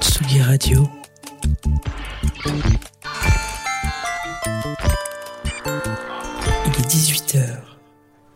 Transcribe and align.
Tsugi 0.00 0.40
Radio. 0.42 0.88
Il 6.66 6.72
est 6.72 6.88
18h. 6.88 7.67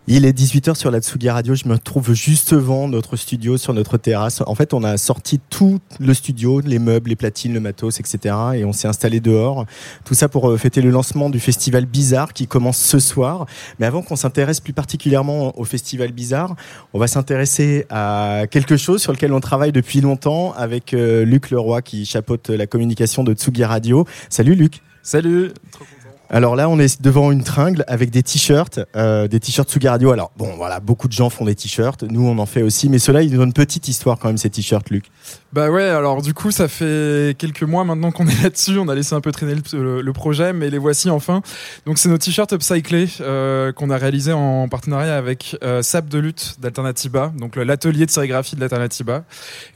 Il 0.09 0.27
est 0.27 0.37
18h 0.37 0.75
sur 0.75 0.91
la 0.91 1.01
Tsugi 1.01 1.31
Radio. 1.31 1.55
Je 1.55 1.69
me 1.69 1.79
trouve 1.79 2.13
juste 2.13 2.55
devant 2.55 2.89
notre 2.89 3.15
studio, 3.15 3.57
sur 3.57 3.73
notre 3.73 3.99
terrasse. 3.99 4.43
En 4.45 4.57
fait, 4.57 4.75
on 4.75 4.83
a 4.83 4.97
sorti 4.97 5.39
tout 5.49 5.79
le 6.01 6.13
studio, 6.13 6.59
les 6.59 6.81
meubles, 6.81 7.11
les 7.11 7.17
platines, 7.17 7.55
le 7.55 7.61
matos, 7.61 8.01
etc. 8.01 8.35
Et 8.57 8.65
on 8.65 8.73
s'est 8.73 8.89
installé 8.89 9.21
dehors. 9.21 9.65
Tout 10.05 10.15
ça 10.15 10.29
pour 10.29 10.51
euh, 10.51 10.57
fêter 10.57 10.83
le 10.83 10.91
lancement 10.91 11.31
du 11.31 11.39
festival 11.39 11.87
Bizarre 11.87 12.33
qui 12.33 12.49
commence 12.49 12.79
ce 12.79 12.99
soir. 12.99 13.47
Mais 13.79 13.87
avant 13.87 14.03
qu'on 14.03 14.17
s'intéresse 14.17 14.59
plus 14.59 14.73
particulièrement 14.73 15.57
au 15.57 15.63
festival 15.63 16.11
Bizarre, 16.11 16.57
on 16.95 16.99
va 16.99 17.07
s'intéresser 17.07 17.87
à 17.89 18.47
quelque 18.51 18.77
chose 18.77 19.01
sur 19.01 19.13
lequel 19.13 19.33
on 19.33 19.41
travaille 19.41 19.71
depuis 19.71 20.01
longtemps 20.01 20.53
avec 20.55 20.95
euh, 20.95 21.25
Luc 21.25 21.51
Leroy 21.51 21.81
qui 21.81 22.07
chapeaute 22.07 22.51
la 22.51 22.67
communication 22.67 23.23
de 23.23 23.35
Tsugi 23.35 23.65
Radio. 23.65 24.05
Salut 24.29 24.57
Luc. 24.57 24.81
Salut. 25.05 25.53
Alors 26.35 26.57
là, 26.57 26.71
on 26.71 26.79
est 26.79 27.03
devant 27.03 27.31
une 27.31 27.45
tringle 27.45 27.85
avec 27.89 28.09
des 28.09 28.23
t-shirts, 28.23 28.81
euh, 28.97 29.29
des 29.29 29.39
t-shirts 29.39 29.69
Tsugi 29.69 29.87
Radio. 29.87 30.13
Alors 30.13 30.33
bon, 30.39 30.49
voilà, 30.57 30.81
beaucoup 30.81 31.07
de 31.07 31.13
gens 31.13 31.29
font 31.29 31.45
des 31.45 31.55
t-shirts. 31.55 32.05
Nous, 32.05 32.27
on 32.27 32.39
en 32.39 32.47
fait 32.47 32.63
aussi. 32.63 32.89
Mais 32.89 32.99
ceux-là, 32.99 33.21
ils 33.21 33.39
ont 33.39 33.45
une 33.45 33.53
petite 33.53 33.87
histoire 33.87 34.19
quand 34.19 34.29
même, 34.29 34.39
ces 34.39 34.49
t-shirts, 34.49 34.89
Luc. 34.89 35.05
Bah 35.53 35.71
ouais, 35.71 35.85
alors 35.85 36.23
du 36.23 36.35
coup, 36.35 36.51
ça 36.51 36.69
fait 36.69 37.37
quelques 37.37 37.63
mois 37.63 37.85
maintenant 37.85 38.11
qu'on 38.11 38.27
est 38.27 38.43
là-dessus. 38.43 38.79
On 38.79 38.89
a 38.89 38.95
laissé 38.95 39.15
un 39.15 39.21
peu 39.21 39.33
traîner 39.33 39.55
le, 39.73 40.13
projet, 40.13 40.53
mais 40.53 40.71
les 40.71 40.79
voici 40.79 41.11
enfin. 41.11 41.43
Donc 41.87 41.99
c'est 41.99 42.09
nos 42.09 42.19
t-shirts 42.19 42.53
upcyclés 42.53 43.09
euh, 43.21 43.73
qu'on 43.73 43.91
a 43.91 43.97
réalisés 43.97 44.33
en 44.33 44.69
partenariat 44.69 45.17
avec 45.17 45.57
euh, 45.63 45.83
Sap 45.83 46.09
de 46.09 46.19
lutte 46.19 46.57
d'Alternativa, 46.61 47.33
donc 47.37 47.57
l'atelier 47.57 48.07
de 48.07 48.11
sérigraphie 48.11 48.57
de 48.57 48.61
l'Alternativa. 48.61 49.25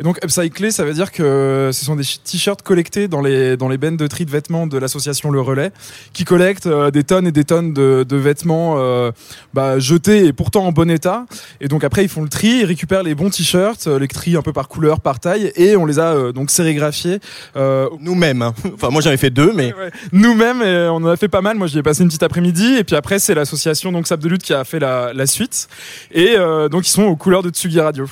Et 0.00 0.02
donc 0.02 0.18
upcyclés, 0.22 0.70
ça 0.70 0.84
veut 0.84 0.94
dire 0.94 1.10
que 1.10 1.70
ce 1.72 1.84
sont 1.84 1.96
des 1.96 2.04
t-shirts 2.04 2.62
collectés 2.62 3.08
dans 3.08 3.22
les 3.22 3.56
dans 3.56 3.68
les 3.68 3.78
bennes 3.78 3.96
de 3.96 4.06
tri 4.06 4.24
de 4.24 4.30
vêtements 4.30 4.66
de 4.66 4.78
l'association 4.78 5.30
Le 5.30 5.40
Relais, 5.40 5.72
qui 6.12 6.24
collecte 6.24 6.66
euh, 6.66 6.90
des 6.90 7.04
tonnes 7.04 7.26
et 7.26 7.32
des 7.32 7.44
tonnes 7.44 7.72
de, 7.72 8.04
de 8.08 8.16
vêtements 8.16 8.74
euh, 8.78 9.10
bah, 9.54 9.78
jetés 9.78 10.26
et 10.26 10.32
pourtant 10.32 10.66
en 10.66 10.72
bon 10.72 10.90
état. 10.90 11.26
Et 11.60 11.68
donc 11.68 11.84
après, 11.84 12.02
ils 12.02 12.08
font 12.08 12.22
le 12.22 12.28
tri, 12.28 12.60
ils 12.60 12.64
récupèrent 12.64 13.02
les 13.02 13.14
bons 13.14 13.30
t-shirts, 13.30 13.86
euh, 13.86 13.98
les 13.98 14.08
tri 14.08 14.36
un 14.36 14.42
peu 14.42 14.52
par 14.52 14.68
couleur, 14.68 15.00
par 15.00 15.20
taille, 15.20 15.52
et 15.56 15.65
on 15.74 15.86
les 15.86 15.98
a 15.98 16.12
euh, 16.14 16.32
donc 16.32 16.50
sérigraphiés 16.50 17.18
euh, 17.56 17.88
Nous-mêmes. 18.00 18.42
Enfin, 18.74 18.90
moi, 18.90 19.00
j'en 19.00 19.10
ai 19.10 19.16
fait 19.16 19.30
deux, 19.30 19.52
mais 19.54 19.72
Ouais, 19.72 19.84
ouais. 19.86 19.90
nous-mêmes. 20.12 20.62
Et 20.62 20.88
on 20.90 20.96
en 20.96 21.06
a 21.06 21.16
fait 21.16 21.28
pas 21.28 21.40
mal. 21.40 21.56
Moi, 21.56 21.66
j'y 21.66 21.78
ai 21.78 21.82
passé 21.82 22.02
une 22.02 22.08
petite 22.08 22.22
après-midi, 22.22 22.76
et 22.78 22.84
puis 22.84 22.94
après, 22.94 23.18
c'est 23.18 23.34
l'association 23.34 23.90
donc 23.90 24.06
Sable 24.06 24.22
de 24.22 24.28
lutte 24.28 24.42
qui 24.42 24.52
a 24.54 24.62
fait 24.64 24.78
la, 24.78 25.12
la 25.14 25.26
suite. 25.26 25.68
Et 26.12 26.34
euh, 26.36 26.68
donc, 26.68 26.86
ils 26.86 26.90
sont 26.92 27.04
aux 27.04 27.16
couleurs 27.16 27.42
de 27.42 27.48
Tsugi 27.50 27.80
Radio. 27.80 28.06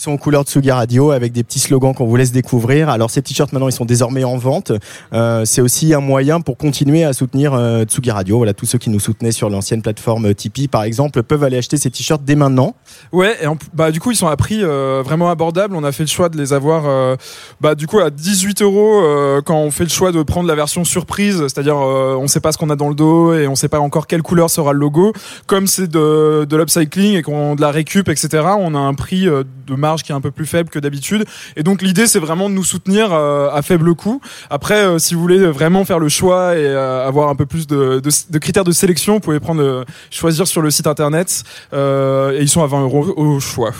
Sont 0.00 0.12
en 0.12 0.16
couleur 0.16 0.44
de 0.44 0.70
Radio 0.70 1.10
avec 1.10 1.32
des 1.32 1.44
petits 1.44 1.58
slogans 1.58 1.94
qu'on 1.94 2.06
vous 2.06 2.16
laisse 2.16 2.32
découvrir. 2.32 2.88
Alors, 2.88 3.10
ces 3.10 3.22
t-shirts, 3.22 3.52
maintenant, 3.52 3.68
ils 3.68 3.72
sont 3.72 3.84
désormais 3.84 4.24
en 4.24 4.36
vente. 4.36 4.72
Euh, 5.12 5.44
c'est 5.44 5.60
aussi 5.60 5.94
un 5.94 6.00
moyen 6.00 6.40
pour 6.40 6.56
continuer 6.56 7.04
à 7.04 7.12
soutenir 7.12 7.54
euh, 7.54 7.84
Tsugi 7.84 8.10
Radio. 8.10 8.38
Voilà, 8.38 8.54
tous 8.54 8.66
ceux 8.66 8.78
qui 8.78 8.90
nous 8.90 9.00
soutenaient 9.00 9.32
sur 9.32 9.50
l'ancienne 9.50 9.82
plateforme 9.82 10.34
Tipeee, 10.34 10.68
par 10.68 10.84
exemple, 10.84 11.22
peuvent 11.22 11.44
aller 11.44 11.58
acheter 11.58 11.76
ces 11.76 11.90
t-shirts 11.90 12.22
dès 12.24 12.34
maintenant. 12.34 12.74
Ouais, 13.12 13.36
et 13.42 13.46
bah 13.74 13.90
du 13.90 14.00
coup 14.00 14.10
ils 14.10 14.16
sont 14.16 14.28
à 14.28 14.36
prix 14.36 14.60
euh, 14.62 15.02
vraiment 15.04 15.30
abordable. 15.30 15.74
On 15.74 15.84
a 15.84 15.92
fait 15.92 16.04
le 16.04 16.08
choix 16.08 16.28
de 16.28 16.36
les 16.36 16.52
avoir 16.52 16.84
euh, 16.86 17.16
bah 17.60 17.74
du 17.74 17.86
coup 17.86 17.98
à 17.98 18.10
18 18.10 18.62
euros 18.62 19.02
euh, 19.02 19.40
quand 19.42 19.56
on 19.56 19.70
fait 19.70 19.84
le 19.84 19.90
choix 19.90 20.12
de 20.12 20.22
prendre 20.22 20.48
la 20.48 20.54
version 20.54 20.84
surprise, 20.84 21.40
c'est-à-dire 21.42 21.76
euh, 21.76 22.16
on 22.18 22.28
sait 22.28 22.40
pas 22.40 22.52
ce 22.52 22.58
qu'on 22.58 22.70
a 22.70 22.76
dans 22.76 22.88
le 22.88 22.94
dos 22.94 23.34
et 23.34 23.46
on 23.48 23.54
sait 23.54 23.68
pas 23.68 23.80
encore 23.80 24.06
quelle 24.06 24.22
couleur 24.22 24.50
sera 24.50 24.72
le 24.72 24.78
logo. 24.78 25.12
Comme 25.46 25.66
c'est 25.66 25.88
de, 25.88 26.46
de 26.48 26.56
l'upcycling 26.56 27.16
et 27.16 27.22
qu'on 27.22 27.54
de 27.54 27.60
la 27.60 27.70
récup 27.70 28.08
etc. 28.08 28.44
On 28.58 28.74
a 28.74 28.78
un 28.78 28.94
prix 28.94 29.28
euh, 29.28 29.44
de 29.66 29.74
marge 29.90 30.02
qui 30.02 30.12
est 30.12 30.14
un 30.14 30.20
peu 30.20 30.30
plus 30.30 30.46
faible 30.46 30.70
que 30.70 30.78
d'habitude. 30.78 31.24
Et 31.56 31.62
donc 31.62 31.82
l'idée 31.82 32.06
c'est 32.06 32.18
vraiment 32.18 32.48
de 32.48 32.54
nous 32.54 32.64
soutenir 32.64 33.12
euh, 33.12 33.50
à 33.52 33.62
faible 33.62 33.94
coût. 33.94 34.20
Après 34.48 34.80
euh, 34.82 34.98
si 34.98 35.14
vous 35.14 35.20
voulez 35.20 35.46
vraiment 35.46 35.84
faire 35.84 35.98
le 35.98 36.08
choix 36.08 36.56
et 36.56 36.64
euh, 36.64 37.06
avoir 37.06 37.28
un 37.28 37.34
peu 37.34 37.46
plus 37.46 37.66
de, 37.66 38.00
de, 38.00 38.10
de 38.30 38.38
critères 38.38 38.64
de 38.64 38.72
sélection, 38.72 39.14
vous 39.14 39.20
pouvez 39.20 39.40
prendre 39.40 39.84
choisir 40.10 40.46
sur 40.46 40.62
le 40.62 40.70
site 40.70 40.86
internet 40.86 41.42
et 41.72 42.38
ils 42.40 42.48
sont 42.48 42.62
à 42.62 42.66
20 42.66 42.82
euros 42.82 43.12
au 43.16 43.40
choix. 43.40 43.72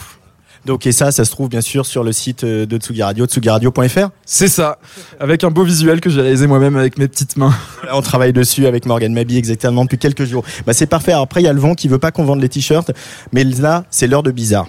Donc, 0.66 0.86
et 0.86 0.92
ça, 0.92 1.10
ça 1.10 1.24
se 1.24 1.30
trouve 1.30 1.48
bien 1.48 1.62
sûr 1.62 1.86
sur 1.86 2.04
le 2.04 2.12
site 2.12 2.44
de 2.44 2.76
Tsugi 2.76 3.02
Radio, 3.02 3.24
tsugiradio.fr. 3.26 4.08
C'est 4.26 4.48
ça, 4.48 4.78
avec 5.18 5.42
un 5.42 5.50
beau 5.50 5.64
visuel 5.64 6.00
que 6.00 6.10
j'ai 6.10 6.20
réalisé 6.20 6.46
moi-même 6.46 6.76
avec 6.76 6.98
mes 6.98 7.08
petites 7.08 7.38
mains. 7.38 7.54
Là, 7.84 7.96
on 7.96 8.02
travaille 8.02 8.34
dessus 8.34 8.66
avec 8.66 8.84
Morgan 8.84 9.12
Mabi 9.12 9.38
exactement 9.38 9.84
depuis 9.84 9.98
quelques 9.98 10.24
jours. 10.24 10.44
Bah, 10.66 10.74
c'est 10.74 10.86
parfait. 10.86 11.12
Après, 11.12 11.40
il 11.40 11.44
y 11.44 11.48
a 11.48 11.52
le 11.54 11.60
vent 11.60 11.74
qui 11.74 11.88
veut 11.88 11.98
pas 11.98 12.10
qu'on 12.10 12.24
vende 12.24 12.42
les 12.42 12.50
t-shirts, 12.50 12.92
mais 13.32 13.44
là, 13.44 13.84
c'est 13.90 14.06
l'heure 14.06 14.22
de 14.22 14.32
bizarre. 14.32 14.68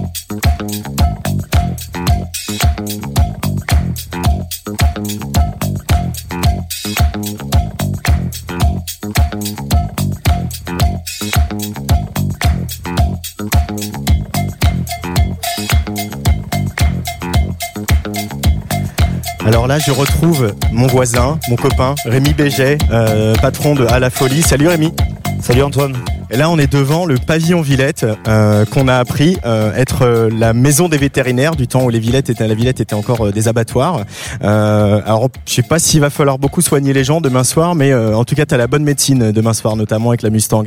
Alors 19.45 19.67
là, 19.67 19.79
je 19.79 19.91
retrouve 19.91 20.53
mon 20.71 20.87
voisin, 20.87 21.39
mon 21.49 21.55
copain, 21.55 21.95
Rémi 22.05 22.33
Béget, 22.33 22.77
euh, 22.91 23.33
patron 23.35 23.73
de 23.75 23.85
À 23.87 23.99
la 23.99 24.09
Folie. 24.09 24.41
Salut 24.43 24.67
Rémi. 24.67 24.93
Salut 25.41 25.63
Antoine. 25.63 25.97
Et 26.29 26.37
là, 26.37 26.49
on 26.49 26.57
est 26.59 26.71
devant 26.71 27.05
le 27.05 27.15
pavillon 27.15 27.61
Villette, 27.61 28.05
euh, 28.27 28.63
qu'on 28.65 28.87
a 28.87 28.95
appris 28.97 29.37
euh, 29.43 29.73
être 29.75 30.29
la 30.31 30.53
maison 30.53 30.87
des 30.87 30.97
vétérinaires 30.97 31.55
du 31.55 31.67
temps 31.67 31.83
où 31.83 31.89
les 31.89 31.99
Villettes 31.99 32.29
étaient, 32.29 32.47
la 32.47 32.53
Villette 32.53 32.79
était 32.79 32.93
encore 32.93 33.33
des 33.33 33.47
abattoirs. 33.49 34.01
Euh, 34.43 35.01
alors, 35.05 35.27
je 35.45 35.53
sais 35.55 35.63
pas 35.63 35.79
s'il 35.79 35.99
va 35.99 36.09
falloir 36.11 36.37
beaucoup 36.37 36.61
soigner 36.61 36.93
les 36.93 37.03
gens 37.03 37.19
demain 37.19 37.43
soir, 37.43 37.75
mais 37.75 37.91
euh, 37.91 38.15
en 38.15 38.23
tout 38.23 38.35
cas, 38.35 38.45
tu 38.45 38.53
as 38.53 38.57
la 38.57 38.67
bonne 38.67 38.83
médecine 38.83 39.31
demain 39.31 39.53
soir, 39.53 39.75
notamment 39.75 40.09
avec 40.11 40.21
la 40.21 40.29
Mustang. 40.29 40.63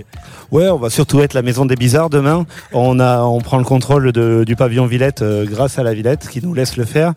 Ouais, 0.51 0.69
on 0.69 0.77
va 0.79 0.91
surtout 0.91 1.21
être 1.21 1.33
la 1.35 1.43
maison 1.43 1.65
des 1.65 1.77
bizarres 1.77 2.11
demain. 2.11 2.45
On 2.75 3.01
a, 3.01 3.23
on 3.23 3.41
prend 3.41 3.57
le 3.59 3.65
contrôle 3.65 4.13
de- 4.13 4.43
du 4.45 4.57
pavillon 4.57 4.85
Villette 4.87 5.23
euh, 5.23 5.47
grâce 5.49 5.79
à 5.79 5.83
la 5.85 5.95
Villette 5.95 6.29
qui 6.29 6.41
nous 6.45 6.53
laisse 6.53 6.77
le 6.77 6.85
faire. 6.85 7.13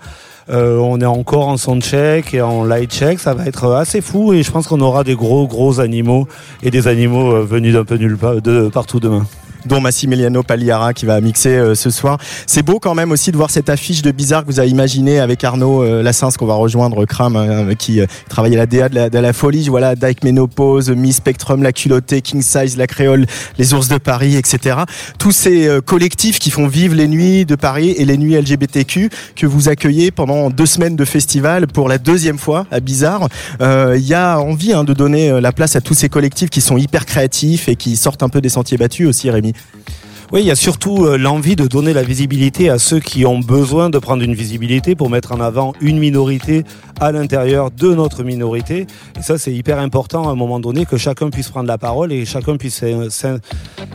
Euh, 0.50 0.78
on 0.78 1.02
est 1.02 1.06
encore 1.06 1.48
en 1.50 1.58
soundcheck 1.58 2.34
et 2.34 2.42
en 2.42 2.64
light 2.64 2.92
check. 2.92 3.20
Ça 3.20 3.34
va 3.34 3.46
être 3.46 3.72
assez 3.74 4.02
fou 4.02 4.34
et 4.34 4.44
je 4.44 4.52
pense 4.52 4.68
qu'on 4.68 4.82
aura 4.82 5.04
des 5.04 5.16
gros 5.16 5.48
gros 5.48 5.80
animaux 5.80 6.28
et 6.64 6.72
des 6.72 6.88
animaux 6.88 7.34
euh, 7.34 7.44
venus 7.44 7.74
d'un 7.74 7.84
peu 7.84 7.96
nulle 7.96 8.18
part, 8.18 8.42
de 8.42 8.70
partout 8.70 9.00
demain. 9.00 9.26
Dont 9.66 9.82
Massimiliano 9.82 10.44
Pagliara 10.44 10.94
qui 10.94 11.06
va 11.06 11.20
mixer 11.22 11.50
euh, 11.50 11.76
ce 11.76 11.90
soir. 11.90 12.18
C'est 12.46 12.64
beau 12.64 12.80
quand 12.80 12.96
même 12.96 13.12
aussi 13.12 13.32
de 13.32 13.38
voir 13.38 13.50
cette 13.50 13.70
affiche 13.70 14.02
de 14.02 14.12
bizarre 14.12 14.44
que 14.44 14.48
vous 14.48 14.60
avez 14.60 14.70
imaginé 14.70 15.20
avec 15.20 15.44
Arnaud 15.44 15.84
euh, 15.84 16.04
Lassens 16.04 16.32
qu'on 16.38 16.46
va 16.46 16.56
rejoindre 16.56 17.06
Kram 17.06 17.36
hein, 17.36 17.76
qui 17.76 18.02
euh, 18.02 18.06
travaille 18.30 18.56
à 18.56 18.58
la 18.58 18.66
DA 18.66 18.90
de 18.90 18.96
la, 18.96 19.10
de 19.10 19.20
la 19.20 19.34
folie. 19.34 19.68
Voilà, 19.70 19.96
Dyke 19.96 20.24
Ménopause, 20.24 20.90
Mi 20.90 21.14
Spectrum, 21.14 21.64
La 21.64 21.72
Culottée, 21.72 22.22
King 22.22 22.42
Size, 22.42 22.78
La 22.78 22.88
Créole, 22.88 23.26
Les 23.58 23.74
Ours 23.74 23.88
de 23.88 23.98
Paris, 23.98 24.36
etc. 24.36 24.78
Tous 25.20 25.32
ces 25.32 25.70
collectifs 25.86 26.40
qui 26.40 26.52
font 26.52 26.68
vivre 26.68 26.96
les 26.96 27.08
nuits 27.08 27.46
de 27.46 27.56
Paris 27.56 27.92
et 27.98 28.06
les 28.06 28.18
nuits 28.18 28.36
LGBTQ 28.36 29.10
que 29.36 29.46
vous 29.46 29.70
accueillez 29.70 30.12
pendant 30.12 30.50
deux 30.50 30.66
semaines 30.66 30.96
de 30.96 31.06
festival 31.06 31.68
pour 31.68 31.90
la 31.90 31.98
deuxième 31.98 32.38
fois 32.38 32.66
à 32.72 32.80
Bizarre. 32.80 33.28
Il 33.60 34.06
y 34.06 34.14
a 34.14 34.40
envie 34.40 34.74
hein, 34.74 34.84
de 34.84 34.94
donner 34.94 35.40
la 35.42 35.52
place 35.52 35.76
à 35.76 35.82
tous 35.82 35.94
ces 35.94 36.10
collectifs 36.10 36.50
qui 36.50 36.62
sont 36.62 36.78
hyper 36.78 37.06
créatifs 37.06 37.70
et 37.70 37.76
qui 37.76 37.96
sortent 37.96 38.24
un 38.24 38.30
peu 38.30 38.42
des 38.42 38.50
sentiers 38.50 38.78
battus 38.78 39.08
aussi, 39.08 39.30
Rémi. 39.30 39.47
Oui, 40.34 40.42
il 40.42 40.46
y 40.46 40.52
a 40.52 40.56
surtout 40.56 41.06
euh, 41.06 41.18
l'envie 41.18 41.56
de 41.56 41.68
donner 41.68 41.94
la 41.94 42.04
visibilité 42.04 42.70
à 42.70 42.80
ceux 42.80 43.00
qui 43.00 43.26
ont 43.26 43.40
besoin 43.40 43.90
de 43.90 43.98
prendre 43.98 44.24
une 44.24 44.34
visibilité 44.34 44.94
pour 44.94 45.10
mettre 45.10 45.32
en 45.32 45.40
avant 45.40 45.72
une 45.80 46.00
minorité 46.00 46.66
à 47.00 47.14
l'intérieur 47.14 47.72
de 47.72 47.94
notre 47.94 48.24
minorité. 48.24 48.88
Et 49.18 49.22
ça, 49.22 49.38
c'est 49.38 49.54
hyper 49.54 49.80
important 49.80 50.28
à 50.28 50.32
un 50.34 50.36
moment 50.36 50.60
donné 50.60 50.86
que 50.86 50.98
chacun 50.98 51.30
puisse 51.30 51.48
prendre 51.48 51.70
la 51.70 51.78
parole 51.78 52.12
et 52.12 52.26
chacun 52.26 52.58
puisse 52.58 52.84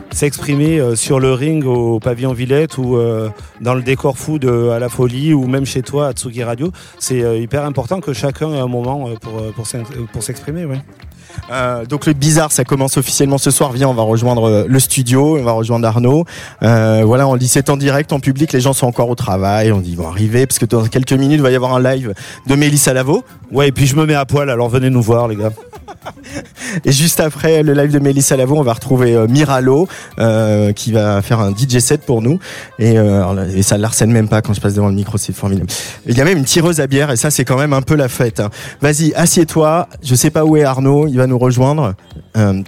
s'exprimer 0.09 0.79
euh, 0.79 0.95
sur 0.95 1.19
le 1.19 1.33
ring 1.33 1.63
au 1.65 1.99
pavillon 1.99 2.33
Villette 2.33 2.79
ou 2.79 2.97
euh, 2.97 3.29
dans 3.61 3.75
le 3.75 3.83
décor 3.83 4.17
fou 4.17 4.39
de 4.39 4.69
à 4.69 4.79
la 4.79 4.89
folie 4.89 5.35
ou 5.35 5.45
même 5.45 5.67
chez 5.67 5.83
toi 5.83 6.07
à 6.07 6.13
Tsugi 6.13 6.43
Radio. 6.43 6.71
C'est 6.97 7.39
hyper 7.39 7.63
important 7.63 7.99
que 7.99 8.11
chacun 8.11 8.51
ait 8.55 8.59
un 8.59 8.67
moment 8.67 9.07
pour, 9.21 9.53
pour 9.53 10.23
s'exprimer. 10.23 10.65
Ouais. 10.65 10.81
Euh, 11.51 11.85
donc 11.85 12.05
le 12.05 12.13
bizarre, 12.13 12.51
ça 12.51 12.63
commence 12.63 12.97
officiellement 12.97 13.37
ce 13.37 13.51
soir. 13.51 13.71
Viens, 13.71 13.89
on 13.89 13.93
va 13.93 14.03
rejoindre 14.03 14.49
euh, 14.49 14.65
le 14.67 14.79
studio, 14.79 15.37
on 15.37 15.43
va 15.43 15.51
rejoindre 15.51 15.87
Arnaud. 15.87 16.25
Euh, 16.61 17.03
voilà, 17.05 17.27
on 17.27 17.35
dit 17.37 17.47
c'est 17.47 17.69
en 17.69 17.77
direct, 17.77 18.13
en 18.13 18.19
public, 18.19 18.53
les 18.53 18.61
gens 18.61 18.73
sont 18.73 18.87
encore 18.87 19.09
au 19.09 19.15
travail. 19.15 19.71
On 19.71 19.79
dit 19.79 19.91
ils 19.91 19.97
vont 19.97 20.07
arriver 20.07 20.45
parce 20.45 20.59
que 20.59 20.65
dans 20.65 20.85
quelques 20.85 21.13
minutes, 21.13 21.37
il 21.37 21.41
va 21.41 21.51
y 21.51 21.55
avoir 21.55 21.73
un 21.73 21.81
live 21.81 22.13
de 22.47 22.55
Mélissa 22.55 22.93
Lavo. 22.93 23.23
Ouais, 23.51 23.69
et 23.69 23.71
puis 23.71 23.85
je 23.85 23.95
me 23.95 24.05
mets 24.05 24.15
à 24.15 24.25
poil, 24.25 24.49
alors 24.49 24.69
venez 24.69 24.89
nous 24.89 25.01
voir, 25.01 25.27
les 25.27 25.35
gars. 25.35 25.51
et 26.85 26.91
juste 26.91 27.19
après 27.19 27.63
le 27.63 27.73
live 27.73 27.91
de 27.91 27.99
Mélissa 27.99 28.35
Lavo, 28.35 28.57
on 28.57 28.63
va 28.63 28.73
retrouver 28.73 29.13
euh, 29.13 29.27
Miralo 29.27 29.87
qui 30.75 30.91
va 30.91 31.21
faire 31.21 31.39
un 31.39 31.51
DJ 31.51 31.79
set 31.79 32.01
pour 32.05 32.21
nous. 32.21 32.39
Et, 32.79 32.95
et 32.95 33.63
ça 33.63 33.77
l'arsène 33.77 34.11
même 34.11 34.27
pas 34.27 34.41
quand 34.41 34.53
je 34.53 34.61
passe 34.61 34.73
devant 34.73 34.87
le 34.87 34.95
micro, 34.95 35.17
c'est 35.17 35.33
formidable. 35.33 35.69
Il 36.07 36.17
y 36.17 36.21
a 36.21 36.23
même 36.23 36.37
une 36.37 36.45
tireuse 36.45 36.79
à 36.79 36.87
bière 36.87 37.11
et 37.11 37.15
ça, 37.15 37.29
c'est 37.31 37.45
quand 37.45 37.57
même 37.57 37.73
un 37.73 37.81
peu 37.81 37.95
la 37.95 38.09
fête. 38.09 38.39
Hein. 38.39 38.49
Vas-y, 38.81 39.13
assieds-toi. 39.13 39.87
Je 40.03 40.15
sais 40.15 40.29
pas 40.29 40.45
où 40.45 40.57
est 40.57 40.63
Arnaud. 40.63 41.07
Nous 41.27 41.37
rejoindre. 41.37 41.95
Euh, 42.37 42.61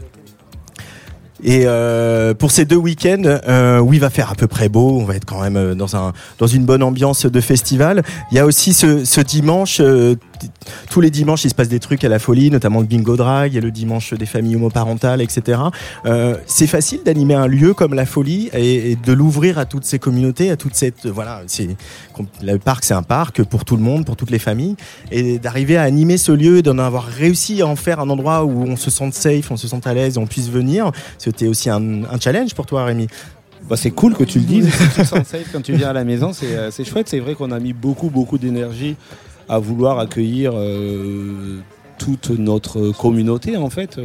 et 1.45 1.65
euh, 1.67 2.33
pour 2.33 2.49
ces 2.49 2.65
deux 2.65 2.75
week-ends, 2.75 3.21
euh, 3.23 3.79
où 3.79 3.93
il 3.93 3.99
va 3.99 4.09
faire 4.09 4.31
à 4.31 4.35
peu 4.35 4.47
près 4.47 4.67
beau, 4.67 4.97
on 4.99 5.05
va 5.05 5.15
être 5.15 5.25
quand 5.25 5.41
même 5.41 5.75
dans 5.75 5.95
un 5.95 6.11
dans 6.39 6.47
une 6.47 6.65
bonne 6.65 6.81
ambiance 6.81 7.27
de 7.27 7.39
festival. 7.39 8.01
Il 8.31 8.35
y 8.35 8.39
a 8.39 8.47
aussi 8.47 8.73
ce, 8.73 9.21
dimanche 9.21 9.79
tous 10.89 11.01
les 11.01 11.09
dimanches, 11.09 11.45
il 11.45 11.49
se 11.49 11.55
passe 11.55 11.69
des 11.69 11.79
trucs 11.79 12.03
à 12.03 12.09
la 12.09 12.19
folie, 12.19 12.49
notamment 12.49 12.79
le 12.79 12.85
bingo 12.85 13.15
drag, 13.15 13.51
il 13.51 13.55
y 13.55 13.57
a 13.57 13.61
le 13.61 13.71
dimanche 13.71 14.13
des 14.13 14.25
familles 14.25 14.55
homoparentales, 14.55 15.21
etc. 15.21 15.59
Euh, 16.05 16.37
c'est 16.45 16.67
facile 16.67 17.01
d'animer 17.03 17.35
un 17.35 17.47
lieu 17.47 17.73
comme 17.73 17.93
la 17.93 18.05
folie 18.05 18.49
et, 18.53 18.95
de 18.95 19.13
l'ouvrir 19.13 19.57
à 19.57 19.65
toutes 19.65 19.85
ces 19.85 19.99
communautés, 19.99 20.51
à 20.51 20.57
toute 20.57 20.75
cette 20.75 21.05
voilà. 21.05 21.41
Le 22.41 22.57
parc, 22.57 22.85
c'est 22.85 22.93
un 22.93 23.03
parc 23.03 23.43
pour 23.43 23.65
tout 23.65 23.75
le 23.75 23.83
monde, 23.83 24.05
pour 24.05 24.15
toutes 24.15 24.31
les 24.31 24.39
familles, 24.39 24.75
et 25.11 25.37
d'arriver 25.37 25.77
à 25.77 25.83
animer 25.83 26.17
ce 26.17 26.31
lieu, 26.31 26.61
d'en 26.61 26.77
avoir 26.77 27.05
réussi 27.05 27.61
à 27.61 27.67
en 27.67 27.75
faire 27.75 27.99
un 27.99 28.09
endroit 28.09 28.45
où 28.45 28.63
on 28.63 28.75
se 28.75 28.89
sente 28.89 29.13
safe, 29.13 29.51
on 29.51 29.57
se 29.57 29.67
sente 29.67 29.87
à 29.87 29.93
l'aise, 29.93 30.17
on 30.17 30.25
puisse 30.25 30.49
venir. 30.49 30.91
C'était 31.35 31.49
aussi 31.49 31.69
un, 31.69 32.05
un 32.05 32.17
challenge 32.17 32.53
pour 32.53 32.65
toi, 32.65 32.85
Rémi. 32.85 33.07
Bah, 33.69 33.75
c'est 33.75 33.91
cool 33.91 34.13
que 34.13 34.23
tu 34.23 34.39
le 34.39 34.45
dises. 34.45 34.71
quand 35.51 35.61
tu 35.61 35.73
viens 35.73 35.89
à 35.89 35.93
la 35.93 36.05
maison, 36.05 36.31
c'est 36.31 36.55
euh, 36.55 36.71
chouette. 36.71 37.09
C'est 37.09 37.19
vrai 37.19 37.35
qu'on 37.35 37.51
a 37.51 37.59
mis 37.59 37.73
beaucoup, 37.73 38.09
beaucoup 38.09 38.37
d'énergie 38.37 38.95
à 39.49 39.59
vouloir 39.59 39.99
accueillir 39.99 40.53
euh, 40.55 41.59
toute 41.97 42.29
notre 42.29 42.91
communauté 42.91 43.57
en 43.57 43.69
fait. 43.69 43.99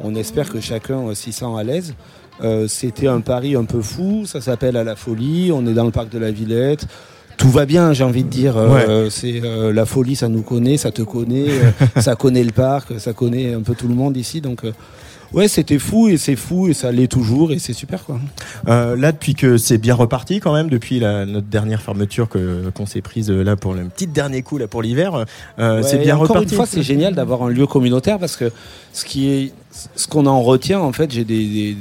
On 0.00 0.14
espère 0.14 0.48
que 0.48 0.60
chacun 0.60 1.12
s'y 1.14 1.32
sent 1.32 1.46
à 1.58 1.64
l'aise. 1.64 1.94
Euh, 2.44 2.68
c'était 2.68 3.08
un 3.08 3.20
pari 3.20 3.56
un 3.56 3.64
peu 3.64 3.82
fou, 3.82 4.24
ça 4.24 4.40
s'appelle 4.40 4.76
à 4.76 4.84
la 4.84 4.94
folie, 4.94 5.50
on 5.52 5.66
est 5.66 5.74
dans 5.74 5.84
le 5.84 5.90
parc 5.90 6.08
de 6.08 6.18
la 6.18 6.30
Villette. 6.30 6.86
Tout 7.36 7.50
va 7.50 7.66
bien, 7.66 7.92
j'ai 7.92 8.04
envie 8.04 8.22
de 8.22 8.28
dire. 8.28 8.56
Euh, 8.56 9.10
c'est 9.10 9.40
la 9.40 9.86
folie, 9.86 10.14
ça 10.14 10.28
nous 10.28 10.42
connaît, 10.42 10.76
ça 10.76 10.92
te 10.92 11.02
connaît, 11.02 11.48
ça 11.96 12.14
connaît 12.14 12.44
le 12.44 12.52
parc, 12.52 13.00
ça 13.00 13.12
connaît 13.12 13.54
un 13.54 13.62
peu 13.62 13.74
tout 13.74 13.88
le 13.88 13.94
monde 13.94 14.16
ici. 14.16 14.40
Donc 14.40 14.62
Ouais, 15.32 15.48
c'était 15.48 15.78
fou 15.78 16.08
et 16.08 16.16
c'est 16.16 16.36
fou 16.36 16.68
et 16.68 16.74
ça 16.74 16.90
l'est 16.90 17.06
toujours 17.06 17.52
et 17.52 17.58
c'est 17.58 17.72
super 17.72 18.04
quoi. 18.04 18.18
Euh, 18.66 18.96
là, 18.96 19.12
depuis 19.12 19.34
que 19.34 19.58
c'est 19.58 19.78
bien 19.78 19.94
reparti 19.94 20.40
quand 20.40 20.54
même, 20.54 20.68
depuis 20.68 21.00
la, 21.00 21.26
notre 21.26 21.46
dernière 21.46 21.82
fermeture 21.82 22.28
que 22.28 22.70
qu'on 22.74 22.86
s'est 22.86 23.02
prise 23.02 23.30
euh, 23.30 23.42
là 23.42 23.56
pour 23.56 23.74
le 23.74 23.84
petit 23.84 24.06
dernier 24.06 24.42
coup 24.42 24.58
là 24.58 24.66
pour 24.66 24.82
l'hiver, 24.82 25.26
euh, 25.58 25.82
c'est 25.82 25.98
bien 25.98 26.16
encore 26.16 26.28
reparti. 26.28 26.50
Une 26.50 26.56
fois, 26.56 26.66
c'est 26.66 26.82
génial 26.82 27.14
d'avoir 27.14 27.42
un 27.42 27.50
lieu 27.50 27.66
communautaire 27.66 28.18
parce 28.18 28.36
que 28.36 28.50
ce 28.92 29.04
qui 29.04 29.28
est, 29.28 29.52
ce 29.96 30.06
qu'on 30.08 30.26
en 30.26 30.40
retient 30.40 30.80
en 30.80 30.92
fait, 30.92 31.10
j'ai 31.12 31.24
des, 31.24 31.46
des 31.46 31.76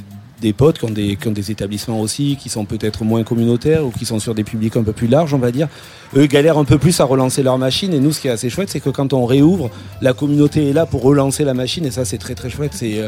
potes 0.53 0.79
qui 0.79 0.85
ont, 0.85 0.89
des, 0.89 1.15
des 1.15 1.51
établissements 1.51 1.99
aussi, 1.99 2.37
qui 2.39 2.49
sont 2.49 2.65
peut-être 2.65 3.03
moins 3.03 3.23
communautaires 3.23 3.85
ou 3.85 3.91
qui 3.91 4.05
sont 4.05 4.19
sur 4.19 4.35
des 4.35 4.43
publics 4.43 4.77
un 4.77 4.83
peu 4.83 4.93
plus 4.93 5.07
larges, 5.07 5.33
on 5.33 5.39
va 5.39 5.51
dire. 5.51 5.67
Eux 6.15 6.25
galèrent 6.25 6.57
un 6.57 6.65
peu 6.65 6.77
plus 6.77 6.99
à 6.99 7.05
relancer 7.05 7.43
leur 7.43 7.57
machine. 7.57 7.93
Et 7.93 7.99
nous, 7.99 8.11
ce 8.11 8.21
qui 8.21 8.27
est 8.27 8.31
assez 8.31 8.49
chouette, 8.49 8.69
c'est 8.69 8.79
que 8.79 8.89
quand 8.89 9.13
on 9.13 9.25
réouvre, 9.25 9.69
la 10.01 10.13
communauté 10.13 10.69
est 10.69 10.73
là 10.73 10.85
pour 10.85 11.01
relancer 11.01 11.43
la 11.43 11.53
machine. 11.53 11.85
Et 11.85 11.91
ça, 11.91 12.05
c'est 12.05 12.17
très 12.17 12.35
très 12.35 12.49
chouette. 12.49 12.71
C'est 12.73 13.01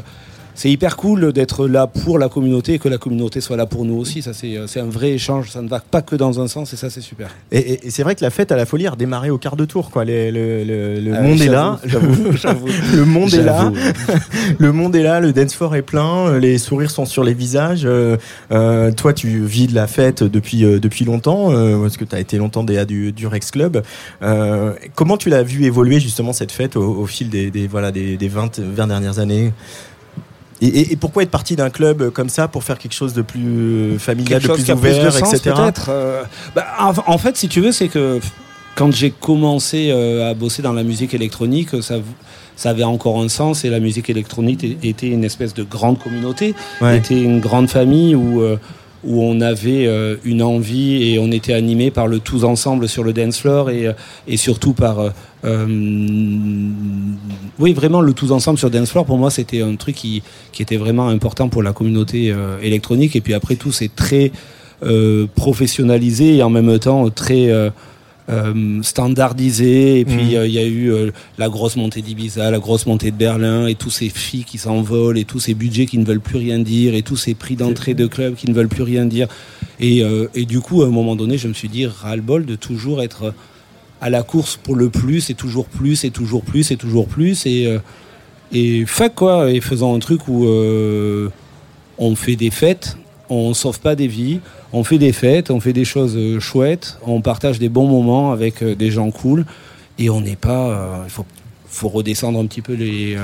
c'est 0.59 0.69
hyper 0.69 0.97
cool 0.97 1.31
d'être 1.31 1.69
là 1.69 1.87
pour 1.87 2.19
la 2.19 2.27
communauté 2.27 2.73
et 2.73 2.79
que 2.79 2.89
la 2.89 2.97
communauté 2.97 3.39
soit 3.39 3.55
là 3.55 3.65
pour 3.65 3.85
nous 3.85 3.95
aussi. 3.95 4.21
Ça, 4.21 4.33
c'est, 4.33 4.57
c'est 4.67 4.81
un 4.81 4.89
vrai 4.89 5.11
échange. 5.11 5.51
Ça 5.51 5.61
ne 5.61 5.69
va 5.69 5.79
pas 5.79 6.01
que 6.01 6.17
dans 6.17 6.41
un 6.41 6.49
sens 6.49 6.73
et 6.73 6.75
ça, 6.75 6.89
c'est 6.89 6.99
super. 6.99 7.29
Et, 7.49 7.79
c'est 7.89 8.03
vrai 8.03 8.13
que 8.13 8.21
la 8.25 8.29
fête 8.29 8.51
à 8.51 8.57
la 8.57 8.65
folie 8.65 8.85
a 8.85 8.91
redémarré 8.91 9.29
au 9.29 9.37
quart 9.37 9.55
de 9.55 9.63
tour. 9.63 9.89
Quoi. 9.89 10.03
le, 10.03 10.31
le, 10.31 11.13
ah 11.15 11.21
monde 11.21 11.39
est 11.39 11.47
là. 11.47 11.79
le 12.93 13.05
monde 13.05 13.33
est 13.33 13.41
là. 13.41 13.71
le 14.57 14.73
monde 14.73 14.97
est 14.97 15.01
là. 15.03 15.21
Le 15.21 15.31
dance 15.31 15.53
floor 15.53 15.77
est 15.77 15.81
plein. 15.81 16.37
Les 16.39 16.57
sourires 16.57 16.91
sont 16.91 17.05
sur 17.05 17.23
les 17.23 17.33
visages. 17.33 17.83
Euh, 17.85 18.17
euh, 18.51 18.91
toi, 18.91 19.13
tu 19.13 19.45
vis 19.45 19.67
de 19.67 19.75
la 19.75 19.87
fête 19.87 20.25
depuis, 20.25 20.65
euh, 20.65 20.81
depuis 20.81 21.05
longtemps 21.05 21.51
parce 21.81 21.95
que 21.95 22.03
tu 22.03 22.13
as 22.17 22.19
été 22.19 22.37
longtemps 22.37 22.65
DA 22.65 22.83
du, 22.83 23.13
du 23.13 23.27
Rex 23.27 23.51
Club. 23.51 23.81
comment 24.95 25.15
tu 25.15 25.29
l'as 25.29 25.43
vu 25.43 25.63
évoluer 25.63 26.01
justement 26.01 26.33
cette 26.33 26.51
fête 26.51 26.75
au, 26.75 27.05
fil 27.05 27.29
des, 27.29 27.49
des 27.49 27.65
voilà, 27.65 27.93
des, 27.93 28.17
des 28.17 28.27
20, 28.27 28.59
20 28.59 28.87
dernières 28.87 29.19
années? 29.19 29.53
Et, 30.61 30.95
pourquoi 30.97 31.23
être 31.23 31.31
parti 31.31 31.55
d'un 31.55 31.69
club 31.69 32.09
comme 32.09 32.29
ça 32.29 32.47
pour 32.47 32.63
faire 32.63 32.77
quelque 32.77 32.93
chose 32.93 33.13
de 33.13 33.21
plus 33.21 33.97
familial, 33.99 34.41
de 34.41 34.47
plus 34.47 34.71
ouvert, 34.71 35.17
etc. 35.17 35.55
Euh, 35.87 36.23
bah, 36.55 36.65
en, 37.05 37.17
fait, 37.17 37.37
si 37.37 37.47
tu 37.47 37.61
veux, 37.61 37.71
c'est 37.71 37.87
que 37.87 38.19
quand 38.75 38.91
j'ai 38.93 39.11
commencé 39.11 39.89
euh, 39.91 40.29
à 40.29 40.33
bosser 40.33 40.61
dans 40.61 40.73
la 40.73 40.83
musique 40.83 41.13
électronique, 41.13 41.81
ça, 41.81 41.95
ça 42.55 42.71
avait 42.71 42.83
encore 42.83 43.21
un 43.21 43.29
sens 43.29 43.63
et 43.63 43.69
la 43.69 43.79
musique 43.79 44.09
électronique 44.09 44.65
était 44.83 45.07
une 45.07 45.23
espèce 45.23 45.53
de 45.53 45.63
grande 45.63 45.97
communauté, 45.97 46.55
était 46.81 47.21
une 47.21 47.39
grande 47.39 47.69
famille 47.69 48.15
où 48.15 48.41
euh, 48.41 48.57
où 49.03 49.23
on 49.23 49.39
avait 49.41 49.85
euh, 49.87 50.17
une 50.23 50.43
envie 50.43 51.03
et 51.11 51.19
on 51.19 51.31
était 51.31 51.53
animé 51.53 51.91
par 51.91 52.07
le 52.07 52.19
tous 52.19 52.43
ensemble 52.43 52.89
sur 52.89 53.03
le 53.03 53.13
dance 53.13 53.39
floor 53.39 53.69
et, 53.69 53.93
et 54.27 54.37
surtout 54.37 54.73
par 54.73 54.99
euh, 54.99 55.09
oui 57.59 57.73
vraiment 57.73 58.01
le 58.01 58.13
tous 58.13 58.31
ensemble 58.31 58.59
sur 58.59 58.69
dance 58.69 58.91
floor 58.91 59.05
pour 59.05 59.17
moi 59.17 59.31
c'était 59.31 59.61
un 59.61 59.75
truc 59.75 59.95
qui, 59.95 60.21
qui 60.51 60.61
était 60.61 60.75
vraiment 60.75 61.07
important 61.07 61.47
pour 61.47 61.63
la 61.63 61.71
communauté 61.71 62.35
électronique 62.61 63.15
et 63.15 63.21
puis 63.21 63.33
après 63.33 63.55
tout 63.55 63.71
c'est 63.71 63.95
très 63.95 64.33
professionnalisé 65.35 66.35
et 66.37 66.43
en 66.43 66.49
même 66.49 66.77
temps 66.79 67.09
très 67.09 67.71
euh, 68.29 68.79
standardisé. 68.83 70.01
Et 70.01 70.05
puis, 70.05 70.37
mm. 70.37 70.45
il 70.45 70.51
y 70.51 70.59
a 70.59 70.65
eu 70.65 70.91
euh, 70.91 71.09
la 71.39 71.49
grosse 71.49 71.75
montée 71.75 72.03
d'Ibiza, 72.03 72.51
la 72.51 72.59
grosse 72.59 72.85
montée 72.85 73.09
de 73.09 73.15
Berlin, 73.15 73.65
et 73.65 73.73
tous 73.73 73.89
ces 73.89 74.09
filles 74.09 74.43
qui 74.43 74.59
s'envolent, 74.59 75.17
et 75.17 75.25
tous 75.25 75.39
ces 75.39 75.55
budgets 75.55 75.87
qui 75.87 75.97
ne 75.97 76.05
veulent 76.05 76.19
plus 76.19 76.37
rien 76.37 76.59
dire, 76.59 76.93
et 76.93 77.01
tous 77.01 77.15
ces 77.15 77.33
prix 77.33 77.55
d'entrée 77.55 77.95
de 77.95 78.05
club 78.05 78.35
qui 78.35 78.47
ne 78.47 78.53
veulent 78.53 78.69
plus 78.69 78.83
rien 78.83 79.05
dire. 79.05 79.27
Et, 79.79 80.03
euh, 80.03 80.27
et, 80.35 80.45
du 80.45 80.59
coup, 80.59 80.83
à 80.83 80.85
un 80.85 80.91
moment 80.91 81.15
donné, 81.15 81.39
je 81.39 81.47
me 81.47 81.53
suis 81.53 81.69
dit, 81.69 81.87
ras-le-bol 81.87 82.45
de 82.45 82.53
toujours 82.53 83.01
être 83.01 83.33
à 84.01 84.09
la 84.09 84.23
course 84.23 84.57
pour 84.57 84.75
le 84.75 84.89
plus, 84.89 85.29
et 85.29 85.33
toujours 85.33 85.65
plus, 85.65 86.03
et 86.03 86.11
toujours 86.11 86.43
plus, 86.43 86.71
et 86.71 86.77
toujours 86.77 87.07
plus. 87.07 87.45
Et, 87.45 87.77
et 88.51 88.85
fuck 88.85 89.15
quoi, 89.15 89.51
et 89.51 89.59
faisant 89.61 89.95
un 89.95 89.99
truc 89.99 90.27
où 90.27 90.45
on 91.99 92.15
fait 92.15 92.35
des 92.35 92.49
fêtes, 92.49 92.97
on 93.29 93.53
sauve 93.53 93.79
pas 93.79 93.95
des 93.95 94.07
vies, 94.07 94.39
on 94.73 94.83
fait 94.83 94.97
des 94.97 95.13
fêtes, 95.13 95.51
on 95.51 95.59
fait 95.59 95.73
des 95.73 95.85
choses 95.85 96.15
euh, 96.15 96.39
chouettes, 96.39 96.97
on 97.05 97.21
partage 97.21 97.59
des 97.59 97.69
bons 97.69 97.87
moments 97.87 98.31
avec 98.31 98.63
euh, 98.63 98.75
des 98.75 98.89
gens 98.89 99.11
cool, 99.11 99.45
et 99.97 100.09
on 100.09 100.21
n'est 100.21 100.35
pas. 100.35 100.69
Euh, 100.69 101.03
il 101.05 101.09
faut, 101.09 101.25
faut, 101.67 101.89
redescendre 101.89 102.39
un 102.39 102.45
petit 102.45 102.61
peu 102.61 102.73
les. 102.73 103.17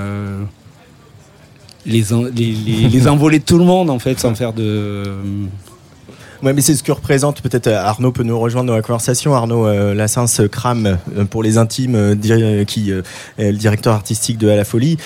les, 1.85 2.03
les, 2.35 2.89
les, 2.89 2.99
de 2.99 3.37
tout 3.37 3.57
le 3.57 3.65
monde, 3.65 3.89
en 3.89 3.99
fait, 3.99 4.19
sans 4.19 4.35
faire 4.35 4.53
de. 4.53 5.03
Ouais, 6.43 6.53
mais 6.53 6.61
c'est 6.61 6.75
ce 6.75 6.83
que 6.83 6.91
représente 6.91 7.41
peut-être 7.41 7.67
Arnaud 7.67 8.11
peut 8.11 8.23
nous 8.23 8.39
rejoindre 8.39 8.67
dans 8.67 8.75
la 8.75 8.81
conversation. 8.81 9.33
Arnaud 9.33 9.67
euh, 9.67 9.93
Lassens 9.93 10.41
Cram 10.51 10.97
pour 11.29 11.43
les 11.43 11.57
intimes, 11.57 12.17
qui 12.67 12.91
est 12.91 13.51
le 13.51 13.57
directeur 13.57 13.93
artistique 13.93 14.37
de 14.37 14.49
À 14.49 14.55
la 14.55 14.65
Folie 14.65 14.97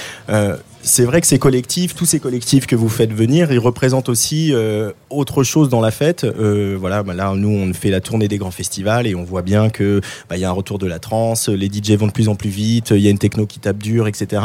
c'est 0.81 1.03
vrai 1.03 1.19
que 1.19 1.27
ces 1.27 1.39
collectifs, 1.39 1.93
tous 1.93 2.05
ces 2.05 2.19
collectifs 2.19 2.65
que 2.65 2.75
vous 2.75 2.87
faites 2.87 3.11
venir, 3.11 3.51
ils 3.51 3.59
représentent 3.59 4.07
aussi 4.07 4.53
euh, 4.53 4.91
autre 5.09 5.43
chose 5.43 5.67
dans 5.67 5.81
la 5.81 5.91
fête. 5.91 6.23
Euh, 6.23 6.77
voilà, 6.79 7.03
bah 7.03 7.13
là, 7.13 7.33
nous, 7.35 7.49
on 7.49 7.73
fait 7.73 7.89
la 7.89 7.99
tournée 7.99 8.29
des 8.29 8.37
grands 8.37 8.51
festivals 8.51 9.05
et 9.05 9.13
on 9.13 9.23
voit 9.23 9.41
bien 9.41 9.69
que 9.69 9.99
bah, 10.29 10.37
il 10.37 10.39
y 10.39 10.45
a 10.45 10.49
un 10.49 10.53
retour 10.53 10.79
de 10.79 10.87
la 10.87 10.99
trance, 10.99 11.49
les 11.49 11.67
DJ 11.67 11.91
vont 11.91 12.07
de 12.07 12.13
plus 12.13 12.29
en 12.29 12.35
plus 12.35 12.49
vite, 12.49 12.91
il 12.91 13.01
y 13.01 13.07
a 13.07 13.09
une 13.09 13.17
techno 13.17 13.45
qui 13.45 13.59
tape 13.59 13.77
dur, 13.77 14.07
etc. 14.07 14.41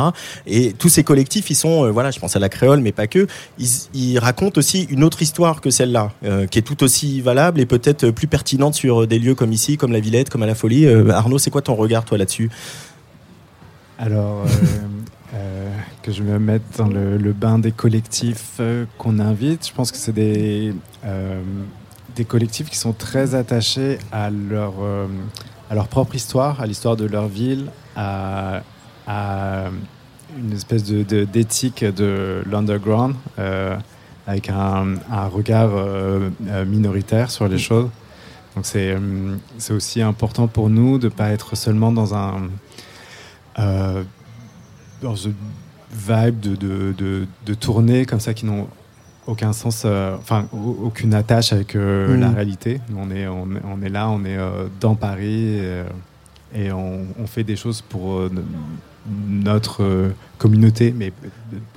Et 0.46 0.72
tous 0.72 0.88
ces 0.88 1.04
collectifs, 1.04 1.50
ils 1.50 1.54
sont, 1.54 1.84
euh, 1.84 1.90
voilà, 1.90 2.10
je 2.10 2.18
pense 2.18 2.34
à 2.34 2.40
la 2.40 2.48
créole, 2.48 2.80
mais 2.80 2.92
pas 2.92 3.06
que. 3.06 3.28
Ils, 3.58 3.68
ils 3.94 4.18
racontent 4.18 4.58
aussi 4.58 4.88
une 4.90 5.04
autre 5.04 5.22
histoire 5.22 5.60
que 5.60 5.70
celle-là, 5.70 6.12
qui 6.50 6.58
est 6.58 6.62
tout 6.62 6.82
aussi 6.82 7.20
valable 7.20 7.60
et 7.60 7.66
peut-être 7.66 8.10
plus 8.10 8.26
pertinente 8.26 8.74
sur 8.74 9.06
des 9.06 9.18
lieux 9.18 9.34
comme 9.34 9.52
ici, 9.52 9.76
comme 9.76 9.92
la 9.92 10.00
Villette, 10.00 10.30
comme 10.30 10.42
à 10.42 10.46
la 10.46 10.54
Folie. 10.54 10.86
Arnaud, 10.86 11.38
c'est 11.38 11.50
quoi 11.50 11.62
ton 11.62 11.74
regard 11.74 12.04
toi 12.04 12.18
là-dessus? 12.18 12.50
Alors 13.98 14.44
que 16.04 16.12
je 16.12 16.22
me 16.22 16.38
mette 16.38 16.76
dans 16.76 16.86
le, 16.88 17.16
le 17.16 17.32
bain 17.32 17.58
des 17.58 17.72
collectifs 17.72 18.56
euh, 18.60 18.84
qu'on 18.98 19.18
invite. 19.18 19.66
Je 19.66 19.72
pense 19.72 19.90
que 19.90 19.96
c'est 19.96 20.12
des, 20.12 20.74
euh, 21.06 21.40
des 22.14 22.26
collectifs 22.26 22.68
qui 22.68 22.76
sont 22.76 22.92
très 22.92 23.34
attachés 23.34 23.98
à 24.12 24.28
leur, 24.28 24.74
euh, 24.82 25.06
à 25.70 25.74
leur 25.74 25.88
propre 25.88 26.14
histoire, 26.14 26.60
à 26.60 26.66
l'histoire 26.66 26.96
de 26.96 27.06
leur 27.06 27.26
ville, 27.26 27.70
à, 27.96 28.60
à 29.06 29.70
une 30.38 30.52
espèce 30.52 30.84
de- 30.84 31.24
d'éthique 31.24 31.82
de, 31.82 32.42
l'underground, 32.50 33.14
avec 34.26 34.50
un, 34.50 34.96
un 35.10 35.26
regard 35.26 35.70
minoritaire 36.66 37.30
sur 37.30 37.48
les 37.48 37.58
choses. 37.58 37.88
Donc 38.56 38.66
c'est 38.66 38.96
c'est 39.58 39.72
aussi 39.72 40.02
important 40.02 40.48
pour 40.48 40.70
nous 40.70 40.98
de 40.98 41.06
ne 41.06 41.12
pas 41.12 41.30
être 41.30 41.56
seulement 41.56 41.92
dans 41.92 42.14
un 42.14 42.48
dans 45.02 45.14
une 45.94 46.00
vibe 46.00 46.40
de, 46.40 46.56
de, 46.56 46.92
de, 46.96 47.26
de 47.46 47.54
tournée 47.54 48.04
comme 48.06 48.20
ça 48.20 48.34
qui 48.34 48.46
n'ont 48.46 48.66
aucun 49.26 49.52
sens, 49.52 49.82
euh, 49.86 50.16
enfin 50.18 50.46
au- 50.52 50.78
aucune 50.84 51.14
attache 51.14 51.52
avec 51.52 51.76
euh, 51.76 52.16
Mm. 52.16 52.20
la 52.20 52.30
réalité. 52.30 52.80
Nous, 52.90 52.98
on 53.00 53.10
est, 53.10 53.26
on, 53.26 53.46
est- 53.56 53.62
on 53.64 53.82
est 53.82 53.88
là, 53.88 54.08
on 54.10 54.24
est 54.24 54.36
euh, 54.36 54.66
dans 54.80 54.94
Paris 54.96 55.54
et, 55.58 55.82
et 56.54 56.72
on, 56.72 57.06
on 57.18 57.26
fait 57.26 57.44
des 57.44 57.56
choses 57.56 57.80
pour 57.80 58.28
notre 59.28 60.12
communauté, 60.38 60.92
mais 60.96 61.12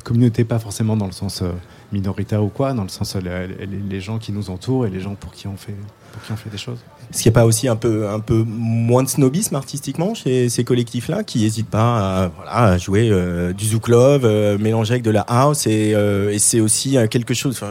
communauté 0.04 0.44
pas 0.46 0.60
forcément 0.60 0.96
dans 0.98 1.06
le 1.08 1.12
sens 1.12 1.44
minoritaire 1.92 2.44
ou 2.44 2.50
quoi, 2.50 2.74
dans 2.74 2.84
le 2.84 2.90
sens 2.90 3.16
les- 3.16 3.48
les 3.66 4.02
gens 4.02 4.18
qui 4.18 4.32
nous 4.32 4.50
entourent 4.50 4.86
et 4.86 4.90
les 4.90 5.00
gens 5.00 5.16
pour 5.16 5.32
qui 5.32 5.48
on 5.48 5.56
fait, 5.58 5.76
pour 6.12 6.22
qui 6.24 6.32
on 6.32 6.36
fait 6.38 6.50
des 6.50 6.58
choses. 6.58 6.80
Est-ce 7.12 7.24
qu'il 7.24 7.32
n'y 7.32 7.38
a 7.38 7.40
pas 7.40 7.46
aussi 7.46 7.70
un 7.70 7.78
peu, 7.78 8.10
un 8.10 8.20
peu 8.20 8.44
moins 8.46 9.02
de 9.02 9.08
snobisme 9.08 9.56
artistiquement 9.56 10.14
chez 10.14 10.50
ces 10.50 10.66
collectifs-là 10.66 11.24
qui 11.24 11.40
n'hésitent 11.40 11.70
pas 11.70 12.24
à, 12.24 12.28
voilà, 12.36 12.52
à 12.52 12.78
jouer 12.78 13.10
euh, 13.10 13.54
du 13.54 13.66
zouk 13.66 13.88
love, 13.88 14.26
euh, 14.26 14.58
mélanger 14.58 14.94
avec 14.94 15.04
de 15.04 15.12
la 15.12 15.22
house 15.22 15.68
et, 15.68 15.94
euh, 15.96 16.32
et 16.32 16.40
c'est 16.40 16.60
aussi 16.60 16.98
euh, 16.98 17.08
quelque 17.08 17.34
chose. 17.34 17.62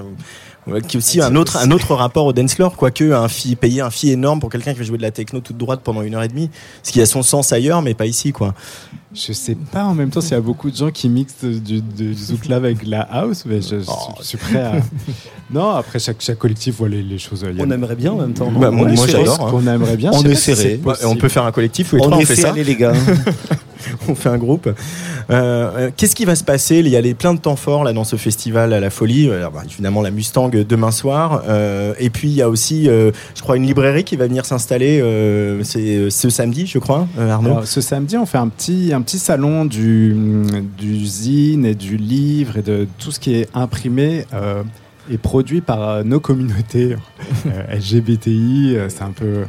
Qui 0.88 0.96
est 0.96 0.99
aussi 0.99 1.20
un 1.20 1.35
autre, 1.37 1.56
un 1.58 1.70
autre 1.70 1.94
rapport 1.94 2.26
au 2.26 2.32
dance 2.32 2.54
floor, 2.54 2.76
quoique 2.76 3.12
un 3.12 3.28
fee, 3.28 3.54
payer 3.56 3.80
un 3.82 3.90
fee 3.90 4.11
énorme 4.11 4.40
pour 4.40 4.50
quelqu'un 4.50 4.73
qui 4.73 4.78
veut 4.80 4.85
jouer 4.85 4.96
de 4.99 5.02
la 5.02 5.11
techno 5.12 5.40
toute 5.40 5.56
droite 5.56 5.80
pendant 5.85 6.02
une 6.02 6.14
heure 6.14 6.23
et 6.25 6.28
demie, 6.28 6.50
ce 6.82 6.90
qui 6.92 7.00
a 7.00 7.06
son 7.06 7.23
sens 7.23 7.52
ailleurs, 7.52 7.82
mais 7.82 7.94
pas 7.94 8.06
ici, 8.06 8.32
quoi. 8.32 8.54
Je 9.14 9.32
sais 9.32 9.54
pas 9.54 9.85
en 9.85 9.94
même 9.94 10.11
temps 10.11 10.20
s'il 10.20 10.32
y 10.32 10.35
a 10.35 10.40
beaucoup 10.40 10.70
de 10.70 10.76
gens 10.76 10.90
qui 10.90 11.08
mixent 11.08 11.42
du, 11.44 11.80
du 11.80 12.12
zouk 12.14 12.46
love 12.49 12.64
avec 12.64 12.87
la 12.87 13.00
house, 13.02 13.44
mais 13.46 13.62
je, 13.62 13.78
je- 13.80 13.85
Oh. 13.88 14.12
je 14.20 14.25
suis 14.26 14.37
prêt 14.38 14.61
à. 14.61 14.73
non, 15.50 15.70
après 15.70 15.99
chaque, 15.99 16.16
chaque 16.20 16.38
collectif 16.38 16.75
voit 16.76 16.88
les, 16.88 17.02
les 17.02 17.16
choses. 17.18 17.44
a- 17.44 17.49
On 17.58 17.70
aimerait 17.70 17.94
bien 17.96 18.12
en 18.12 18.16
même 18.16 18.35
temps. 18.35 18.50
Bah, 18.50 18.70
moi, 18.70 18.88
moi, 18.88 19.06
je 19.06 19.12
j'adore, 19.12 19.38
pense 19.38 19.46
hein. 19.49 19.50
qu'on 19.52 19.66
aimerait 19.66 19.96
bien. 19.96 20.11
On 20.12 20.23
est 20.25 20.35
si 20.35 20.54
serré. 20.54 20.80
Ouais, 20.85 20.94
on 21.04 21.16
peut 21.16 21.28
faire 21.28 21.44
un 21.46 21.52
collectif, 21.52 21.92
les 21.92 22.00
On 22.00 22.02
trois, 22.06 22.16
on 22.16 22.20
est 22.20 22.25
fait 22.26 22.35
fait 22.37 22.42
ça. 22.42 22.52
les 22.52 22.76
gars. 22.76 22.92
on 24.09 24.14
fait 24.14 24.28
un 24.28 24.38
groupe. 24.38 24.66
Euh, 24.66 24.75
euh, 25.30 25.90
Qu'est-ce 25.97 26.14
qui 26.16 26.25
va 26.25 26.35
se 26.35 26.45
passer? 26.45 26.76
Il 26.78 26.88
y 26.88 26.97
a 26.97 27.00
les, 27.00 27.14
plein 27.14 27.35
de 27.35 27.40
temps 27.40 27.56
forts 27.56 27.85
là 27.85 27.92
dans 27.92 28.04
ce 28.04 28.16
festival 28.16 28.73
à 28.73 28.80
la 28.80 28.90
folie. 28.90 29.30
Alors, 29.30 29.52
bah, 29.52 29.62
évidemment 29.64 30.02
la 30.02 30.11
Mustang 30.11 30.50
euh, 30.54 30.64
demain 30.64 30.90
soir. 30.90 31.42
Euh, 31.49 31.95
et 31.99 32.11
puis 32.11 32.28
il 32.28 32.35
y 32.35 32.42
a 32.42 32.49
aussi, 32.49 32.88
euh, 32.88 33.11
je 33.35 33.42
crois, 33.42 33.56
une 33.56 33.66
librairie 33.66 34.04
qui 34.04 34.16
va 34.16 34.26
venir 34.26 34.45
s'installer. 34.45 35.00
euh, 35.00 35.62
euh, 35.76 36.11
ce 36.11 36.30
samedi, 36.30 36.66
je 36.66 36.78
crois, 36.78 37.06
euh, 37.18 37.30
Arnaud. 37.30 37.64
Ce 37.64 37.80
samedi, 37.80 38.16
on 38.16 38.26
fait 38.26 38.38
un 38.38 38.49
petit, 38.49 38.92
un 38.95 39.02
petit 39.02 39.18
salon 39.18 39.64
du, 39.64 40.14
du 40.78 41.06
zine 41.06 41.64
et 41.64 41.75
du 41.75 41.97
livre 41.97 42.56
et 42.59 42.62
de 42.62 42.87
tout 42.99 43.11
ce 43.12 43.21
qui 43.21 43.35
est 43.35 43.49
imprimé 43.54 44.26
euh, 44.35 44.62
et 45.11 45.18
produit 45.18 45.61
par 45.61 45.88
euh, 45.88 46.02
nos 46.02 46.21
communautés 46.21 46.97
euh, 47.47 47.76
LGBTI. 47.76 48.75
euh, 48.76 48.88
c'est 48.88 49.02
un 49.02 49.12
peu. 49.12 49.45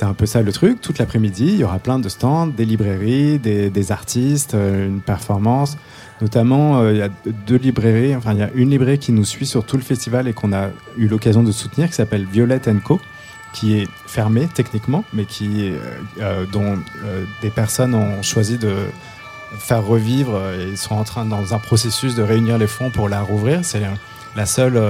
C'est 0.00 0.06
un 0.06 0.14
peu 0.14 0.24
ça 0.24 0.40
le 0.40 0.50
truc. 0.50 0.80
Toute 0.80 0.96
l'après-midi, 0.96 1.44
il 1.44 1.56
y 1.56 1.64
aura 1.64 1.78
plein 1.78 1.98
de 1.98 2.08
stands, 2.08 2.46
des 2.46 2.64
librairies, 2.64 3.38
des, 3.38 3.92
artistes, 3.92 4.54
euh, 4.54 4.86
une 4.86 5.02
performance. 5.02 5.76
Notamment, 6.22 6.80
euh, 6.80 6.92
il 6.92 6.96
y 6.96 7.02
a 7.02 7.10
deux 7.46 7.58
librairies. 7.58 8.16
Enfin, 8.16 8.32
il 8.32 8.38
y 8.38 8.42
a 8.42 8.48
une 8.54 8.70
librairie 8.70 8.98
qui 8.98 9.12
nous 9.12 9.26
suit 9.26 9.44
sur 9.44 9.66
tout 9.66 9.76
le 9.76 9.82
festival 9.82 10.26
et 10.26 10.32
qu'on 10.32 10.54
a 10.54 10.70
eu 10.96 11.06
l'occasion 11.06 11.42
de 11.42 11.52
soutenir, 11.52 11.88
qui 11.88 11.96
s'appelle 11.96 12.24
Violette 12.24 12.70
Co 12.82 12.98
qui 13.52 13.74
est 13.74 13.88
fermée 14.06 14.48
techniquement, 14.54 15.04
mais 15.12 15.26
qui, 15.26 15.70
euh, 16.18 16.46
dont 16.50 16.78
des 17.42 17.50
personnes 17.50 17.94
ont 17.94 18.22
choisi 18.22 18.56
de 18.56 18.72
faire 19.58 19.84
revivre 19.84 20.40
et 20.58 20.76
sont 20.76 20.94
en 20.94 21.04
train 21.04 21.26
dans 21.26 21.52
un 21.52 21.58
processus 21.58 22.14
de 22.14 22.22
réunir 22.22 22.56
les 22.56 22.68
fonds 22.68 22.88
pour 22.88 23.10
la 23.10 23.20
rouvrir. 23.20 23.60
C'est 23.64 23.82
la 24.34 24.46
seule, 24.46 24.80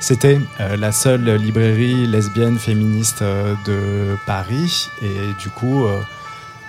c'était 0.00 0.40
euh, 0.60 0.76
la 0.76 0.92
seule 0.92 1.24
librairie 1.36 2.06
lesbienne 2.06 2.58
féministe 2.58 3.22
euh, 3.22 3.54
de 3.66 4.16
Paris 4.26 4.88
et 5.02 5.32
du 5.40 5.50
coup. 5.50 5.86
euh, 5.86 6.00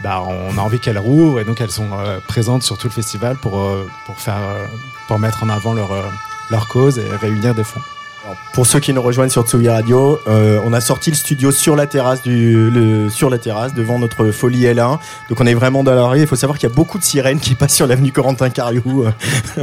bah, 0.01 0.23
on 0.25 0.57
a 0.57 0.61
envie 0.61 0.79
qu'elles 0.79 0.97
rouvent 0.97 1.41
et 1.41 1.43
donc 1.43 1.59
elles 1.59 1.71
sont 1.71 1.89
présentes 2.25 2.63
sur 2.63 2.77
tout 2.77 2.87
le 2.87 2.93
festival 2.93 3.35
pour, 3.35 3.69
faire, 4.15 4.39
pour 5.09 5.19
mettre 5.19 5.43
en 5.43 5.49
avant 5.49 5.73
leur, 5.73 5.89
leur 6.49 6.69
cause 6.69 6.97
et 6.97 7.15
réunir 7.17 7.53
des 7.53 7.65
fonds. 7.65 7.81
Pour 8.53 8.67
ceux 8.67 8.79
qui 8.79 8.93
nous 8.93 9.01
rejoignent 9.01 9.29
sur 9.29 9.47
Tsugi 9.47 9.69
Radio, 9.69 10.19
euh, 10.27 10.59
on 10.65 10.73
a 10.73 10.81
sorti 10.81 11.09
le 11.09 11.15
studio 11.15 11.51
sur 11.51 11.75
la 11.75 11.87
terrasse 11.87 12.21
du, 12.21 12.69
le, 12.69 13.09
sur 13.09 13.29
la 13.29 13.37
terrasse 13.37 13.73
devant 13.73 13.97
notre 13.99 14.31
folie 14.31 14.63
L1. 14.63 14.97
Donc 15.29 15.39
on 15.39 15.45
est 15.45 15.53
vraiment 15.53 15.83
dans 15.83 15.95
la 15.95 16.05
rue. 16.05 16.19
Il 16.19 16.27
faut 16.27 16.35
savoir 16.35 16.57
qu'il 16.57 16.67
y 16.67 16.71
a 16.71 16.75
beaucoup 16.75 16.97
de 16.97 17.03
sirènes 17.03 17.39
qui 17.39 17.55
passent 17.55 17.75
sur 17.75 17.87
l'avenue 17.87 18.11
Corentin 18.11 18.49
Cariou 18.49 19.03
euh, 19.03 19.11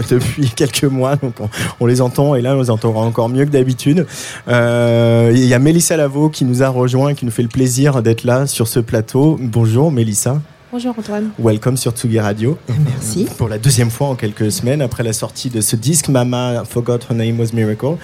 depuis 0.10 0.48
quelques 0.50 0.84
mois. 0.84 1.16
Donc 1.16 1.34
on, 1.40 1.50
on 1.80 1.86
les 1.86 2.00
entend 2.00 2.34
et 2.34 2.40
là 2.40 2.56
on 2.56 2.60
les 2.62 2.70
entendra 2.70 3.02
encore 3.02 3.28
mieux 3.28 3.44
que 3.44 3.50
d'habitude. 3.50 4.06
Euh, 4.48 5.30
Il 5.34 5.44
y 5.44 5.54
a 5.54 5.58
Mélissa 5.58 5.96
Lavo 5.96 6.30
qui 6.30 6.44
nous 6.44 6.62
a 6.62 6.68
rejoint 6.68 7.10
et 7.10 7.14
qui 7.14 7.26
nous 7.26 7.32
fait 7.32 7.42
le 7.42 7.48
plaisir 7.48 8.02
d'être 8.02 8.24
là 8.24 8.46
sur 8.46 8.68
ce 8.68 8.80
plateau. 8.80 9.36
Bonjour 9.40 9.92
Mélissa. 9.92 10.40
Bonjour 10.76 10.94
Antoine. 10.98 11.30
Welcome 11.38 11.78
sur 11.78 11.92
Tsugi 11.92 12.20
Radio. 12.20 12.58
Merci. 12.84 13.26
Pour 13.38 13.48
la 13.48 13.56
deuxième 13.56 13.90
fois 13.90 14.08
en 14.08 14.14
quelques 14.14 14.52
semaines 14.52 14.82
après 14.82 15.02
la 15.02 15.14
sortie 15.14 15.48
de 15.48 15.62
ce 15.62 15.74
disque 15.74 16.08
Mama 16.08 16.64
Forgot 16.68 16.98
Her 17.08 17.14
Name 17.14 17.40
Was 17.40 17.54
Miracle. 17.54 17.96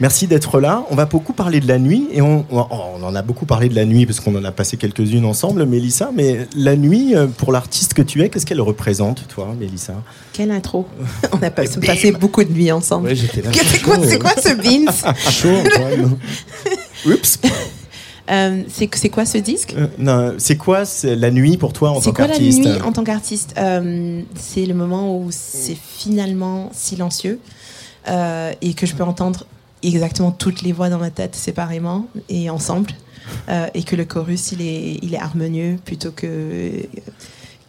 Merci 0.00 0.26
d'être 0.26 0.58
là. 0.58 0.86
On 0.88 0.94
va 0.94 1.04
beaucoup 1.04 1.34
parler 1.34 1.60
de 1.60 1.68
la 1.68 1.78
nuit 1.78 2.08
et 2.12 2.22
on, 2.22 2.46
on- 2.50 2.66
on 2.70 3.02
en 3.04 3.14
a 3.14 3.20
beaucoup 3.20 3.44
parlé 3.44 3.68
de 3.68 3.74
la 3.74 3.84
nuit 3.84 4.06
parce 4.06 4.20
qu'on 4.20 4.34
en 4.36 4.44
a 4.46 4.52
passé 4.52 4.78
quelques-unes 4.78 5.26
ensemble, 5.26 5.66
Mélissa. 5.66 6.12
Mais 6.14 6.48
la 6.56 6.76
nuit, 6.76 7.14
euh, 7.14 7.26
pour 7.26 7.52
l'artiste 7.52 7.92
que 7.92 8.00
tu 8.00 8.22
es, 8.22 8.30
qu'est-ce 8.30 8.46
qu'elle 8.46 8.62
représente, 8.62 9.28
toi, 9.28 9.54
Mélissa? 9.60 9.92
Quelle 10.32 10.50
intro. 10.50 10.86
On 11.32 11.42
a 11.42 11.50
pas- 11.50 11.64
passé 11.84 12.12
beaucoup 12.12 12.42
de 12.42 12.50
nuits 12.54 12.72
ensemble. 12.72 13.08
Ouais, 13.08 13.14
j'étais 13.16 13.42
là. 13.42 13.50
C'est 13.52 13.82
quoi, 13.82 13.98
c'est 14.02 14.18
quoi 14.18 14.32
ce 14.42 14.54
Beans 14.54 15.12
Chaud, 15.30 15.50
Antoine. 15.62 16.16
Oups. 17.06 17.38
Euh, 18.30 18.62
C'est 18.68 18.88
c'est 18.94 19.10
quoi 19.10 19.26
ce 19.26 19.38
disque? 19.38 19.74
Euh, 19.76 19.86
non, 19.98 20.34
c'est 20.38 20.56
quoi 20.56 20.84
c'est 20.84 21.14
la 21.16 21.30
nuit 21.30 21.56
pour 21.58 21.72
toi 21.72 21.90
en 21.90 22.00
C'est 22.00 22.06
tant 22.06 22.12
quoi 22.14 22.26
la 22.26 22.32
qu'artiste 22.34 22.58
nuit 22.60 22.80
en 22.82 22.92
tant 22.92 23.04
qu'artiste? 23.04 23.54
Euh, 23.58 24.22
C'est 24.34 24.64
le 24.66 24.74
moment 24.74 25.18
où 25.18 25.28
c'est 25.30 25.76
finalement 25.76 26.70
silencieux 26.72 27.38
et 28.06 28.74
que 28.74 28.84
je 28.86 28.94
peux 28.94 29.02
entendre 29.04 29.46
exactement 29.82 30.30
toutes 30.30 30.62
les 30.62 30.72
voix 30.72 30.90
dans 30.90 30.98
ma 30.98 31.10
tête 31.10 31.34
séparément 31.34 32.06
et 32.28 32.50
ensemble 32.50 32.90
et 33.74 33.82
que 33.82 33.96
le 33.96 34.04
chorus 34.04 34.52
il 34.52 34.60
est, 34.60 34.98
il 35.02 35.14
est 35.14 35.18
harmonieux 35.18 35.78
plutôt 35.84 36.10
que 36.10 36.70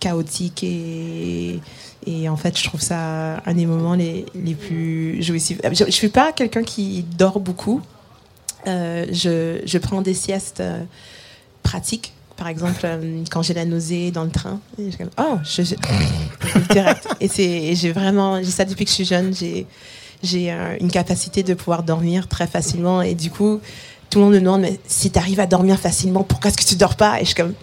chaotique 0.01 0.63
et, 0.63 1.59
et 2.05 2.27
en 2.27 2.35
fait 2.35 2.57
je 2.57 2.65
trouve 2.65 2.81
ça 2.81 3.41
un 3.45 3.53
des 3.53 3.65
moments 3.65 3.95
les, 3.95 4.25
les 4.35 4.55
plus 4.55 5.23
jouissifs. 5.23 5.59
Je 5.71 5.85
ne 5.85 5.91
suis 5.91 6.09
pas 6.09 6.33
quelqu'un 6.33 6.63
qui 6.63 7.05
dort 7.17 7.39
beaucoup. 7.39 7.81
Euh, 8.67 9.05
je, 9.11 9.77
prends 9.77 10.01
des 10.01 10.13
siestes 10.13 10.59
euh, 10.59 10.83
pratiques. 11.63 12.13
Par 12.37 12.47
exemple, 12.47 12.81
euh, 12.83 13.23
quand 13.31 13.41
j'ai 13.41 13.53
la 13.53 13.65
nausée 13.65 14.11
dans 14.11 14.25
le 14.25 14.29
train, 14.29 14.59
et 14.77 14.91
je 14.91 14.97
oh, 15.17 15.37
je, 15.43 15.63
je- 15.63 15.75
direct. 16.73 17.07
Et 17.21 17.71
et 17.71 17.75
j'ai 17.75 17.91
vraiment, 17.91 18.39
j'ai 18.43 18.51
ça 18.51 18.65
depuis 18.65 18.83
que 18.83 18.91
je 18.91 18.95
suis 18.95 19.05
jeune. 19.05 19.33
J'ai, 19.33 19.65
j'ai 20.21 20.51
une 20.81 20.91
capacité 20.91 21.43
de 21.43 21.53
pouvoir 21.53 21.83
dormir 21.83 22.27
très 22.27 22.47
facilement. 22.47 23.01
Et 23.01 23.15
du 23.15 23.29
coup, 23.29 23.59
tout 24.09 24.19
le 24.19 24.25
monde 24.25 24.33
me 24.33 24.39
demande, 24.39 24.61
mais 24.61 24.79
si 24.87 25.11
tu 25.11 25.19
arrives 25.19 25.39
à 25.39 25.45
dormir 25.45 25.79
facilement, 25.79 26.23
pourquoi 26.23 26.49
est-ce 26.49 26.57
que 26.57 26.67
tu 26.67 26.75
dors 26.75 26.95
pas? 26.95 27.17
Et 27.17 27.21
je 27.21 27.27
suis 27.27 27.35
comme, 27.35 27.53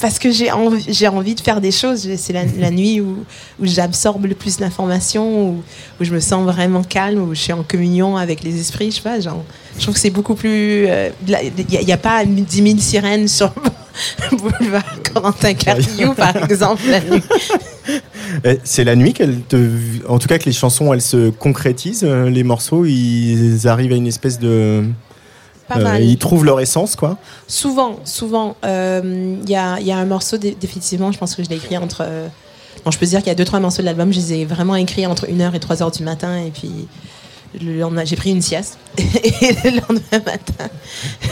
parce 0.00 0.18
que 0.18 0.30
j'ai 0.30 0.50
envie, 0.50 0.84
j'ai 0.92 1.08
envie 1.08 1.34
de 1.34 1.40
faire 1.40 1.60
des 1.60 1.70
choses. 1.70 2.08
C'est 2.16 2.32
la, 2.32 2.70
nuit 2.70 3.00
où, 3.00 3.24
où 3.60 3.66
j'absorbe 3.66 4.26
le 4.26 4.34
plus 4.34 4.58
d'informations, 4.58 5.50
où, 5.50 5.62
où 6.00 6.04
je 6.04 6.12
me 6.12 6.20
sens 6.20 6.44
vraiment 6.44 6.82
calme, 6.82 7.22
où 7.22 7.34
je 7.34 7.40
suis 7.40 7.52
en 7.52 7.62
communion 7.62 8.16
avec 8.16 8.42
les 8.42 8.60
esprits. 8.60 8.90
Je 8.90 8.96
sais 8.96 9.02
pas, 9.02 9.20
genre, 9.20 9.44
je 9.78 9.82
trouve 9.82 9.94
que 9.94 10.00
c'est 10.00 10.10
beaucoup 10.10 10.34
plus. 10.34 10.86
euh, 10.88 11.10
Il 11.26 11.84
n'y 11.84 11.92
a, 11.92 11.96
pas 11.96 12.24
10 12.24 12.44
000 12.62 12.78
sirènes 12.78 13.28
sur 13.28 13.52
le 14.30 14.36
boulevard 14.36 14.84
Corentin 15.12 15.54
Carriou, 15.54 16.14
par 16.16 16.36
exemple, 16.36 16.82
la 16.88 17.00
nuit. 17.00 17.22
Eh, 18.44 18.58
C'est 18.64 18.84
la 18.84 18.96
nuit 18.96 19.12
qu'elle 19.12 19.40
te, 19.42 19.56
en 20.08 20.18
tout 20.18 20.26
cas 20.28 20.38
que 20.38 20.44
les 20.46 20.52
chansons 20.52 20.92
elles 20.92 21.02
se 21.02 21.30
concrétisent, 21.30 22.04
euh, 22.04 22.30
les 22.30 22.42
morceaux 22.44 22.84
ils 22.84 23.66
arrivent 23.68 23.92
à 23.92 23.96
une 23.96 24.06
espèce 24.06 24.38
de, 24.38 24.84
euh, 25.76 25.98
ils 26.00 26.18
trouvent 26.18 26.44
leur 26.44 26.60
essence 26.60 26.96
quoi. 26.96 27.18
Souvent, 27.46 27.96
souvent. 28.04 28.56
euh, 28.64 29.36
Il 29.44 29.50
y, 29.50 29.56
a, 29.56 29.80
y 29.80 29.92
a 29.92 29.96
un 29.98 30.04
morceau, 30.06 30.36
dé- 30.38 30.56
définitivement, 30.60 31.10
je 31.12 31.18
pense 31.18 31.34
que 31.34 31.42
je 31.44 31.48
l'ai 31.48 31.56
écrit 31.56 31.76
entre. 31.78 32.02
euh, 32.06 32.26
bon, 32.84 32.90
je 32.90 32.98
peux 32.98 33.06
dire 33.06 33.18
qu'il 33.20 33.28
y 33.28 33.32
a 33.32 33.34
deux, 33.34 33.44
trois 33.44 33.60
morceaux 33.60 33.82
de 33.82 33.86
l'album, 33.86 34.12
je 34.12 34.18
les 34.18 34.32
ai 34.34 34.44
vraiment 34.44 34.76
écrits 34.76 35.06
entre 35.06 35.26
1h 35.26 35.54
et 35.54 35.58
3h 35.58 35.96
du 35.96 36.02
matin, 36.04 36.36
et 36.38 36.50
puis 36.50 36.70
le 37.60 37.78
lendemain, 37.78 38.04
j'ai 38.04 38.16
pris 38.16 38.30
une 38.30 38.42
sieste. 38.42 38.78
Et 38.98 39.52
le 39.64 39.80
lendemain 39.80 40.24
matin, 40.24 40.68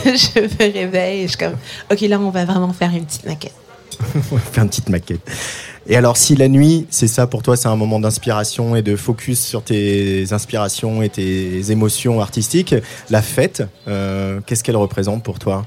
je 0.05 0.39
me 0.41 0.73
réveille 0.73 1.21
et 1.21 1.23
je 1.23 1.29
suis 1.29 1.37
comme, 1.37 1.57
OK, 1.91 2.01
là, 2.01 2.19
on 2.19 2.29
va 2.29 2.45
vraiment 2.45 2.73
faire 2.73 2.91
une 2.93 3.05
petite 3.05 3.25
maquette. 3.25 3.53
On 4.31 4.35
va 4.35 4.41
faire 4.41 4.63
une 4.63 4.69
petite 4.69 4.89
maquette. 4.89 5.21
Et 5.87 5.95
alors, 5.95 6.17
si 6.17 6.35
la 6.35 6.47
nuit, 6.47 6.87
c'est 6.89 7.07
ça 7.07 7.27
pour 7.27 7.43
toi, 7.43 7.55
c'est 7.55 7.67
un 7.67 7.75
moment 7.75 7.99
d'inspiration 7.99 8.75
et 8.75 8.81
de 8.81 8.95
focus 8.95 9.39
sur 9.39 9.63
tes 9.63 10.31
inspirations 10.31 11.03
et 11.03 11.09
tes 11.09 11.71
émotions 11.71 12.19
artistiques, 12.19 12.73
la 13.09 13.21
fête, 13.21 13.63
euh, 13.87 14.39
qu'est-ce 14.45 14.63
qu'elle 14.63 14.77
représente 14.77 15.23
pour 15.23 15.39
toi? 15.39 15.65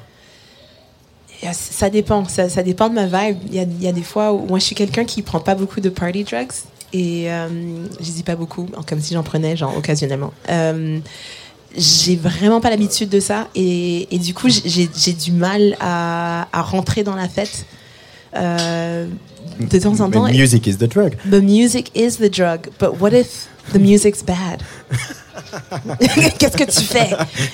Euh, 1.45 1.49
Ça 1.53 1.89
dépend, 1.91 2.25
ça, 2.25 2.49
ça 2.49 2.63
dépend 2.63 2.89
de 2.89 2.95
ma 2.95 3.07
vibe. 3.07 3.39
Il 3.47 3.55
y 3.55 3.59
a, 3.61 3.63
il 3.63 3.83
y 3.83 3.89
a 3.89 3.93
des 3.93 4.03
fois 4.03 4.33
où 4.33 4.47
moi 4.47 4.59
je 4.59 4.65
suis 4.65 4.75
quelqu'un 4.75 5.05
qui 5.05 5.23
prend 5.23 5.41
pas 5.41 5.55
beaucoup 5.55 5.81
de 5.81 5.89
party 5.89 6.25
drugs 6.25 6.49
et 6.97 7.31
euh, 7.31 7.49
je 8.01 8.11
dis 8.11 8.23
pas 8.23 8.37
beaucoup, 8.37 8.67
comme 8.87 9.01
si 9.01 9.13
j'en 9.15 9.23
prenais 9.23 9.57
genre 9.57 9.77
occasionnellement. 9.77 10.33
Euh, 10.49 10.99
j'ai 11.77 12.17
vraiment 12.17 12.61
pas 12.61 12.71
l'habitude 12.71 13.11
de 13.11 13.21
ça 13.21 13.49
et, 13.55 14.09
et 14.15 14.19
du 14.19 14.33
coup 14.33 14.49
j'ai 14.49 15.13
du 15.13 15.33
mal 15.33 15.77
à, 15.81 16.49
à 16.53 16.63
rentrer 16.63 17.03
dans 17.03 17.15
la 17.17 17.29
fête. 17.29 17.67
Euh, 18.35 19.07
de 19.61 19.79
temps 19.79 20.01
en 20.01 20.11
temps. 20.11 20.25
Mais 20.25 20.33
Music 20.33 20.67
is 20.67 20.77
the 20.77 20.85
drug. 20.85 21.17
The 21.31 21.43
music 21.43 21.91
is 21.95 22.17
the 22.17 22.31
drug, 22.31 22.69
but 22.79 23.01
what 23.01 23.13
if 23.13 23.49
the 23.73 23.79
music's 23.79 24.23
bad? 24.23 24.63
Qu'est-ce 26.39 26.57
que 26.57 26.65
tu 26.65 26.83
fais? 26.83 27.11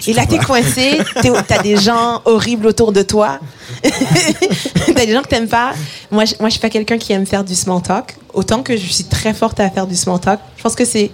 Et 0.07 0.13
là, 0.13 0.27
t'es 0.27 0.39
coincé, 0.39 0.99
t'as 1.47 1.63
des 1.63 1.77
gens 1.77 2.23
horribles 2.25 2.67
autour 2.67 2.93
de 2.93 3.03
toi, 3.03 3.39
t'as 3.83 5.07
des 5.07 5.13
gens 5.13 5.23
que 5.23 5.29
t'aimes 5.29 5.49
pas. 5.49 5.73
Moi, 6.11 6.25
je, 6.25 6.35
moi, 6.41 6.49
je 6.49 6.53
suis 6.53 6.61
pas 6.61 6.71
quelqu'un 6.71 6.99
qui 6.99 7.13
aime 7.13 7.27
faire 7.27 7.45
du 7.45 7.55
small 7.55 7.83
talk. 7.83 8.17
Autant 8.35 8.63
que 8.63 8.77
je 8.77 8.87
suis 8.87 9.05
très 9.05 9.35
forte 9.35 9.61
à 9.61 9.69
faire 9.71 9.87
du 9.87 9.97
small 9.97 10.21
talk. 10.21 10.41
Je 10.57 10.63
pense 10.63 10.75
que 10.75 10.85
c'est 10.85 11.11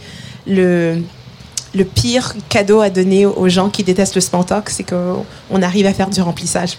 le, 0.46 1.02
le 1.74 1.84
pire 1.84 2.34
cadeau 2.48 2.80
à 2.80 2.90
donner 2.90 3.26
aux 3.26 3.48
gens 3.48 3.70
qui 3.70 3.82
détestent 3.82 4.14
le 4.14 4.20
small 4.20 4.44
talk, 4.44 4.70
c'est 4.70 4.84
qu'on 4.84 5.24
on 5.50 5.62
arrive 5.62 5.86
à 5.86 5.92
faire 5.92 6.10
du 6.10 6.20
remplissage. 6.20 6.78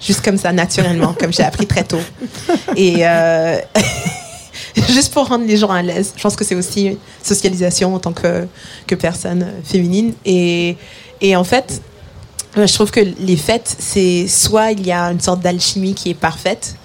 Juste 0.00 0.24
comme 0.24 0.38
ça, 0.38 0.52
naturellement, 0.52 1.14
comme 1.18 1.32
j'ai 1.32 1.42
appris 1.42 1.66
très 1.66 1.84
tôt. 1.84 2.00
Et 2.74 3.06
euh, 3.06 3.58
juste 4.88 5.12
pour 5.12 5.26
rendre 5.26 5.46
les 5.46 5.56
gens 5.56 5.70
à 5.70 5.82
l'aise. 5.82 6.12
Je 6.16 6.22
pense 6.22 6.36
que 6.36 6.44
c'est 6.44 6.54
aussi 6.54 6.86
une 6.86 6.96
socialisation 7.22 7.94
en 7.94 7.98
tant 7.98 8.12
que, 8.12 8.46
que 8.86 8.94
personne 8.94 9.46
féminine. 9.64 10.12
Et, 10.24 10.76
et 11.20 11.36
en 11.36 11.44
fait, 11.44 11.82
euh, 12.56 12.66
je 12.66 12.74
trouve 12.74 12.90
que 12.90 13.00
les 13.00 13.36
fêtes, 13.36 13.76
c'est 13.78 14.26
soit 14.26 14.72
il 14.72 14.86
y 14.86 14.92
a 14.92 15.10
une 15.10 15.20
sorte 15.20 15.40
d'alchimie 15.40 15.94
qui 15.94 16.10
est 16.10 16.14
parfaite, 16.14 16.76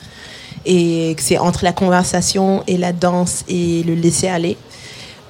et 0.65 1.13
que 1.15 1.21
c'est 1.21 1.37
entre 1.37 1.63
la 1.63 1.73
conversation 1.73 2.63
et 2.67 2.77
la 2.77 2.91
danse 2.91 3.43
et 3.47 3.83
le 3.83 3.93
laisser 3.93 4.27
aller, 4.27 4.57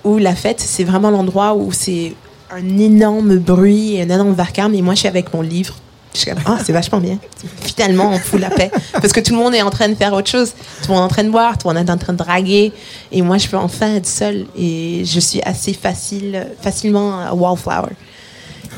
ou 0.03 0.17
la 0.17 0.35
fête, 0.35 0.59
c'est 0.59 0.83
vraiment 0.83 1.09
l'endroit 1.09 1.55
où 1.55 1.71
c'est 1.71 2.13
un 2.51 2.77
énorme 2.77 3.37
bruit 3.37 3.95
et 3.95 4.01
un 4.01 4.09
énorme 4.09 4.33
vacarme, 4.33 4.73
et 4.75 4.81
moi 4.81 4.93
je 4.93 4.99
suis 4.99 5.07
avec 5.07 5.33
mon 5.33 5.41
livre. 5.41 5.75
Je 6.15 6.21
suis 6.21 6.31
comme, 6.31 6.39
ah, 6.45 6.57
c'est 6.65 6.71
vachement 6.71 6.99
bien. 6.99 7.19
Finalement, 7.61 8.09
on 8.11 8.17
fout 8.17 8.39
la 8.39 8.49
paix. 8.49 8.71
Parce 8.93 9.11
que 9.11 9.19
tout 9.19 9.33
le 9.33 9.37
monde 9.39 9.53
est 9.53 9.61
en 9.61 9.69
train 9.69 9.89
de 9.89 9.95
faire 9.95 10.13
autre 10.13 10.29
chose. 10.31 10.53
Tout 10.81 10.87
le 10.89 10.93
monde 10.93 11.01
est 11.01 11.05
en 11.05 11.09
train 11.09 11.23
de 11.25 11.29
boire, 11.29 11.57
tout 11.57 11.67
le 11.67 11.73
monde 11.73 11.87
est 11.87 11.91
en 11.91 11.97
train 11.97 12.13
de 12.13 12.17
draguer. 12.17 12.71
Et 13.11 13.21
moi, 13.21 13.37
je 13.37 13.47
peux 13.47 13.57
enfin 13.57 13.93
être 13.95 14.07
seule. 14.07 14.45
Et 14.57 15.03
je 15.05 15.19
suis 15.19 15.41
assez 15.43 15.73
facile, 15.73 16.47
facilement 16.61 17.31
wallflower. 17.33 17.89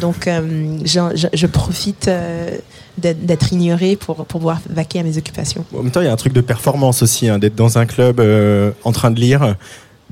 Donc, 0.01 0.27
euh, 0.27 0.77
je, 0.83 0.99
je- 1.15 1.27
je 1.33 1.47
profite 1.47 2.07
euh, 2.07 2.49
d'être 2.97 3.53
ignorée 3.53 3.95
pour, 3.95 4.15
pour 4.15 4.25
pouvoir 4.25 4.59
vaquer 4.69 4.99
à 4.99 5.03
mes 5.03 5.17
occupations. 5.17 5.63
En 5.77 5.83
même 5.83 5.91
temps, 5.91 6.01
il 6.01 6.05
y 6.05 6.09
a 6.09 6.13
un 6.13 6.15
truc 6.17 6.33
de 6.33 6.41
performance 6.41 7.01
aussi, 7.03 7.29
hein, 7.29 7.37
d'être 7.39 7.55
dans 7.55 7.77
un 7.77 7.85
club 7.85 8.19
euh, 8.19 8.71
en 8.83 8.91
train 8.91 9.11
de 9.11 9.19
lire. 9.19 9.55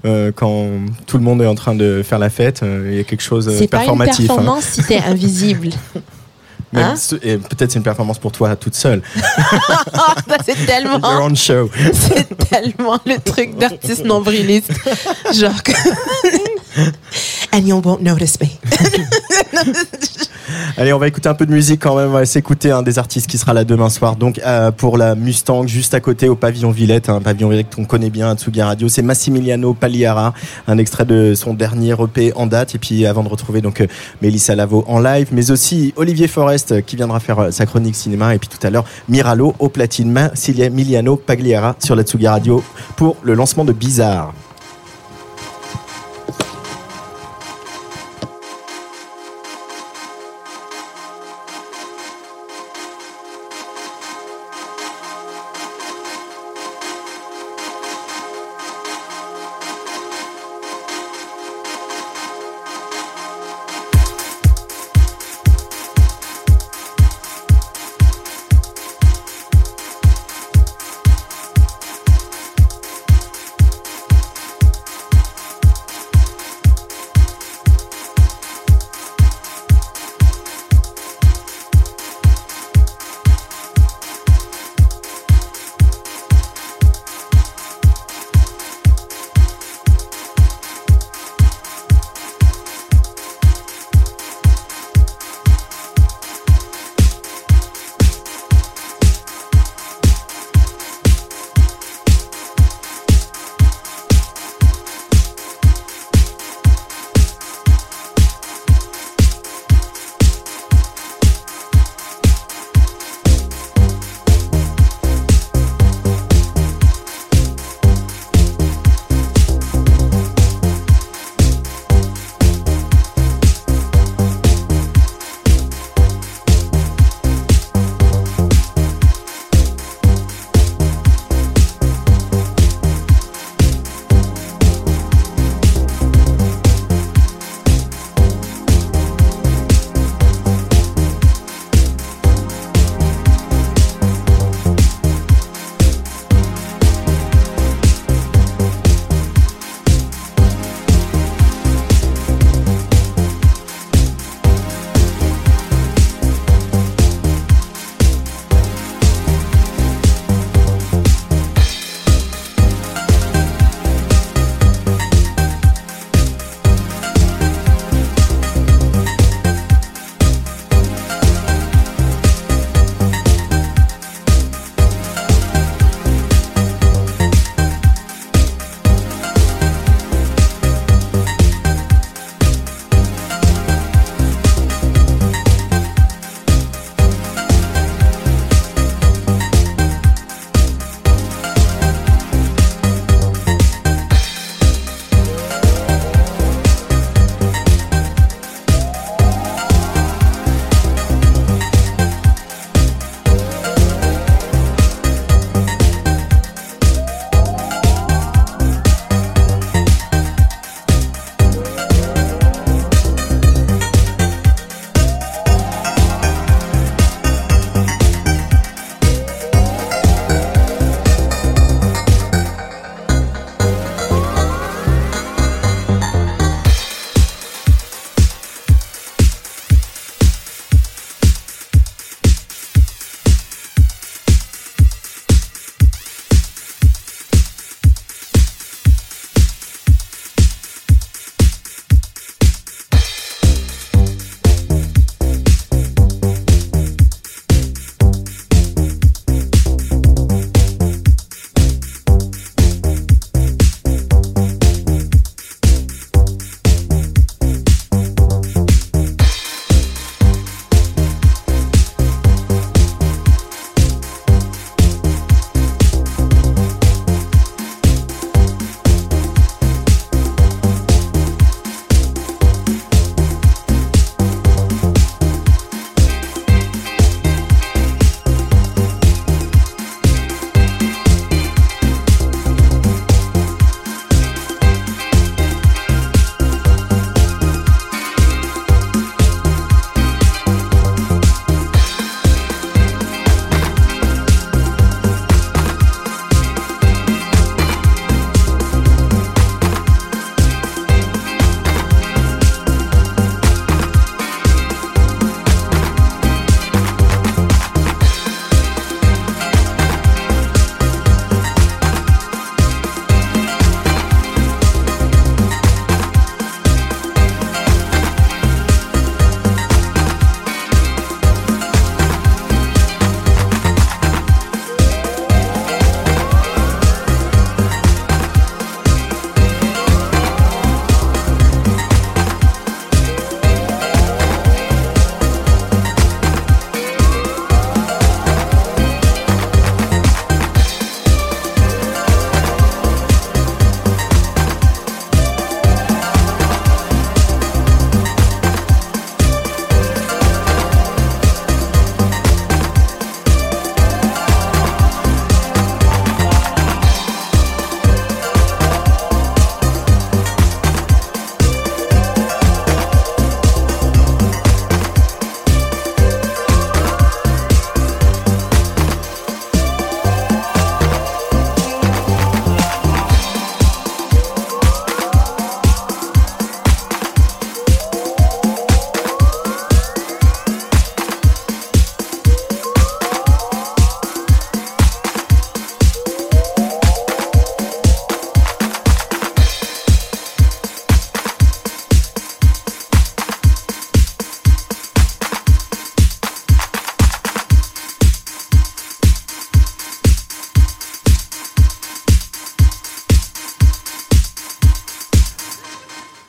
euh, 0.05 0.31
quand 0.35 0.67
tout 1.07 1.17
le 1.17 1.23
monde 1.23 1.41
est 1.41 1.47
en 1.47 1.55
train 1.55 1.73
de 1.73 2.03
faire 2.03 2.19
la 2.19 2.29
fête, 2.29 2.61
euh, 2.61 2.89
il 2.91 2.97
y 2.97 2.99
a 2.99 3.03
quelque 3.03 3.23
chose 3.23 3.45
de 3.47 3.51
C'est 3.51 3.67
pas 3.67 3.77
une 3.77 3.83
performatif. 3.97 4.29
hein. 4.29 4.35
performance 4.35 4.63
si 4.65 4.83
t'es 4.83 4.99
invisible. 4.99 5.69
Hein? 6.73 6.95
et 7.21 7.37
peut-être 7.37 7.71
c'est 7.71 7.77
une 7.77 7.83
performance 7.83 8.19
pour 8.19 8.31
toi 8.31 8.55
toute 8.55 8.75
seule. 8.75 9.01
Ça, 9.15 10.37
c'est 10.45 10.65
tellement. 10.65 10.99
Your 10.99 11.23
own 11.23 11.35
show. 11.35 11.69
C'est 11.93 12.37
tellement 12.49 12.99
le 13.05 13.17
truc 13.19 13.57
d'artiste 13.57 14.03
nombriliste. 14.03 14.71
Genre 15.33 15.63
que. 15.63 15.71
And 17.53 17.59
you 17.59 17.79
won't 17.81 18.01
notice 18.01 18.37
me. 18.39 18.47
Allez, 20.77 20.93
on 20.93 20.99
va 20.99 21.07
écouter 21.07 21.29
un 21.29 21.33
peu 21.33 21.45
de 21.45 21.51
musique 21.51 21.81
quand 21.81 21.95
même. 21.95 22.09
On 22.09 22.13
va 22.13 22.25
s'écouter 22.25 22.71
un 22.71 22.81
des 22.81 22.99
artistes 22.99 23.27
qui 23.27 23.37
sera 23.37 23.53
là 23.53 23.63
demain 23.63 23.89
soir. 23.89 24.15
Donc 24.15 24.39
euh, 24.45 24.71
pour 24.71 24.97
la 24.97 25.15
Mustang, 25.15 25.65
juste 25.65 25.93
à 25.93 25.99
côté 25.99 26.27
au 26.27 26.35
pavillon 26.35 26.71
Villette, 26.71 27.09
un 27.09 27.21
pavillon 27.21 27.49
Villette 27.49 27.73
qu'on 27.73 27.85
connaît 27.85 28.09
bien 28.09 28.29
à 28.29 28.35
Tsugi 28.35 28.61
Radio, 28.61 28.89
c'est 28.89 29.01
Massimiliano 29.01 29.73
Pagliara, 29.73 30.33
un 30.67 30.77
extrait 30.77 31.05
de 31.05 31.33
son 31.33 31.53
dernier 31.53 31.93
EP 31.93 32.33
en 32.35 32.45
date. 32.45 32.75
Et 32.75 32.77
puis 32.77 33.05
avant 33.05 33.23
de 33.23 33.29
retrouver 33.29 33.61
donc 33.61 33.81
euh, 33.81 33.87
Mélissa 34.21 34.55
Lavo 34.55 34.83
en 34.87 34.99
live, 34.99 35.29
mais 35.31 35.49
aussi 35.51 35.93
Olivier 35.95 36.27
Forest 36.27 36.73
euh, 36.73 36.81
qui 36.81 36.97
viendra 36.97 37.19
faire 37.19 37.47
sa 37.51 37.65
chronique 37.65 37.95
cinéma. 37.95 38.35
Et 38.35 38.37
puis 38.37 38.49
tout 38.49 38.65
à 38.65 38.69
l'heure 38.69 38.85
Miralo 39.07 39.55
au 39.59 39.69
platine, 39.69 40.11
Massimiliano 40.11 41.15
Pagliara 41.15 41.75
sur 41.79 41.95
la 41.95 42.03
Tsugi 42.03 42.27
Radio 42.27 42.63
pour 42.97 43.15
le 43.23 43.33
lancement 43.33 43.63
de. 43.63 43.75
Bizarre, 43.75 44.33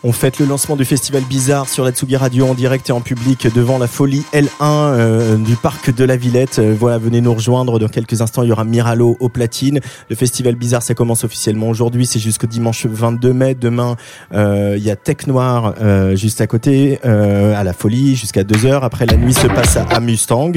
On 0.09 0.13
fête 0.13 0.39
le 0.39 0.47
lancement 0.47 0.77
du 0.77 0.85
festival 0.85 1.25
Bizarre 1.25 1.69
sur 1.69 1.85
la 1.85 1.91
Tsugi 1.91 2.15
Radio 2.15 2.47
en 2.47 2.55
direct 2.55 2.91
et 2.91 2.93
en 2.93 3.01
public 3.01 3.53
devant 3.53 3.77
la 3.77 3.89
folie 3.89 4.23
L1 4.33 4.47
euh, 4.63 5.37
du 5.37 5.57
parc 5.57 5.93
de 5.93 6.05
la 6.05 6.17
Villette. 6.17 6.61
Euh, 6.61 6.77
voilà, 6.79 6.97
venez 6.97 7.21
nous 7.21 7.35
rejoindre. 7.35 7.81
Dans 7.81 7.89
quelques 7.89 8.23
instants, 8.23 8.45
il 8.45 8.51
y 8.51 8.53
aura 8.53 8.63
Miralo 8.63 9.17
au 9.19 9.29
platine. 9.29 9.81
Le 10.09 10.15
festival 10.15 10.55
Bizarre, 10.55 10.85
ça 10.85 10.95
commence 10.95 11.25
officiellement 11.25 11.69
aujourd'hui. 11.69 12.07
C'est 12.07 12.21
jusqu'au 12.21 12.47
dimanche 12.47 12.87
22 12.87 13.33
mai. 13.33 13.57
Demain, 13.57 13.97
euh, 14.33 14.77
il 14.79 14.85
y 14.85 14.93
a 14.93 14.95
Tech 14.95 15.27
Noir 15.27 15.75
juste 16.15 16.41
à 16.41 16.47
côté, 16.47 17.03
à 17.03 17.65
la 17.65 17.73
folie, 17.73 18.15
jusqu'à 18.15 18.45
2h. 18.45 18.83
Après, 18.83 19.07
la 19.07 19.17
nuit 19.17 19.35
se 19.35 19.49
passe 19.49 19.77
à, 19.77 19.99
Mustang. 19.99 20.53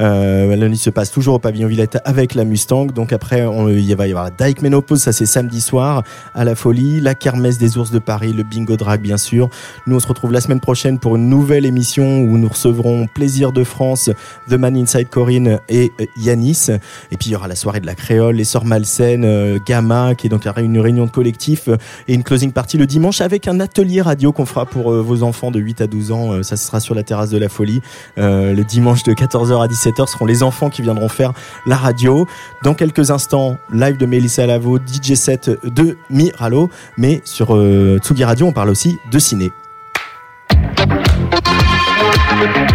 la 0.00 0.56
nuit 0.56 0.76
se 0.76 0.90
passe 0.90 1.12
toujours 1.12 1.36
au 1.36 1.38
pavillon 1.38 1.68
Villette 1.68 1.98
avec 2.04 2.34
la 2.34 2.44
Mustang. 2.44 2.86
Donc 2.86 3.12
après, 3.12 3.46
il 3.68 3.94
va 3.94 4.08
y 4.08 4.10
avoir 4.10 4.32
Dyke 4.32 4.60
Menopause, 4.60 5.02
ça 5.02 5.12
c'est 5.12 5.26
samedi 5.26 5.60
soir 5.60 6.02
à 6.34 6.42
la 6.42 6.56
folie. 6.56 7.00
La 7.00 7.14
kermesse 7.14 7.58
des 7.58 7.78
ours 7.78 7.92
de 7.92 8.00
Paris, 8.00 8.32
le 8.32 8.42
bingo 8.42 8.76
bien 8.96 9.16
sûr. 9.16 9.50
Nous, 9.86 9.96
on 9.96 10.00
se 10.00 10.06
retrouve 10.06 10.32
la 10.32 10.40
semaine 10.40 10.60
prochaine 10.60 10.98
pour 10.98 11.16
une 11.16 11.28
nouvelle 11.28 11.66
émission 11.66 12.20
où 12.20 12.38
nous 12.38 12.48
recevrons 12.48 13.06
Plaisir 13.06 13.52
de 13.52 13.64
France, 13.64 14.10
The 14.48 14.54
Man 14.54 14.76
Inside 14.76 15.08
Corinne 15.08 15.60
et 15.68 15.92
euh, 16.00 16.06
Yanis. 16.16 16.68
Et 17.10 17.16
puis 17.16 17.30
il 17.30 17.32
y 17.32 17.36
aura 17.36 17.48
la 17.48 17.56
soirée 17.56 17.80
de 17.80 17.86
la 17.86 17.94
créole, 17.94 18.36
les 18.36 18.44
Sœurs 18.44 18.64
Malsaines, 18.64 19.24
euh, 19.24 19.58
Gamma, 19.66 20.14
qui 20.14 20.28
est 20.28 20.30
donc 20.30 20.46
une 20.56 20.78
réunion 20.78 21.06
de 21.06 21.10
collectif 21.10 21.68
et 22.06 22.14
une 22.14 22.22
closing 22.22 22.52
party 22.52 22.78
le 22.78 22.86
dimanche 22.86 23.20
avec 23.20 23.48
un 23.48 23.60
atelier 23.60 24.00
radio 24.00 24.32
qu'on 24.32 24.46
fera 24.46 24.66
pour 24.66 24.92
euh, 24.92 25.02
vos 25.02 25.22
enfants 25.22 25.50
de 25.50 25.58
8 25.58 25.82
à 25.82 25.86
12 25.86 26.12
ans. 26.12 26.42
Ça 26.42 26.56
sera 26.56 26.80
sur 26.80 26.94
la 26.94 27.02
terrasse 27.02 27.30
de 27.30 27.38
la 27.38 27.48
folie. 27.48 27.80
Le 28.16 28.62
dimanche 28.62 29.02
de 29.02 29.12
14h 29.12 29.62
à 29.62 29.66
17h 29.66 30.06
seront 30.06 30.26
les 30.26 30.42
enfants 30.42 30.70
qui 30.70 30.82
viendront 30.82 31.08
faire 31.08 31.32
la 31.66 31.76
radio. 31.76 32.26
Dans 32.62 32.74
quelques 32.74 33.10
instants, 33.10 33.56
live 33.72 33.96
de 33.96 34.06
Mélissa 34.06 34.46
Lavo, 34.46 34.78
DJ 34.78 35.14
set 35.14 35.50
de 35.64 35.96
Miralo. 36.10 36.70
Mais 36.96 37.20
sur 37.24 37.56
Tsugi 37.98 38.24
Radio, 38.24 38.46
on 38.46 38.52
parle 38.52 38.70
aussi 38.70 38.77
de 38.86 39.18
ciné. 39.18 39.52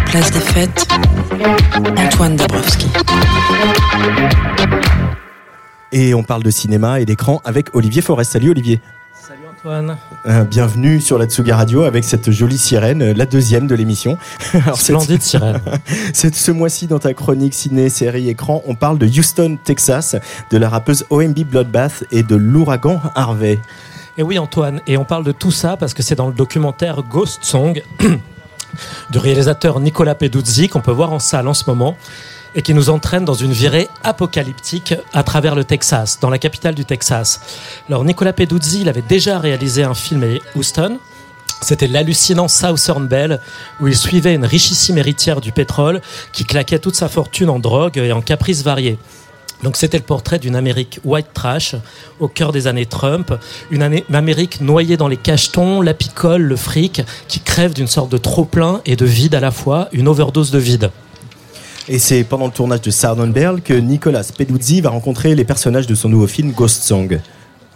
Place 0.06 0.30
des 0.30 0.40
fêtes, 0.40 0.86
Antoine 1.96 2.36
Dabrowski. 2.36 2.88
Et 5.92 6.12
on 6.12 6.22
parle 6.22 6.42
de 6.42 6.50
cinéma 6.50 7.00
et 7.00 7.06
d'écran 7.06 7.40
avec 7.44 7.74
Olivier 7.74 8.02
Forest. 8.02 8.32
Salut 8.32 8.50
Olivier. 8.50 8.82
Salut 9.14 9.40
Antoine. 9.50 9.96
Euh, 10.26 10.44
bienvenue 10.44 11.00
sur 11.00 11.16
la 11.16 11.24
Tsuga 11.24 11.56
Radio 11.56 11.84
avec 11.84 12.04
cette 12.04 12.30
jolie 12.30 12.58
sirène, 12.58 13.00
euh, 13.00 13.14
la 13.14 13.24
deuxième 13.24 13.66
de 13.66 13.74
l'émission. 13.74 14.18
Splendide 14.74 15.22
sirène. 15.22 15.60
C'est 16.12 16.34
ce 16.34 16.50
mois-ci 16.50 16.86
dans 16.86 16.98
ta 16.98 17.14
chronique 17.14 17.54
ciné, 17.54 17.88
série, 17.88 18.28
écran, 18.28 18.62
on 18.66 18.74
parle 18.74 18.98
de 18.98 19.06
Houston, 19.06 19.56
Texas, 19.64 20.16
de 20.50 20.58
la 20.58 20.68
rappeuse 20.68 21.06
OMB 21.08 21.38
Bloodbath 21.44 22.04
et 22.12 22.22
de 22.22 22.36
l'ouragan 22.36 23.00
Harvey. 23.14 23.58
Et 24.16 24.22
oui 24.22 24.38
Antoine, 24.38 24.80
et 24.86 24.96
on 24.96 25.04
parle 25.04 25.24
de 25.24 25.32
tout 25.32 25.50
ça 25.50 25.76
parce 25.76 25.92
que 25.92 26.02
c'est 26.04 26.14
dans 26.14 26.28
le 26.28 26.34
documentaire 26.34 27.02
Ghost 27.02 27.40
Song 27.42 27.82
du 29.10 29.18
réalisateur 29.18 29.80
Nicolas 29.80 30.14
Peduzzi 30.14 30.68
qu'on 30.68 30.80
peut 30.80 30.92
voir 30.92 31.12
en 31.12 31.18
salle 31.18 31.48
en 31.48 31.54
ce 31.54 31.64
moment 31.66 31.96
et 32.54 32.62
qui 32.62 32.74
nous 32.74 32.90
entraîne 32.90 33.24
dans 33.24 33.34
une 33.34 33.50
virée 33.50 33.88
apocalyptique 34.04 34.94
à 35.12 35.24
travers 35.24 35.56
le 35.56 35.64
Texas, 35.64 36.20
dans 36.20 36.30
la 36.30 36.38
capitale 36.38 36.76
du 36.76 36.84
Texas. 36.84 37.40
Alors 37.88 38.04
Nicolas 38.04 38.32
Peduzzi, 38.32 38.82
il 38.82 38.88
avait 38.88 39.02
déjà 39.02 39.40
réalisé 39.40 39.82
un 39.82 39.94
film 39.94 40.22
à 40.22 40.56
Houston, 40.56 41.00
c'était 41.60 41.88
l'hallucinant 41.88 42.46
Southern 42.46 43.08
Bell, 43.08 43.40
où 43.80 43.88
il 43.88 43.96
suivait 43.96 44.34
une 44.34 44.44
richissime 44.44 44.98
héritière 44.98 45.40
du 45.40 45.50
pétrole 45.50 46.00
qui 46.32 46.44
claquait 46.44 46.78
toute 46.78 46.94
sa 46.94 47.08
fortune 47.08 47.50
en 47.50 47.58
drogue 47.58 47.98
et 47.98 48.12
en 48.12 48.20
caprices 48.20 48.62
variés. 48.62 48.98
Donc 49.64 49.78
c'était 49.78 49.96
le 49.96 50.04
portrait 50.04 50.38
d'une 50.38 50.56
Amérique 50.56 51.00
white 51.04 51.28
trash 51.32 51.74
au 52.20 52.28
cœur 52.28 52.52
des 52.52 52.66
années 52.66 52.84
Trump, 52.84 53.32
une, 53.70 53.82
Amérique 54.12 54.60
noyée 54.60 54.98
dans 54.98 55.08
les 55.08 55.16
cachetons, 55.16 55.80
la 55.80 55.94
picole, 55.94 56.42
le 56.42 56.54
fric, 56.54 57.00
qui 57.28 57.40
crève 57.40 57.72
d'une 57.72 57.86
sorte 57.86 58.12
de 58.12 58.18
trop-plein 58.18 58.82
et 58.84 58.94
de 58.94 59.06
vide 59.06 59.34
à 59.34 59.40
la 59.40 59.50
fois, 59.50 59.88
une 59.92 60.06
overdose 60.06 60.50
de 60.50 60.58
vide. 60.58 60.90
Et 61.88 61.98
c'est 61.98 62.24
pendant 62.24 62.44
le 62.44 62.52
tournage 62.52 62.82
de 62.82 63.26
Bell 63.26 63.62
que 63.62 63.72
Nicolas 63.72 64.22
Peduzzi 64.36 64.82
va 64.82 64.90
rencontrer 64.90 65.34
les 65.34 65.44
personnages 65.44 65.86
de 65.86 65.94
son 65.94 66.10
nouveau 66.10 66.26
film 66.26 66.52
Ghost 66.52 66.82
Song. 66.82 67.18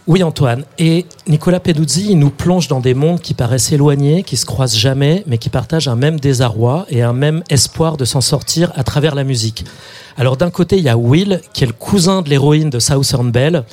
Oui, 0.05 0.21
Antoine. 0.21 0.65
Et 0.77 1.07
Nicolas 1.27 1.59
Peduzzi 1.59 2.15
nous 2.15 2.29
plonge 2.29 2.67
dans 2.67 2.79
des 2.81 2.93
mondes 2.93 3.21
qui 3.21 3.33
paraissent 3.33 3.71
éloignés, 3.71 4.21
qui 4.21 4.37
se 4.37 4.45
croisent 4.45 4.77
jamais, 4.77 5.23
mais 5.25 5.39
qui 5.39 5.49
partagent 5.49 5.87
un 5.87 5.95
même 5.95 6.19
désarroi 6.19 6.85
et 6.89 7.01
un 7.01 7.13
même 7.13 7.43
espoir 7.49 7.97
de 7.97 8.05
s'en 8.05 8.21
sortir 8.21 8.71
à 8.75 8.83
travers 8.83 9.15
la 9.15 9.23
musique. 9.23 9.65
Alors 10.19 10.35
d'un 10.35 10.49
côté, 10.49 10.77
il 10.77 10.83
y 10.83 10.89
a 10.89 10.97
Will, 10.97 11.39
qui 11.53 11.63
est 11.63 11.67
le 11.67 11.71
cousin 11.71 12.21
de 12.21 12.29
l'héroïne 12.29 12.69
de 12.69 12.79
Southern 12.79 13.31
Belle. 13.31 13.63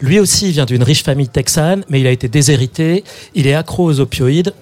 Lui 0.00 0.18
aussi 0.18 0.46
il 0.46 0.52
vient 0.52 0.64
d'une 0.64 0.82
riche 0.82 1.04
famille 1.04 1.28
texane, 1.28 1.84
mais 1.90 2.00
il 2.00 2.06
a 2.06 2.10
été 2.10 2.26
déshérité. 2.26 3.04
Il 3.34 3.46
est 3.46 3.52
accro 3.52 3.84
aux 3.84 4.00
opioïdes 4.00 4.54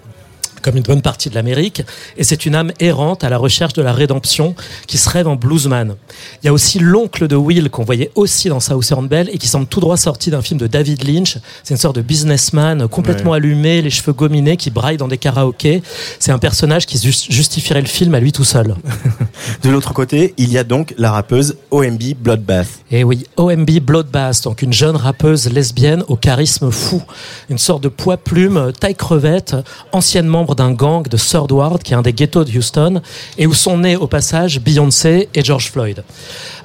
comme 0.62 0.76
une 0.76 0.82
bonne 0.82 1.02
partie 1.02 1.30
de 1.30 1.34
l'Amérique, 1.34 1.82
et 2.16 2.24
c'est 2.24 2.46
une 2.46 2.54
âme 2.54 2.72
errante 2.80 3.24
à 3.24 3.28
la 3.28 3.38
recherche 3.38 3.72
de 3.72 3.82
la 3.82 3.92
rédemption 3.92 4.54
qui 4.86 4.98
se 4.98 5.08
rêve 5.08 5.28
en 5.28 5.36
bluesman. 5.36 5.96
Il 6.42 6.46
y 6.46 6.48
a 6.48 6.52
aussi 6.52 6.78
l'oncle 6.78 7.28
de 7.28 7.36
Will 7.36 7.70
qu'on 7.70 7.84
voyait 7.84 8.10
aussi 8.14 8.48
dans 8.48 8.60
Southern 8.60 9.06
Belle 9.06 9.28
et 9.32 9.38
qui 9.38 9.48
semble 9.48 9.66
tout 9.66 9.80
droit 9.80 9.96
sorti 9.96 10.30
d'un 10.30 10.42
film 10.42 10.58
de 10.58 10.66
David 10.66 11.04
Lynch. 11.04 11.38
C'est 11.62 11.74
une 11.74 11.80
sorte 11.80 11.96
de 11.96 12.02
businessman 12.02 12.88
complètement 12.88 13.32
allumé, 13.32 13.82
les 13.82 13.90
cheveux 13.90 14.12
gominés, 14.12 14.56
qui 14.56 14.70
braille 14.70 14.96
dans 14.96 15.08
des 15.08 15.18
karaokés. 15.18 15.82
C'est 16.18 16.32
un 16.32 16.38
personnage 16.38 16.86
qui 16.86 16.98
justifierait 17.30 17.80
le 17.80 17.86
film 17.86 18.14
à 18.14 18.20
lui 18.20 18.32
tout 18.32 18.44
seul. 18.44 18.74
de 19.62 19.70
l'autre 19.70 19.92
côté, 19.92 20.34
il 20.36 20.52
y 20.52 20.58
a 20.58 20.64
donc 20.64 20.94
la 20.98 21.10
rappeuse 21.10 21.56
OMB 21.70 22.02
Bloodbath. 22.18 22.68
Et 22.90 23.00
eh 23.00 23.04
oui, 23.04 23.24
OMB 23.36 23.70
Bloodbath, 23.80 24.44
donc 24.44 24.62
une 24.62 24.72
jeune 24.72 24.96
rappeuse 24.96 25.50
lesbienne 25.50 26.04
au 26.08 26.16
charisme 26.16 26.70
fou, 26.70 27.02
une 27.50 27.58
sorte 27.58 27.82
de 27.82 27.88
poids 27.88 28.16
plume, 28.16 28.72
taille 28.78 28.94
crevette, 28.94 29.56
ancienne 29.92 30.26
d'un 30.54 30.72
gang 30.72 31.06
de 31.08 31.16
Third 31.16 31.50
Ward, 31.52 31.82
qui 31.82 31.92
est 31.92 31.96
un 31.96 32.02
des 32.02 32.12
ghettos 32.12 32.44
de 32.44 32.56
Houston, 32.56 33.00
et 33.36 33.46
où 33.46 33.54
sont 33.54 33.78
nés 33.78 33.96
au 33.96 34.06
passage 34.06 34.60
Beyoncé 34.60 35.28
et 35.34 35.42
George 35.42 35.70
Floyd. 35.70 36.04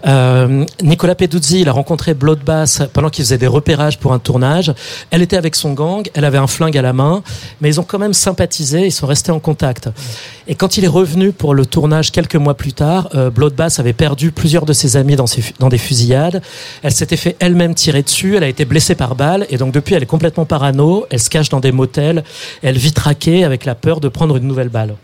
Euh, 0.05 0.65
Nicolas 0.81 1.15
Peduzzi, 1.15 1.61
il 1.61 1.69
a 1.69 1.71
rencontré 1.71 2.13
Bloodbath 2.13 2.89
pendant 2.93 3.09
qu'il 3.09 3.23
faisait 3.23 3.37
des 3.37 3.47
repérages 3.47 3.99
pour 3.99 4.13
un 4.13 4.19
tournage. 4.19 4.73
Elle 5.11 5.21
était 5.21 5.37
avec 5.37 5.55
son 5.55 5.73
gang, 5.73 6.09
elle 6.13 6.25
avait 6.25 6.37
un 6.37 6.47
flingue 6.47 6.77
à 6.77 6.81
la 6.81 6.93
main, 6.93 7.23
mais 7.61 7.69
ils 7.69 7.79
ont 7.79 7.83
quand 7.83 7.99
même 7.99 8.13
sympathisé, 8.13 8.85
ils 8.85 8.91
sont 8.91 9.07
restés 9.07 9.31
en 9.31 9.39
contact. 9.39 9.89
Et 10.47 10.55
quand 10.55 10.77
il 10.77 10.83
est 10.83 10.89
revenu 10.89 11.31
pour 11.31 11.53
le 11.53 11.65
tournage 11.65 12.11
quelques 12.11 12.35
mois 12.35 12.55
plus 12.55 12.73
tard, 12.73 13.09
euh, 13.15 13.29
Bloodbath 13.29 13.79
avait 13.79 13.93
perdu 13.93 14.31
plusieurs 14.31 14.65
de 14.65 14.73
ses 14.73 14.97
amis 14.97 15.15
dans, 15.15 15.25
dans 15.59 15.69
des 15.69 15.77
fusillades. 15.77 16.41
Elle 16.81 16.91
s'était 16.91 17.17
fait 17.17 17.35
elle-même 17.39 17.75
tirer 17.75 18.03
dessus, 18.03 18.35
elle 18.35 18.43
a 18.43 18.49
été 18.49 18.65
blessée 18.65 18.95
par 18.95 19.15
balle, 19.15 19.45
et 19.49 19.57
donc 19.57 19.73
depuis 19.73 19.95
elle 19.95 20.03
est 20.03 20.07
complètement 20.07 20.45
parano, 20.45 21.05
elle 21.09 21.19
se 21.19 21.29
cache 21.29 21.49
dans 21.49 21.61
des 21.61 21.71
motels, 21.71 22.23
elle 22.61 22.77
vit 22.77 22.91
traquée 22.91 23.43
avec 23.43 23.63
la 23.65 23.75
peur 23.75 24.01
de 24.01 24.09
prendre 24.09 24.35
une 24.35 24.47
nouvelle 24.47 24.69
balle. 24.69 24.95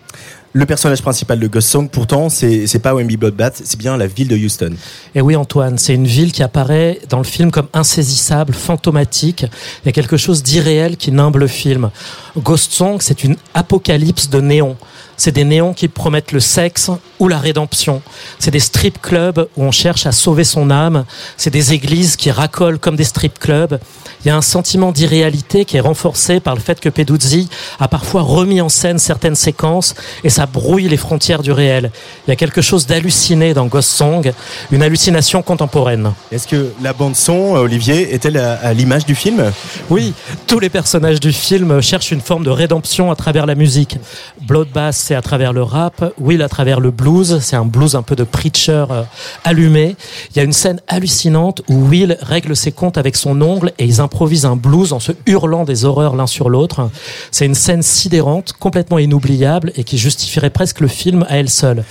Le 0.51 0.65
personnage 0.65 1.03
principal 1.03 1.39
de 1.39 1.45
Ghost 1.45 1.69
Song, 1.69 1.87
pourtant, 1.87 2.27
c'est, 2.27 2.65
c'est 2.65 2.79
pas 2.79 2.95
Wemby 2.95 3.17
Bloodbath, 3.17 3.61
c'est 3.63 3.77
bien 3.77 3.97
la 3.97 4.07
ville 4.07 4.27
de 4.27 4.35
Houston. 4.35 4.73
Et 5.13 5.21
oui, 5.21 5.35
Antoine, 5.35 5.77
c'est 5.77 5.93
une 5.93 6.07
ville 6.07 6.31
qui 6.31 6.41
apparaît 6.41 6.99
dans 7.07 7.19
le 7.19 7.23
film 7.23 7.51
comme 7.51 7.67
insaisissable, 7.71 8.53
fantomatique. 8.53 9.45
Il 9.83 9.85
y 9.85 9.89
a 9.89 9.91
quelque 9.91 10.17
chose 10.17 10.41
d'irréel 10.41 10.97
qui 10.97 11.11
nimbe 11.11 11.37
le 11.37 11.45
film. 11.45 11.91
Ghost 12.35 12.71
Song, 12.71 12.97
c'est 12.99 13.23
une 13.23 13.35
apocalypse 13.53 14.31
de 14.31 14.41
néon. 14.41 14.75
C'est 15.19 15.33
des 15.33 15.43
néons 15.43 15.73
qui 15.73 15.89
promettent 15.89 16.31
le 16.31 16.39
sexe 16.39 16.89
ou 17.19 17.27
la 17.27 17.37
rédemption. 17.37 18.01
C'est 18.39 18.51
des 18.51 18.61
strip 18.61 19.01
clubs 19.01 19.49
où 19.57 19.63
on 19.65 19.71
cherche 19.71 20.05
à 20.05 20.13
sauver 20.13 20.45
son 20.45 20.71
âme. 20.71 21.03
C'est 21.35 21.49
des 21.49 21.73
églises 21.73 22.15
qui 22.15 22.31
racolent 22.31 22.79
comme 22.79 22.95
des 22.95 23.03
strip 23.03 23.37
clubs. 23.37 23.79
Il 24.23 24.29
y 24.29 24.31
a 24.31 24.37
un 24.37 24.41
sentiment 24.41 24.93
d'irréalité 24.93 25.65
qui 25.65 25.75
est 25.75 25.81
renforcé 25.81 26.39
par 26.39 26.55
le 26.55 26.61
fait 26.61 26.79
que 26.79 26.87
Peduzzi 26.87 27.49
a 27.81 27.89
parfois 27.89 28.21
remis 28.21 28.61
en 28.61 28.69
scène 28.69 28.97
certaines 28.97 29.35
séquences 29.35 29.93
et 30.23 30.29
ça 30.29 30.45
brouille 30.45 30.87
les 30.87 30.95
frontières 30.95 31.41
du 31.41 31.51
réel. 31.51 31.91
Il 32.25 32.29
y 32.29 32.33
a 32.33 32.37
quelque 32.37 32.61
chose 32.61 32.87
d'halluciné 32.87 33.53
dans 33.53 33.65
Ghost 33.65 33.89
Song, 33.89 34.31
une 34.71 34.83
hallucination 34.83 35.41
contemporaine. 35.41 36.13
Est-ce 36.31 36.47
que 36.47 36.71
la 36.81 36.93
bande 36.93 37.17
son, 37.17 37.55
Olivier, 37.55 38.13
est-elle 38.13 38.37
à 38.37 38.73
l'image 38.73 39.05
du 39.05 39.15
film? 39.15 39.51
Oui, 39.89 40.13
tous 40.47 40.59
les 40.59 40.69
personnages 40.69 41.19
du 41.19 41.33
film 41.33 41.81
cherchent 41.81 42.11
une 42.11 42.21
forme 42.21 42.45
de 42.45 42.51
rédemption 42.51 43.11
à 43.11 43.15
travers 43.15 43.45
la 43.45 43.55
musique. 43.55 43.97
Bloodbath 44.41 45.08
c'est 45.09 45.15
à 45.15 45.23
travers 45.23 45.53
le 45.53 45.63
rap, 45.63 46.13
Will 46.19 46.43
à 46.43 46.49
travers 46.49 46.79
le 46.79 46.91
blues, 46.91 47.39
c'est 47.41 47.55
un 47.55 47.65
blues 47.65 47.95
un 47.95 48.03
peu 48.03 48.15
de 48.15 48.23
preacher 48.23 48.85
euh, 48.91 49.01
allumé. 49.43 49.95
Il 50.29 50.37
y 50.37 50.39
a 50.39 50.43
une 50.43 50.53
scène 50.53 50.81
hallucinante 50.87 51.63
où 51.67 51.87
Will 51.87 52.15
règle 52.21 52.55
ses 52.55 52.71
comptes 52.71 52.99
avec 52.99 53.15
son 53.15 53.41
ongle 53.41 53.73
et 53.79 53.85
ils 53.85 54.01
improvisent 54.01 54.45
un 54.45 54.55
blues 54.55 54.93
en 54.93 54.99
se 54.99 55.11
hurlant 55.25 55.65
des 55.65 55.83
horreurs 55.83 56.15
l'un 56.15 56.27
sur 56.27 56.47
l'autre. 56.47 56.91
C'est 57.31 57.47
une 57.47 57.55
scène 57.55 57.81
sidérante, 57.81 58.53
complètement 58.53 58.99
inoubliable 58.99 59.71
et 59.75 59.83
qui 59.83 59.97
justifierait 59.97 60.51
presque 60.51 60.79
le 60.79 60.87
film 60.87 61.25
à 61.27 61.39
elle 61.39 61.49
seule. 61.49 61.83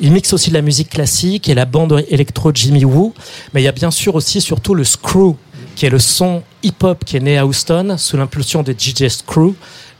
Il 0.00 0.12
mixe 0.12 0.32
aussi 0.32 0.48
de 0.48 0.54
la 0.54 0.62
musique 0.62 0.88
classique 0.88 1.50
et 1.50 1.54
la 1.54 1.66
bande 1.66 2.02
électro 2.08 2.50
Jimmy 2.54 2.86
Woo, 2.86 3.12
mais 3.52 3.60
il 3.60 3.64
y 3.64 3.68
a 3.68 3.72
bien 3.72 3.90
sûr 3.90 4.14
aussi 4.14 4.40
surtout 4.40 4.74
le 4.74 4.84
screw 4.84 5.36
qui 5.76 5.84
est 5.84 5.90
le 5.90 5.98
son 5.98 6.42
hip-hop 6.62 7.04
qui 7.04 7.18
est 7.18 7.20
né 7.20 7.36
à 7.36 7.44
Houston 7.44 7.96
sous 7.98 8.16
l'impulsion 8.16 8.62
de 8.62 8.72
DJ 8.72 9.08
Screw 9.08 9.54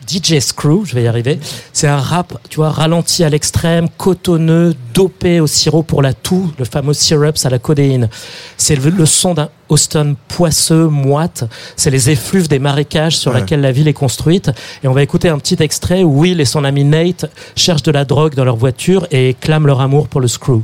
DJ 0.07 0.39
Screw, 0.41 0.85
je 0.85 0.95
vais 0.95 1.05
y 1.05 1.07
arriver. 1.07 1.39
C'est 1.73 1.89
un 1.89 1.99
rap, 1.99 2.39
tu 2.49 2.57
vois, 2.57 2.71
ralenti 2.71 3.25
à 3.25 3.29
l'extrême, 3.29 3.89
cotonneux, 3.97 4.75
dopé 4.95 5.41
au 5.41 5.47
sirop 5.47 5.83
pour 5.83 6.03
la 6.03 6.13
toux, 6.13 6.53
le 6.59 6.65
fameux 6.65 6.95
syrups 6.95 7.45
à 7.45 7.51
la 7.51 7.59
codéine. 7.59 8.09
C'est 8.57 8.77
le, 8.77 8.91
le 8.91 9.07
son 9.07 9.35
d'un 9.35 9.49
Austin 9.69 10.15
poisseux, 10.29 10.87
moite. 10.89 11.45
C'est 11.77 11.91
les 11.91 12.11
effluves 12.11 12.49
des 12.49 12.59
marécages 12.59 13.17
sur 13.19 13.33
Ouais. 13.33 13.41
lesquels 13.41 13.61
la 13.63 13.73
ville 13.73 13.89
est 13.89 13.93
construite. 13.95 14.51
Et 14.83 14.89
on 14.89 14.93
va 14.93 15.03
écouter 15.03 15.29
un 15.29 15.39
petit 15.39 15.57
extrait 15.61 16.03
où 16.03 16.21
Will 16.21 16.41
et 16.41 16.45
son 16.45 16.65
ami 16.65 16.85
Nate 16.85 17.27
cherchent 17.57 17.83
de 17.83 17.91
la 17.91 18.05
drogue 18.05 18.35
dans 18.35 18.45
leur 18.45 18.57
voiture 18.57 19.07
et 19.11 19.35
clament 19.41 19.67
leur 19.67 19.81
amour 19.81 20.09
pour 20.09 20.21
le 20.21 20.29
Screw. 20.29 20.61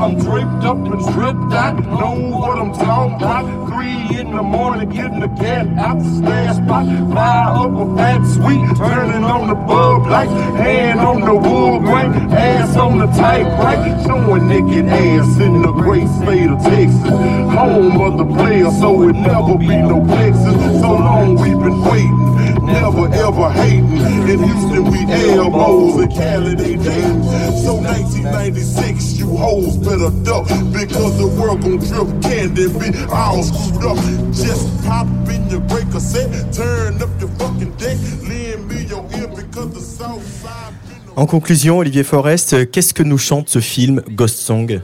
I'm 0.00 0.18
draped 0.18 0.64
up 0.64 0.78
and 0.78 1.02
stripped 1.02 1.52
out, 1.52 1.78
know 1.84 2.38
what 2.38 2.58
I'm 2.58 2.72
talking 2.72 3.16
about. 3.16 3.68
Three 3.68 4.18
in 4.18 4.34
the 4.34 4.42
morning, 4.42 4.88
getting 4.88 5.20
the 5.20 5.28
cat 5.28 5.66
out 5.78 5.98
the 5.98 6.10
stash 6.18 6.56
spot. 6.56 6.86
Fire 7.12 7.66
up 7.66 7.72
a 7.72 7.96
fat 7.96 8.24
sweet, 8.26 8.76
turning 8.76 9.24
on 9.24 9.48
the 9.48 9.54
bulb 9.54 10.06
light. 10.06 10.28
Hand 10.56 11.00
on 11.00 11.20
the 11.20 11.34
wood 11.34 11.82
grain, 11.82 12.12
ass 12.32 12.76
on 12.76 12.98
the 12.98 13.06
tight 13.06 13.44
right. 13.62 14.02
Showing 14.06 14.48
naked 14.48 14.86
ass 14.86 15.38
in 15.40 15.62
the 15.62 15.72
great 15.72 16.08
state 16.08 16.50
of 16.50 16.62
Texas. 16.62 17.10
Home 17.54 18.00
of 18.00 18.18
the 18.18 18.24
players, 18.34 18.78
so 18.78 19.08
it 19.08 19.14
never 19.14 19.58
be 19.58 19.68
no 19.68 20.00
plexus. 20.04 20.80
So 20.80 20.92
long 20.92 21.34
we've 21.36 21.58
been 21.58 21.82
waiting, 21.82 22.29
never 22.72 23.06
ever 23.12 23.50
hating. 23.50 24.00
In 24.30 24.38
Houston, 24.42 24.84
we 24.90 25.00
elbows, 25.12 26.02
in 26.02 26.08
Cali, 26.10 26.54
they 26.54 26.76
dating. 26.76 27.22
So 27.64 27.74
1996, 27.76 29.18
you 29.18 29.36
hoes 29.36 29.76
better 29.78 30.10
duck 30.22 30.46
because 30.72 31.18
the 31.18 31.28
world 31.38 31.62
gon' 31.62 31.78
drip 31.78 32.22
candy 32.22 32.64
and 32.64 32.80
be 32.80 32.88
all 33.12 33.42
screwed 33.42 33.84
up. 33.84 33.98
Just 34.32 34.66
pop 34.84 35.06
in 35.28 35.48
your 35.50 35.60
breaker 35.60 36.00
set, 36.00 36.30
turn 36.52 37.02
up 37.02 37.10
your 37.20 37.30
fucking 37.38 37.72
deck, 37.76 37.98
lend 38.28 38.68
me 38.68 38.84
your 38.84 39.04
ear 39.16 39.28
because 39.28 39.70
the 39.74 39.80
south 39.80 40.24
side. 40.26 40.74
En 41.16 41.26
conclusion, 41.26 41.78
Olivier 41.78 42.04
Forest, 42.04 42.54
euh, 42.54 42.64
qu'est-ce 42.64 42.94
que 42.94 43.02
nous 43.02 43.18
chante 43.18 43.48
ce 43.48 43.58
film 43.58 44.00
Ghost 44.10 44.38
Song? 44.38 44.80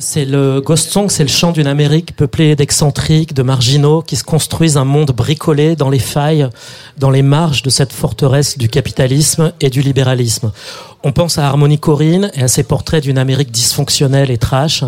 C'est 0.00 0.24
le 0.24 0.60
Ghost 0.60 0.92
Song, 0.92 1.08
c'est 1.10 1.24
le 1.24 1.28
chant 1.28 1.50
d'une 1.50 1.66
Amérique 1.66 2.14
peuplée 2.14 2.54
d'excentriques, 2.54 3.34
de 3.34 3.42
marginaux, 3.42 4.00
qui 4.00 4.14
se 4.14 4.22
construisent 4.22 4.76
un 4.76 4.84
monde 4.84 5.10
bricolé 5.10 5.74
dans 5.74 5.90
les 5.90 5.98
failles, 5.98 6.48
dans 6.98 7.10
les 7.10 7.22
marges 7.22 7.62
de 7.62 7.70
cette 7.70 7.92
forteresse 7.92 8.58
du 8.58 8.68
capitalisme 8.68 9.52
et 9.60 9.70
du 9.70 9.82
libéralisme. 9.82 10.52
On 11.04 11.12
pense 11.12 11.38
à 11.38 11.46
Harmony 11.46 11.78
Corinne 11.78 12.30
et 12.34 12.42
à 12.42 12.48
ses 12.48 12.64
portraits 12.64 13.02
d'une 13.02 13.18
Amérique 13.18 13.52
dysfonctionnelle 13.52 14.32
et 14.32 14.38
trash. 14.38 14.82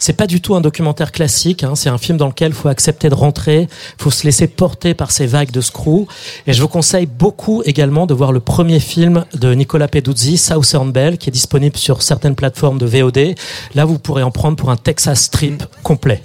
C'est 0.00 0.12
pas 0.12 0.26
du 0.26 0.40
tout 0.40 0.56
un 0.56 0.60
documentaire 0.60 1.12
classique, 1.12 1.62
hein, 1.62 1.74
c'est 1.76 1.88
un 1.88 1.98
film 1.98 2.18
dans 2.18 2.26
lequel 2.26 2.52
faut 2.52 2.68
accepter 2.68 3.08
de 3.08 3.14
rentrer, 3.14 3.68
faut 3.96 4.10
se 4.10 4.24
laisser 4.24 4.48
porter 4.48 4.94
par 4.94 5.12
ces 5.12 5.26
vagues 5.26 5.52
de 5.52 5.60
screw. 5.60 6.06
Et 6.48 6.52
je 6.52 6.60
vous 6.62 6.68
conseille 6.68 7.06
beaucoup 7.06 7.62
également 7.64 8.06
de 8.06 8.14
voir 8.14 8.32
le 8.32 8.40
premier 8.40 8.80
film 8.80 9.24
de 9.34 9.54
Nicolas 9.54 9.86
Peduzzi, 9.86 10.36
Southern 10.36 10.90
Bell, 10.90 11.16
qui 11.16 11.30
est 11.30 11.32
disponible 11.32 11.76
sur 11.76 12.02
certaines 12.02 12.34
plateformes 12.34 12.78
de 12.78 12.86
VOD. 12.86 13.36
Là, 13.76 13.84
vous 13.84 14.00
pourrez 14.00 14.24
en 14.24 14.32
prendre 14.32 14.51
pour 14.56 14.70
un 14.70 14.76
Texas 14.76 15.22
Strip 15.22 15.64
complet. 15.82 16.22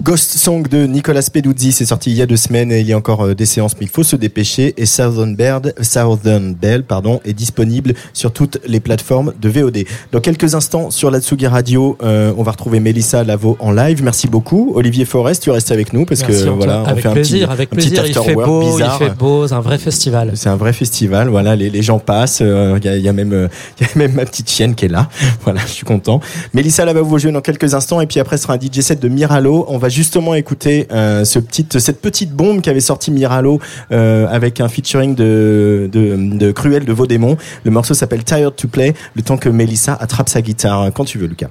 Ghost 0.00 0.38
Song 0.38 0.62
de 0.68 0.86
Nicolas 0.86 1.28
Peduzzi, 1.32 1.72
c'est 1.72 1.84
sorti 1.84 2.12
il 2.12 2.16
y 2.16 2.22
a 2.22 2.26
deux 2.26 2.36
semaines 2.36 2.70
et 2.70 2.80
il 2.80 2.86
y 2.86 2.92
a 2.92 2.96
encore 2.96 3.22
euh, 3.22 3.34
des 3.34 3.46
séances, 3.46 3.72
mais 3.80 3.86
il 3.86 3.88
faut 3.88 4.04
se 4.04 4.14
dépêcher. 4.14 4.72
Et 4.76 4.86
Southern 4.86 5.34
Bird, 5.34 5.74
Southern 5.82 6.54
Bell, 6.54 6.84
pardon, 6.84 7.20
est 7.24 7.32
disponible 7.32 7.94
sur 8.12 8.32
toutes 8.32 8.58
les 8.64 8.78
plateformes 8.78 9.34
de 9.40 9.48
VOD. 9.48 9.78
Dans 10.12 10.20
quelques 10.20 10.54
instants, 10.54 10.92
sur 10.92 11.10
la 11.10 11.20
Tsugi 11.20 11.48
Radio, 11.48 11.98
euh, 12.04 12.32
on 12.38 12.44
va 12.44 12.52
retrouver 12.52 12.78
Mélissa 12.78 13.24
Lavo 13.24 13.56
en 13.58 13.72
live. 13.72 14.04
Merci 14.04 14.28
beaucoup. 14.28 14.70
Olivier 14.76 15.04
Forest, 15.04 15.42
tu 15.42 15.50
restes 15.50 15.72
avec 15.72 15.92
nous 15.92 16.04
parce 16.04 16.20
Merci, 16.20 16.44
que 16.44 16.48
voilà, 16.50 16.82
on 16.82 16.86
avec 16.86 17.02
fait 17.02 17.08
un 17.08 17.12
plaisir, 17.12 17.48
petit, 17.48 17.52
avec 17.52 17.72
un 17.72 17.76
petit 17.76 17.88
plaisir. 17.88 18.06
Il 18.06 18.18
after 18.18 18.30
fait 18.30 18.34
beau, 18.36 18.60
bizarre. 18.60 18.98
il 19.00 19.04
fait 19.04 19.14
beau, 19.14 19.48
c'est 19.48 19.54
un 19.54 19.60
vrai 19.60 19.78
festival. 19.78 20.32
C'est 20.36 20.48
un 20.48 20.56
vrai 20.56 20.72
festival, 20.72 21.28
voilà, 21.28 21.56
les, 21.56 21.70
les 21.70 21.82
gens 21.82 21.98
passent, 21.98 22.38
euh, 22.40 22.78
il 22.80 22.84
y, 22.84 22.88
a, 22.88 22.96
il 22.96 23.02
y 23.02 23.08
a 23.08 23.12
même 23.12 23.32
euh, 23.32 23.48
y 23.80 23.84
a 23.84 23.88
même 23.96 24.12
ma 24.12 24.24
petite 24.24 24.48
chienne 24.48 24.76
qui 24.76 24.84
est 24.84 24.88
là. 24.88 25.08
Voilà, 25.42 25.60
je 25.66 25.72
suis 25.72 25.84
content. 25.86 26.20
Mélissa 26.52 26.84
là 26.84 26.92
va 26.92 27.00
vous 27.00 27.18
jouer 27.18 27.32
dans 27.32 27.40
quelques 27.40 27.74
instants 27.74 28.00
et 28.00 28.06
puis 28.06 28.20
après 28.20 28.36
ce 28.36 28.44
sera 28.44 28.54
un 28.54 28.58
DJ 28.58 28.80
set 28.80 29.00
de 29.00 29.08
Miralo. 29.08 29.64
On 29.68 29.78
va 29.78 29.87
justement 29.88 30.34
écouter 30.34 30.86
euh, 30.92 31.24
petite 31.24 31.78
cette 31.78 32.00
petite 32.00 32.32
bombe 32.32 32.60
qu'avait 32.60 32.80
sorti 32.80 33.10
Miralo 33.10 33.60
euh, 33.92 34.26
avec 34.28 34.60
un 34.60 34.68
featuring 34.68 35.14
de, 35.14 35.88
de 35.92 36.16
de 36.38 36.52
Cruel 36.52 36.84
de 36.84 36.92
Vaudémon. 36.92 37.36
Le 37.64 37.70
morceau 37.70 37.94
s'appelle 37.94 38.24
Tired 38.24 38.54
to 38.56 38.68
Play. 38.68 38.94
Le 39.14 39.22
temps 39.22 39.36
que 39.36 39.48
Mélissa 39.48 39.94
attrape 39.94 40.28
sa 40.28 40.42
guitare 40.42 40.90
quand 40.94 41.04
tu 41.04 41.18
veux 41.18 41.26
Lucas. 41.26 41.48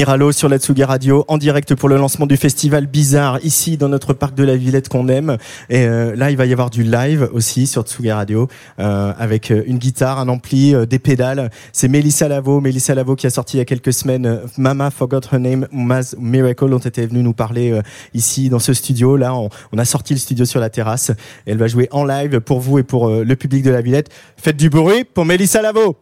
Miralo 0.00 0.32
sur 0.32 0.48
la 0.48 0.56
Tsugi 0.56 0.82
Radio 0.82 1.26
en 1.28 1.36
direct 1.36 1.74
pour 1.74 1.90
le 1.90 1.98
lancement 1.98 2.24
du 2.24 2.38
festival 2.38 2.86
Bizarre 2.86 3.38
ici 3.44 3.76
dans 3.76 3.90
notre 3.90 4.14
parc 4.14 4.34
de 4.34 4.44
la 4.44 4.56
Villette 4.56 4.88
qu'on 4.88 5.08
aime. 5.08 5.36
Et 5.68 5.84
euh, 5.84 6.16
là, 6.16 6.30
il 6.30 6.38
va 6.38 6.46
y 6.46 6.54
avoir 6.54 6.70
du 6.70 6.84
live 6.84 7.28
aussi 7.34 7.66
sur 7.66 7.82
Tsugi 7.82 8.10
Radio 8.10 8.48
euh, 8.78 9.12
avec 9.18 9.50
euh, 9.50 9.62
une 9.66 9.76
guitare, 9.76 10.18
un 10.18 10.28
ampli, 10.28 10.74
euh, 10.74 10.86
des 10.86 10.98
pédales. 10.98 11.50
C'est 11.74 11.86
Mélissa 11.88 12.28
Lavo, 12.28 12.62
Mélissa 12.62 12.94
Lavo 12.94 13.14
qui 13.14 13.26
a 13.26 13.30
sorti 13.30 13.58
il 13.58 13.58
y 13.58 13.60
a 13.60 13.66
quelques 13.66 13.92
semaines 13.92 14.24
euh, 14.24 14.46
Mama 14.56 14.90
Forgot 14.90 15.20
Her 15.30 15.38
Name, 15.38 15.66
Maz 15.70 16.16
Miracle 16.18 16.70
dont 16.70 16.78
était 16.78 17.04
venue 17.04 17.22
nous 17.22 17.34
parler 17.34 17.70
euh, 17.70 17.82
ici 18.14 18.48
dans 18.48 18.58
ce 18.58 18.72
studio. 18.72 19.18
Là, 19.18 19.34
on, 19.34 19.50
on 19.70 19.76
a 19.76 19.84
sorti 19.84 20.14
le 20.14 20.18
studio 20.18 20.46
sur 20.46 20.60
la 20.60 20.70
terrasse. 20.70 21.10
Et 21.46 21.50
elle 21.50 21.58
va 21.58 21.66
jouer 21.66 21.88
en 21.90 22.06
live 22.06 22.40
pour 22.40 22.60
vous 22.60 22.78
et 22.78 22.84
pour 22.84 23.10
le 23.10 23.36
public 23.36 23.62
de 23.62 23.70
la 23.70 23.82
Villette. 23.82 24.08
Faites 24.38 24.56
du 24.56 24.70
bruit 24.70 25.04
pour 25.04 25.26
Mélissa 25.26 25.60
Lavo. 25.60 25.98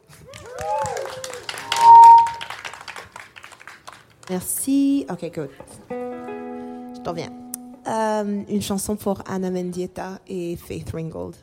Merci. 4.31 5.07
Ok, 5.11 5.31
good. 5.35 5.51
Je 5.91 7.01
t'en 7.01 7.13
viens. 7.13 7.33
Euh, 7.87 8.43
une 8.49 8.63
chanson 8.63 8.97
pour 8.97 9.23
Anna 9.27 9.51
Mendieta 9.51 10.19
et 10.27 10.57
Faith 10.57 10.91
Ringgold. 10.93 11.37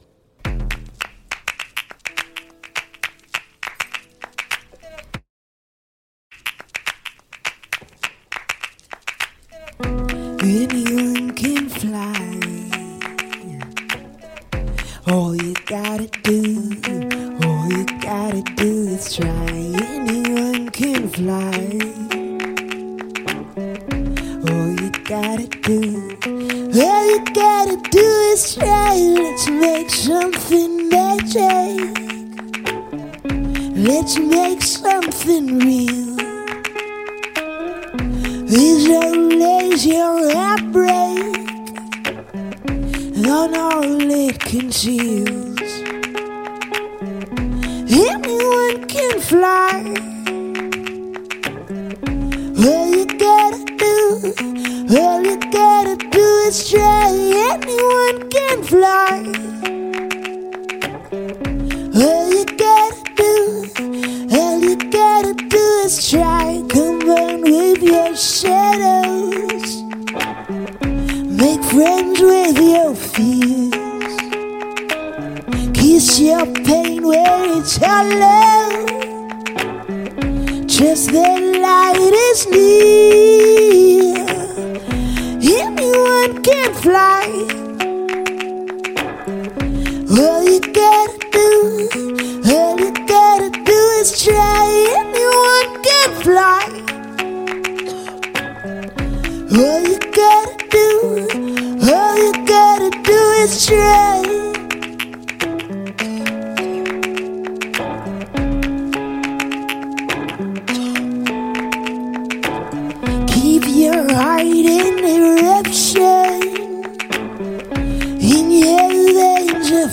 Anyone 10.44 11.34
can 11.34 11.68
fly. 11.70 12.14
All 15.08 15.36
you 15.36 15.54
gotta 15.66 16.08
do, 16.24 16.72
all 17.44 17.68
you 17.72 17.86
gotta 18.02 18.44
do 18.56 18.88
is 18.90 19.16
try. 19.16 19.74
Anyone 19.82 20.70
can 20.70 21.10
fly. 21.10 22.15
Gotta 25.08 25.46
do, 25.62 26.18
all 26.26 27.06
you 27.06 27.24
gotta 27.36 27.78
do 27.92 28.00
is 28.34 28.56
try. 28.56 28.96
Let's 28.96 29.48
make 29.48 29.92
something 29.92 30.90
magic. 30.90 31.96
Let's 33.78 34.18
make 34.18 34.64
something 34.64 35.60
real. 35.60 36.16
These 38.48 38.90
old 38.90 39.30
days 39.30 39.86
your 39.86 40.34
heartbreak 40.34 41.38
on 43.28 43.56
all 43.56 44.12
it 44.12 44.40
conceals. 44.40 45.62
Anyone 47.92 48.88
can 48.88 49.20
fly. 49.22 50.15
All 54.92 55.24
you 55.24 55.38
gotta 55.52 55.96
do 55.98 56.26
is 56.48 56.70
try. 56.70 57.10
Anyone 57.52 58.30
can 58.30 58.64
fly. 58.64 59.24
All 61.96 62.30
you 62.30 62.46
gotta 62.46 63.02
do, 63.16 63.36
all 64.38 64.60
you 64.60 64.76
gotta 64.92 65.34
do 65.34 65.64
is 65.86 66.10
try. 66.10 66.62
Come 66.70 67.10
on 67.10 67.42
with 67.42 67.82
your 67.82 68.16
shadows. 68.16 69.84
Make 71.42 71.64
friends 71.64 72.22
with 72.22 72.60
your 72.60 72.94
fears. 72.96 74.16
Kiss 75.74 76.20
your 76.20 76.46
pain 76.64 77.08
where 77.08 77.58
it's 77.58 77.78
hollow. 77.78 78.86
Just 80.68 81.12
the 81.12 81.60
light 81.62 82.14
is 82.14 82.48
near. 82.50 83.25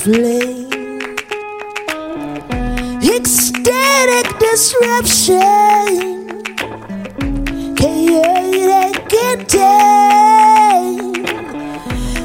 Aflame. 0.02 0.68
Ecstatic 3.02 4.26
disruption. 4.38 5.38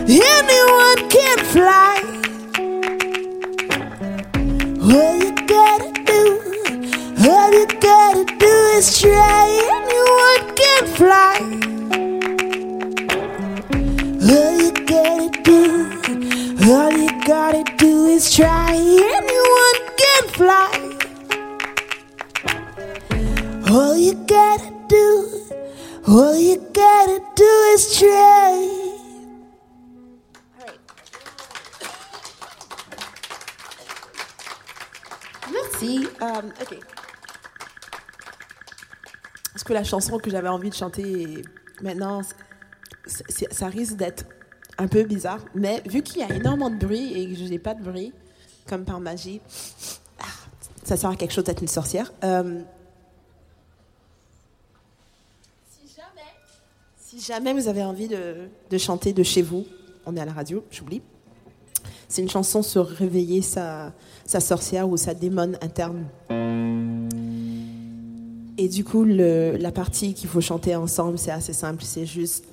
Anyone 0.10 1.10
can 1.10 1.38
fly. 1.54 1.98
All 4.82 5.16
you 5.18 5.32
gotta 5.46 5.92
do, 6.06 6.22
all 7.30 7.52
you 7.52 7.66
gotta 7.80 8.26
do 8.40 8.54
is 8.78 9.00
try. 9.00 9.46
Anyone 9.78 10.44
can 10.56 10.84
fly. 10.98 11.38
All 14.30 14.54
you 14.64 14.72
gotta 14.94 15.30
do, 15.44 15.60
all 16.72 16.92
you 16.92 17.07
is 18.18 18.36
try. 18.36 18.74
Anyone 19.18 19.80
can 20.01 20.24
fly. 20.38 20.72
All 23.70 23.95
you 23.95 24.13
gotta 24.26 24.74
do, 24.89 25.05
all 26.07 26.36
you 26.36 26.57
gotta 26.74 27.20
do 27.36 27.51
is 27.74 27.99
try. 27.99 28.53
Merci. 35.51 36.07
Euh, 36.22 36.41
ok. 36.61 36.80
Que 39.65 39.74
la 39.74 39.84
chanson 39.84 40.18
que 40.18 40.30
j'avais 40.30 40.47
envie 40.47 40.70
de 40.70 40.76
chanter 40.76 41.41
maintenant, 41.82 42.22
ça 43.05 43.68
risque 43.68 43.95
d'être 43.95 44.24
un 44.78 44.88
peu 44.88 45.04
bizarre. 45.04 45.40
Mais 45.56 45.82
vu 45.86 46.02
qu'il 46.04 46.20
y 46.20 46.24
a 46.24 46.34
énormément 46.34 46.70
de 46.70 46.76
bruit 46.78 47.14
et 47.14 47.28
que 47.28 47.36
je 47.36 47.44
n'ai 47.46 47.60
pas 47.60 47.74
de 47.74 47.84
bruit, 47.84 48.14
comme 48.68 48.84
par 48.86 49.00
magie, 49.00 49.42
ah, 50.20 50.24
ça 50.84 50.98
sert 50.98 51.10
à 51.10 51.16
quelque 51.16 51.34
chose 51.34 51.44
d'être 51.46 51.62
une 51.62 51.68
sorcière. 51.68 52.12
Euh, 52.24 52.62
si 57.00 57.20
jamais 57.22 57.54
vous 57.54 57.68
avez 57.68 57.84
envie 57.84 58.08
de, 58.08 58.50
de 58.70 58.78
chanter 58.78 59.14
de 59.14 59.24
chez 59.24 59.42
vous, 59.42 59.66
on 60.06 60.16
est 60.16 60.20
à 60.20 60.26
la 60.26 60.34
radio, 60.34 60.64
j'oublie. 60.72 61.02
C'est 62.10 62.22
une 62.22 62.30
chanson 62.30 62.62
sur 62.62 62.88
réveiller 62.88 63.42
sa, 63.42 63.94
sa 64.26 64.40
sorcière 64.40 64.88
ou 64.90 64.98
sa 64.98 65.14
démone 65.14 65.58
interne. 65.62 66.06
Et 68.58 68.68
du 68.68 68.84
coup, 68.84 69.04
le- 69.04 69.56
la 69.58 69.72
partie 69.72 70.14
qu'il 70.14 70.30
faut 70.30 70.42
chanter 70.42 70.76
ensemble, 70.76 71.18
c'est 71.18 71.32
assez 71.32 71.54
simple, 71.54 71.84
c'est 71.84 72.06
juste. 72.06 72.46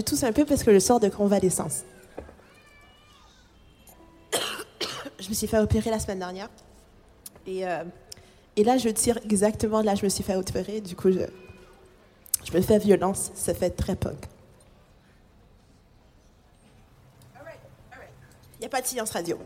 tousse 0.02 0.22
un 0.22 0.32
peu 0.32 0.44
parce 0.44 0.62
que 0.62 0.72
je 0.72 0.78
sors 0.78 0.98
de 0.98 1.08
convalescence. 1.08 1.82
Je 5.18 5.28
me 5.28 5.34
suis 5.34 5.46
fait 5.46 5.58
opérer 5.58 5.90
la 5.90 5.98
semaine 5.98 6.20
dernière. 6.20 6.48
Et, 7.46 7.66
euh, 7.66 7.84
et 8.56 8.64
là, 8.64 8.78
je 8.78 8.88
tire 8.88 9.18
exactement 9.24 9.82
là, 9.82 9.94
je 9.94 10.04
me 10.04 10.08
suis 10.08 10.24
fait 10.24 10.36
opérer. 10.36 10.80
Du 10.80 10.96
coup, 10.96 11.10
je, 11.10 11.20
je 12.44 12.52
me 12.56 12.62
fais 12.62 12.78
violence. 12.78 13.30
Ça 13.34 13.52
fait 13.52 13.70
très 13.70 13.96
punk. 13.96 14.26
Il 18.60 18.64
n'y 18.64 18.66
a 18.66 18.68
pas 18.68 18.82
de 18.82 18.86
silence 18.86 19.10
radio. 19.12 19.38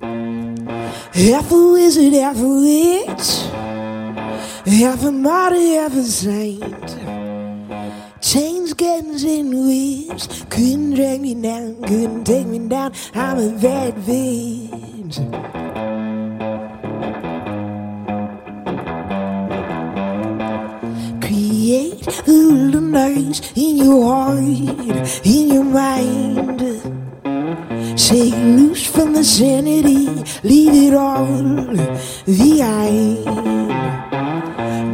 Half 0.00 1.52
a 1.52 1.72
wizard, 1.74 2.14
half 2.14 2.38
a 2.38 2.48
witch, 2.48 3.42
half 4.80 5.04
a 5.04 5.12
martyr, 5.12 5.86
a 5.92 6.02
saint. 6.02 6.96
Chains, 8.22 8.72
guns, 8.72 9.22
and 9.22 9.52
whips 9.52 10.46
couldn't 10.48 10.94
drag 10.94 11.20
me 11.20 11.34
down, 11.34 11.76
couldn't 11.82 12.24
take 12.24 12.46
me 12.46 12.58
down. 12.58 12.94
I'm 13.14 13.38
a 13.38 13.50
bad 13.60 13.96
bitch. 13.96 15.44
nights 22.94 23.52
in 23.56 23.76
your 23.76 24.04
heart, 24.04 24.38
in 25.26 25.48
your 25.52 25.64
mind. 25.64 26.63
Shake 28.04 28.34
loose 28.34 28.84
from 28.84 29.14
the 29.14 29.24
sanity, 29.24 30.06
leave 30.42 30.92
it 30.92 30.94
all 30.94 31.24
behind. 32.26 33.24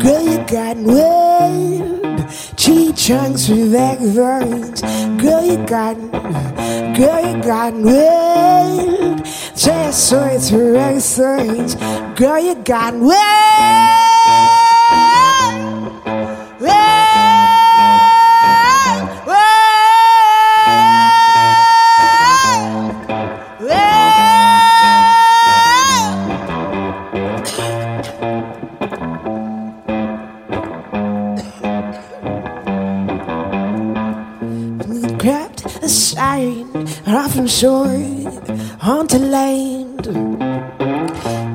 Girl, 0.00 0.22
you 0.22 0.38
got 0.46 0.76
wind, 0.76 2.28
tree 2.56 2.92
trunks 2.92 3.48
with 3.48 3.72
backbones. 3.72 4.82
Girl, 5.20 5.44
you 5.44 5.56
got, 5.66 5.96
girl, 6.94 7.20
you 7.26 7.42
got 7.42 7.74
wind, 7.74 9.26
chest 9.56 10.08
swords 10.08 10.50
for 10.50 10.76
excellence. 10.76 11.74
Girl, 12.14 12.38
you 12.38 12.54
got. 12.62 12.94
Wind, 12.94 13.89
often 37.30 37.46
shore 37.46 37.94
onto 38.82 39.16
land. 39.18 40.02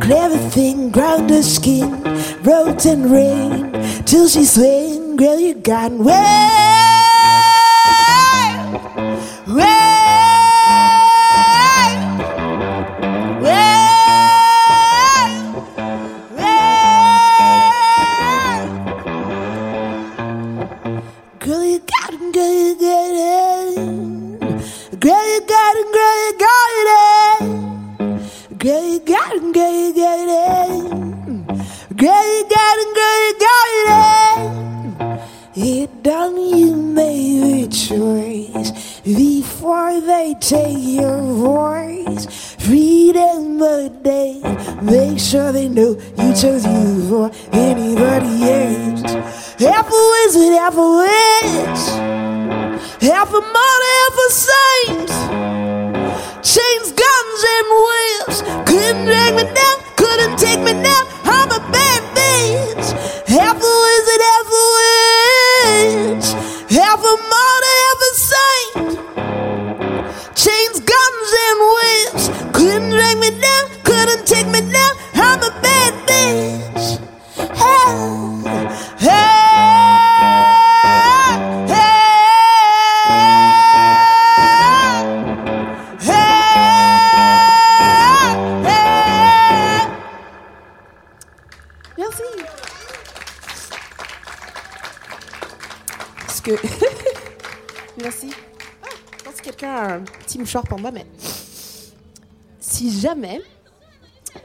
Clever 0.01 0.38
thing, 0.49 0.89
ground 0.89 1.30
her 1.30 1.41
skin, 1.41 2.01
wrote 2.43 2.86
and 2.86 3.11
rain 3.11 3.73
till 4.05 4.30
she 4.30 4.45
swing. 4.45 5.17
Girl, 5.17 5.38
you 5.38 5.55
got 5.55 5.91
way, 5.91 6.55
sure 45.26 45.51
they 45.51 45.67
know 45.67 45.97
you 46.17 46.34
chose 46.36 46.63
you 46.65 47.09
for 47.09 47.32
anybody 47.51 48.43
else. 48.43 49.13
Half 49.59 49.89
a 49.89 50.01
wizard, 50.13 50.53
half 50.53 50.76
a 50.78 50.89
witch, 51.01 51.84
half 53.01 53.30
a 53.30 53.41
martyr, 53.41 53.91
half 54.01 54.17
a 54.17 54.32
saint. 54.32 55.55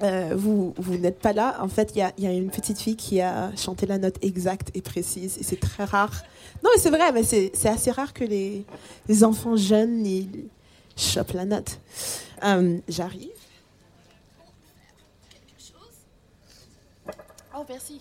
Euh, 0.03 0.32
vous, 0.34 0.74
vous 0.78 0.96
n'êtes 0.96 1.18
pas 1.18 1.32
là, 1.32 1.59
en 1.61 1.68
fait, 1.68 1.92
il 1.94 1.98
y 1.98 2.26
a, 2.26 2.32
une 2.32 2.51
petite 2.51 2.78
fille 2.78 2.96
qui 2.96 3.20
a 3.20 3.55
chanté 3.57 3.86
la 3.86 3.98
note 3.98 4.16
exacte 4.22 4.70
et 4.74 4.80
précise, 4.80 5.36
et 5.38 5.42
c'est 5.42 5.61
très 5.61 5.84
rare. 5.84 6.22
Non, 6.62 6.70
mais 6.74 6.80
c'est 6.80 6.90
vrai, 6.90 7.12
mais 7.12 7.22
c'est 7.22 7.68
assez 7.68 7.90
rare 7.90 8.12
que 8.12 8.24
les, 8.24 8.64
les 9.09 9.24
enfants 9.24 9.57
jeunes 9.57 10.07
ils 10.07 10.48
chopent 10.96 11.32
la 11.32 11.44
note. 11.44 11.78
Euh, 12.44 12.78
J'arrive. 12.88 13.30
Oh, 17.55 17.64
merci. 17.68 18.01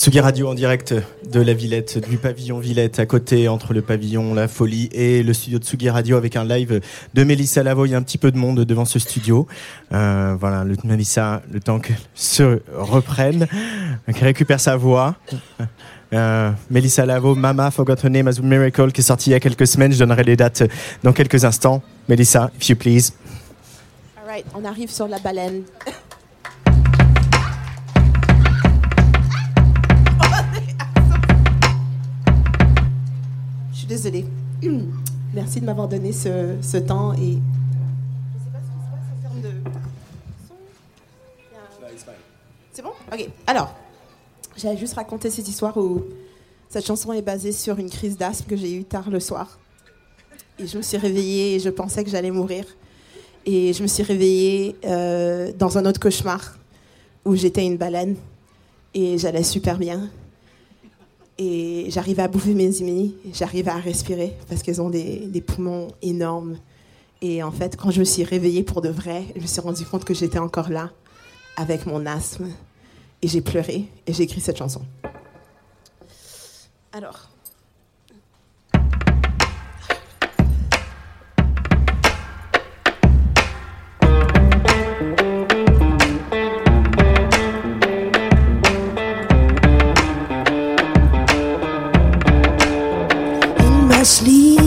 Tsugi 0.00 0.20
Radio 0.20 0.48
en 0.48 0.54
direct 0.54 0.94
de 1.30 1.42
la 1.42 1.52
Villette, 1.52 1.98
du 2.08 2.16
pavillon 2.16 2.58
Villette, 2.58 2.98
à 2.98 3.04
côté 3.04 3.48
entre 3.48 3.74
le 3.74 3.82
pavillon 3.82 4.32
La 4.32 4.48
Folie 4.48 4.88
et 4.92 5.22
le 5.22 5.34
studio 5.34 5.58
de 5.58 5.64
Tsugi 5.64 5.90
Radio 5.90 6.16
avec 6.16 6.36
un 6.36 6.44
live 6.46 6.80
de 7.12 7.22
Mélissa 7.22 7.62
Lavo. 7.62 7.84
Il 7.84 7.90
y 7.90 7.94
a 7.94 7.98
un 7.98 8.02
petit 8.02 8.16
peu 8.16 8.32
de 8.32 8.38
monde 8.38 8.60
devant 8.64 8.86
ce 8.86 8.98
studio. 8.98 9.46
Euh, 9.92 10.34
voilà, 10.40 10.64
le, 10.64 10.74
Mélissa, 10.84 11.42
le 11.52 11.60
temps 11.60 11.80
qu'elle 11.80 11.98
se 12.14 12.62
reprenne, 12.74 13.46
qu'elle 14.06 14.24
récupère 14.24 14.58
sa 14.58 14.74
voix. 14.78 15.16
Euh, 16.14 16.50
Mélissa 16.70 17.04
Lavo, 17.04 17.34
Mama 17.34 17.70
Forgot 17.70 17.96
Her 18.02 18.08
Name 18.08 18.28
as 18.28 18.38
a 18.38 18.42
Miracle, 18.42 18.92
qui 18.92 19.02
est 19.02 19.04
sorti 19.04 19.28
il 19.28 19.32
y 19.34 19.36
a 19.36 19.40
quelques 19.40 19.66
semaines. 19.66 19.92
Je 19.92 19.98
donnerai 19.98 20.24
les 20.24 20.34
dates 20.34 20.62
dans 21.02 21.12
quelques 21.12 21.44
instants. 21.44 21.82
Mélissa, 22.08 22.50
if 22.58 22.70
you 22.70 22.74
please. 22.74 23.12
All 24.16 24.26
right, 24.26 24.46
on 24.54 24.64
arrive 24.64 24.90
sur 24.90 25.08
la 25.08 25.18
baleine. 25.18 25.62
désolée. 33.90 34.24
Merci 35.34 35.60
de 35.60 35.66
m'avoir 35.66 35.88
donné 35.88 36.12
ce, 36.12 36.54
ce 36.62 36.76
temps 36.76 37.12
et. 37.14 37.18
Je 37.18 38.44
sais 38.44 38.50
pas 38.52 38.58
ce 38.60 38.70
qui 38.70 38.78
se 38.78 38.90
passe 38.90 39.08
en 39.18 39.20
termes 39.22 39.42
de 39.42 39.48
son. 40.48 40.54
Il 41.50 41.54
y 41.54 41.56
a 41.56 41.60
un- 41.60 42.14
C'est 42.72 42.82
bon? 42.82 42.92
Ok. 43.12 43.28
Alors, 43.48 43.74
j'allais 44.56 44.76
juste 44.76 44.94
raconter 44.94 45.28
cette 45.28 45.48
histoire 45.48 45.76
où 45.76 46.04
cette 46.68 46.86
chanson 46.86 47.12
est 47.12 47.22
basée 47.22 47.50
sur 47.50 47.78
une 47.80 47.90
crise 47.90 48.16
d'asthme 48.16 48.46
que 48.48 48.56
j'ai 48.56 48.72
eue 48.76 48.84
tard 48.84 49.10
le 49.10 49.18
soir. 49.18 49.58
Et 50.60 50.68
je 50.68 50.76
me 50.76 50.82
suis 50.82 50.96
réveillée 50.96 51.56
et 51.56 51.58
je 51.58 51.68
pensais 51.70 52.04
que 52.04 52.10
j'allais 52.10 52.30
mourir. 52.30 52.64
Et 53.44 53.72
je 53.72 53.82
me 53.82 53.88
suis 53.88 54.04
réveillée 54.04 54.76
euh, 54.84 55.52
dans 55.58 55.78
un 55.78 55.84
autre 55.86 55.98
cauchemar 55.98 56.56
où 57.24 57.34
j'étais 57.34 57.64
une 57.66 57.76
baleine 57.76 58.14
et 58.94 59.18
j'allais 59.18 59.42
super 59.42 59.78
bien. 59.78 60.08
Et 61.42 61.86
j'arrivais 61.88 62.20
à 62.20 62.28
bouffer 62.28 62.52
mes 62.52 62.82
amis, 62.82 63.16
j'arrivais 63.32 63.70
à 63.70 63.78
respirer 63.78 64.36
parce 64.46 64.62
qu'elles 64.62 64.82
ont 64.82 64.90
des, 64.90 65.20
des 65.26 65.40
poumons 65.40 65.88
énormes. 66.02 66.58
Et 67.22 67.42
en 67.42 67.50
fait, 67.50 67.78
quand 67.78 67.90
je 67.90 68.00
me 68.00 68.04
suis 68.04 68.24
réveillée 68.24 68.62
pour 68.62 68.82
de 68.82 68.90
vrai, 68.90 69.24
je 69.34 69.40
me 69.40 69.46
suis 69.46 69.60
rendu 69.62 69.86
compte 69.86 70.04
que 70.04 70.12
j'étais 70.12 70.38
encore 70.38 70.68
là 70.68 70.90
avec 71.56 71.86
mon 71.86 72.04
asthme. 72.04 72.48
Et 73.22 73.28
j'ai 73.28 73.40
pleuré 73.40 73.86
et 74.06 74.12
j'ai 74.12 74.24
écrit 74.24 74.42
cette 74.42 74.58
chanson. 74.58 74.82
Alors. 76.92 77.29
In 94.00 94.59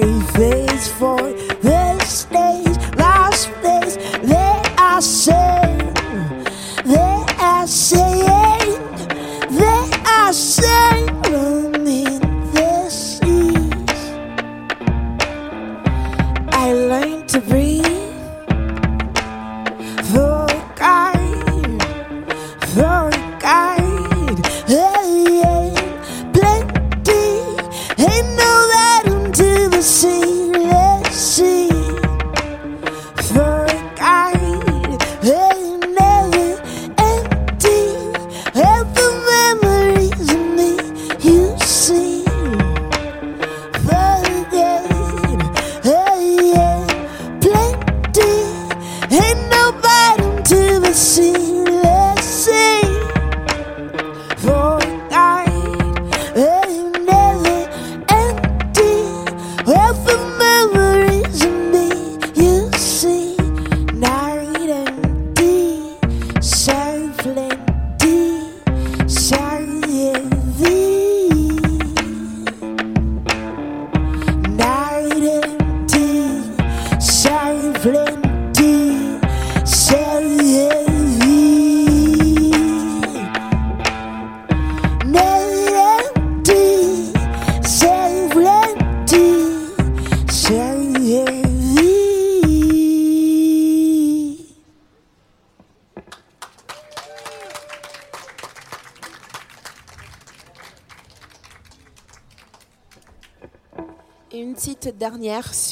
life 0.00 0.38
is 0.38 0.88
for 0.88 1.20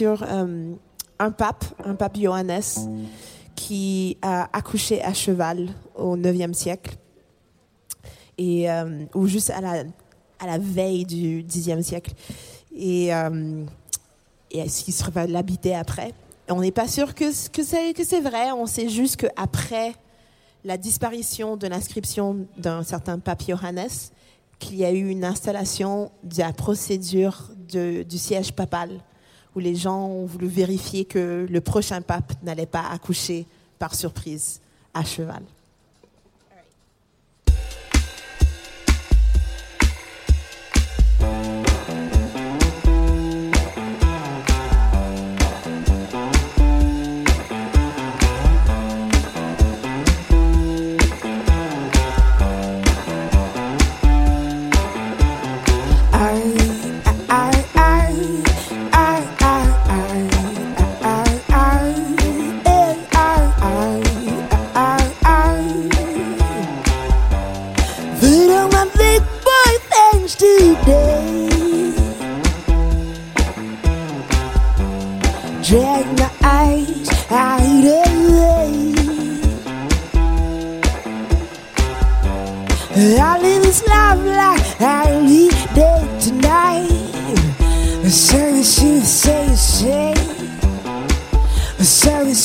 sur 0.02 0.24
euh, 0.24 0.72
un 1.20 1.30
pape, 1.30 1.64
un 1.84 1.94
pape 1.94 2.18
Johannes, 2.18 2.60
qui 3.54 4.18
a 4.20 4.48
accouché 4.52 5.00
à 5.00 5.14
cheval 5.14 5.68
au 5.94 6.16
9e 6.16 6.54
siècle, 6.54 6.96
euh, 8.40 9.04
ou 9.14 9.28
juste 9.28 9.50
à 9.50 9.60
la, 9.60 10.58
veille 10.58 11.04
du 11.04 11.44
10e 11.44 11.82
siècle. 11.82 12.14
Et, 12.74 13.14
euh, 13.14 13.64
est-ce 14.50 14.82
qu'il 14.82 14.92
serait 14.92 15.12
pas 15.12 15.28
l'habiter 15.28 15.76
après? 15.76 16.12
On 16.48 16.60
n'est 16.60 16.72
pas 16.72 16.88
sûr 16.88 17.14
que, 17.14 17.30
c'est 17.30 18.20
vrai, 18.20 18.50
on 18.50 18.66
sait 18.66 18.88
juste 18.88 19.18
qu'après 19.18 19.94
la 20.64 20.76
disparition 20.76 21.56
de 21.56 21.68
l'inscription 21.68 22.44
d'un 22.58 22.82
certain 22.82 23.20
pape 23.20 23.44
Johannes, 23.46 24.10
qu'il 24.58 24.78
y 24.78 24.84
a 24.84 24.90
eu 24.90 25.08
une 25.08 25.24
installation 25.24 26.10
de 26.24 26.40
la 26.40 26.52
procédure 26.52 27.50
du 27.68 28.18
siège 28.18 28.52
papal 28.52 29.00
où 29.54 29.58
les 29.58 29.74
gens 29.74 30.06
ont 30.06 30.26
voulu 30.26 30.46
vérifier 30.46 31.04
que 31.04 31.46
le 31.48 31.60
prochain 31.60 32.00
pape 32.00 32.32
n'allait 32.42 32.66
pas 32.66 32.88
accoucher 32.90 33.46
par 33.78 33.94
surprise 33.94 34.60
à 34.94 35.04
cheval. 35.04 35.42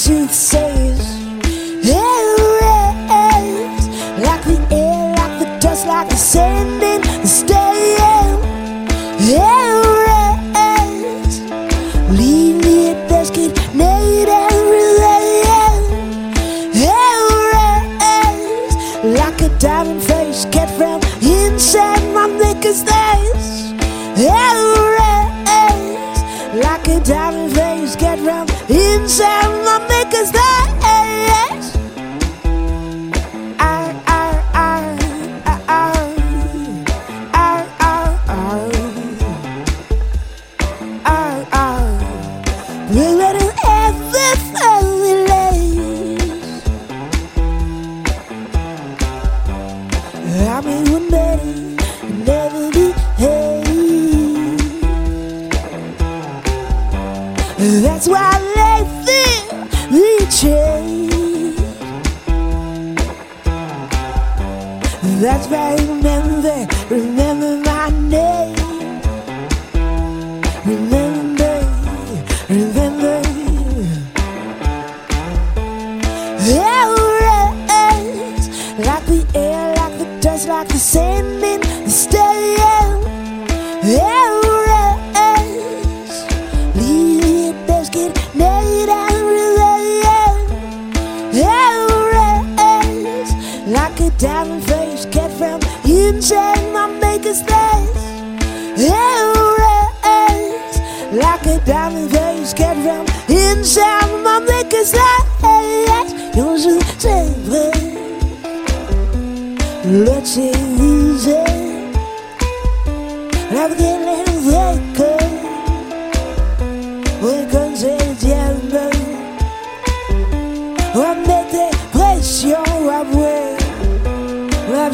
tooth 0.08 0.34
say 0.34 0.87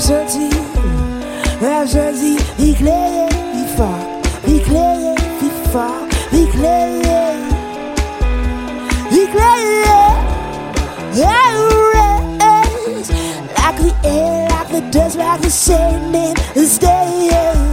gentil, 0.07 0.49
la 1.61 1.85
gentil, 1.85 2.37
vi 2.59 2.73
cléé, 2.73 3.27
vi 3.53 3.65
fort, 3.77 4.05
vi 4.45 4.59
cléé, 4.59 5.15
vi 5.39 5.49
fort, 5.71 6.07
vi 6.31 6.45
cléé, 6.47 7.37
vi 9.11 9.27
cléé, 9.33 10.03
always, 12.41 13.09
like 13.57 13.79
we 13.79 13.91
ain't, 14.03 14.49
like 14.51 14.69
we 14.71 14.81
does, 14.91 15.15
like 15.15 15.41
we 15.41 15.49
saying, 15.49 16.15
and 16.15 16.67
stay. 16.67 17.72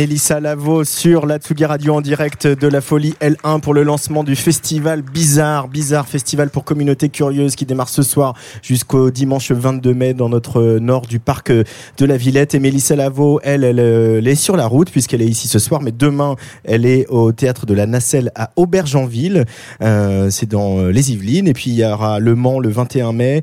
Mélissa 0.00 0.40
Lavo 0.40 0.82
sur 0.84 1.26
la 1.26 1.36
Tsugi 1.36 1.66
Radio 1.66 1.94
en 1.94 2.00
direct 2.00 2.46
de 2.46 2.68
la 2.68 2.80
Folie 2.80 3.12
L1 3.20 3.60
pour 3.60 3.74
le 3.74 3.82
lancement 3.82 4.24
du 4.24 4.34
festival 4.34 5.02
Bizarre. 5.02 5.68
Bizarre 5.68 6.08
Festival 6.08 6.48
pour 6.48 6.64
communauté 6.64 7.10
curieuse 7.10 7.54
qui 7.54 7.66
démarre 7.66 7.90
ce 7.90 8.02
soir 8.02 8.34
jusqu'au 8.62 9.10
dimanche 9.10 9.52
22 9.52 9.92
mai 9.92 10.14
dans 10.14 10.30
notre 10.30 10.78
nord 10.78 11.02
du 11.02 11.18
parc 11.18 11.52
de 11.52 12.06
la 12.06 12.16
Villette. 12.16 12.54
Et 12.54 12.60
Mélissa 12.60 12.96
Lavo, 12.96 13.40
elle, 13.42 13.62
elle, 13.62 13.78
elle 13.78 14.26
est 14.26 14.36
sur 14.36 14.56
la 14.56 14.66
route 14.66 14.90
puisqu'elle 14.90 15.20
est 15.20 15.28
ici 15.28 15.48
ce 15.48 15.58
soir, 15.58 15.82
mais 15.82 15.92
demain, 15.92 16.34
elle 16.64 16.86
est 16.86 17.06
au 17.08 17.32
théâtre 17.32 17.66
de 17.66 17.74
la 17.74 17.84
Nacelle 17.84 18.32
à 18.34 18.52
Aubergenville. 18.56 19.44
Euh, 19.82 20.30
c'est 20.30 20.48
dans 20.48 20.82
les 20.86 21.12
Yvelines. 21.12 21.46
Et 21.46 21.52
puis 21.52 21.72
il 21.72 21.76
y 21.76 21.84
aura 21.84 22.20
Le 22.20 22.34
Mans 22.34 22.58
le 22.58 22.70
21 22.70 23.12
mai, 23.12 23.42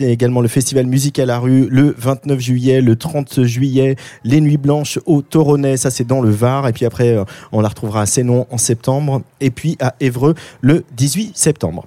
également 0.00 0.40
le 0.40 0.48
festival 0.48 0.86
Musique 0.86 1.18
à 1.18 1.26
la 1.26 1.38
rue 1.38 1.68
le 1.70 1.94
29 1.98 2.40
juillet, 2.40 2.80
le 2.80 2.96
30 2.96 3.42
juillet, 3.42 3.96
les 4.24 4.40
Nuits 4.40 4.56
Blanches 4.56 4.98
au 5.04 5.20
Toronnet, 5.20 5.76
ça 5.76 5.90
c'est 5.98 6.06
dans 6.06 6.20
le 6.20 6.30
Var. 6.30 6.68
Et 6.68 6.72
puis 6.72 6.86
après, 6.86 7.08
euh, 7.08 7.24
on 7.50 7.60
la 7.60 7.68
retrouvera 7.68 8.02
à 8.02 8.06
Sénon 8.06 8.46
en 8.50 8.58
septembre. 8.58 9.22
Et 9.40 9.50
puis 9.50 9.76
à 9.80 9.94
Évreux 10.00 10.34
le 10.60 10.84
18 10.92 11.36
septembre. 11.36 11.86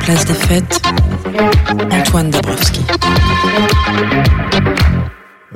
Place 0.00 0.24
des 0.26 0.34
fêtes, 0.34 0.82
Antoine 1.90 2.30
Dabrowski. 2.30 2.80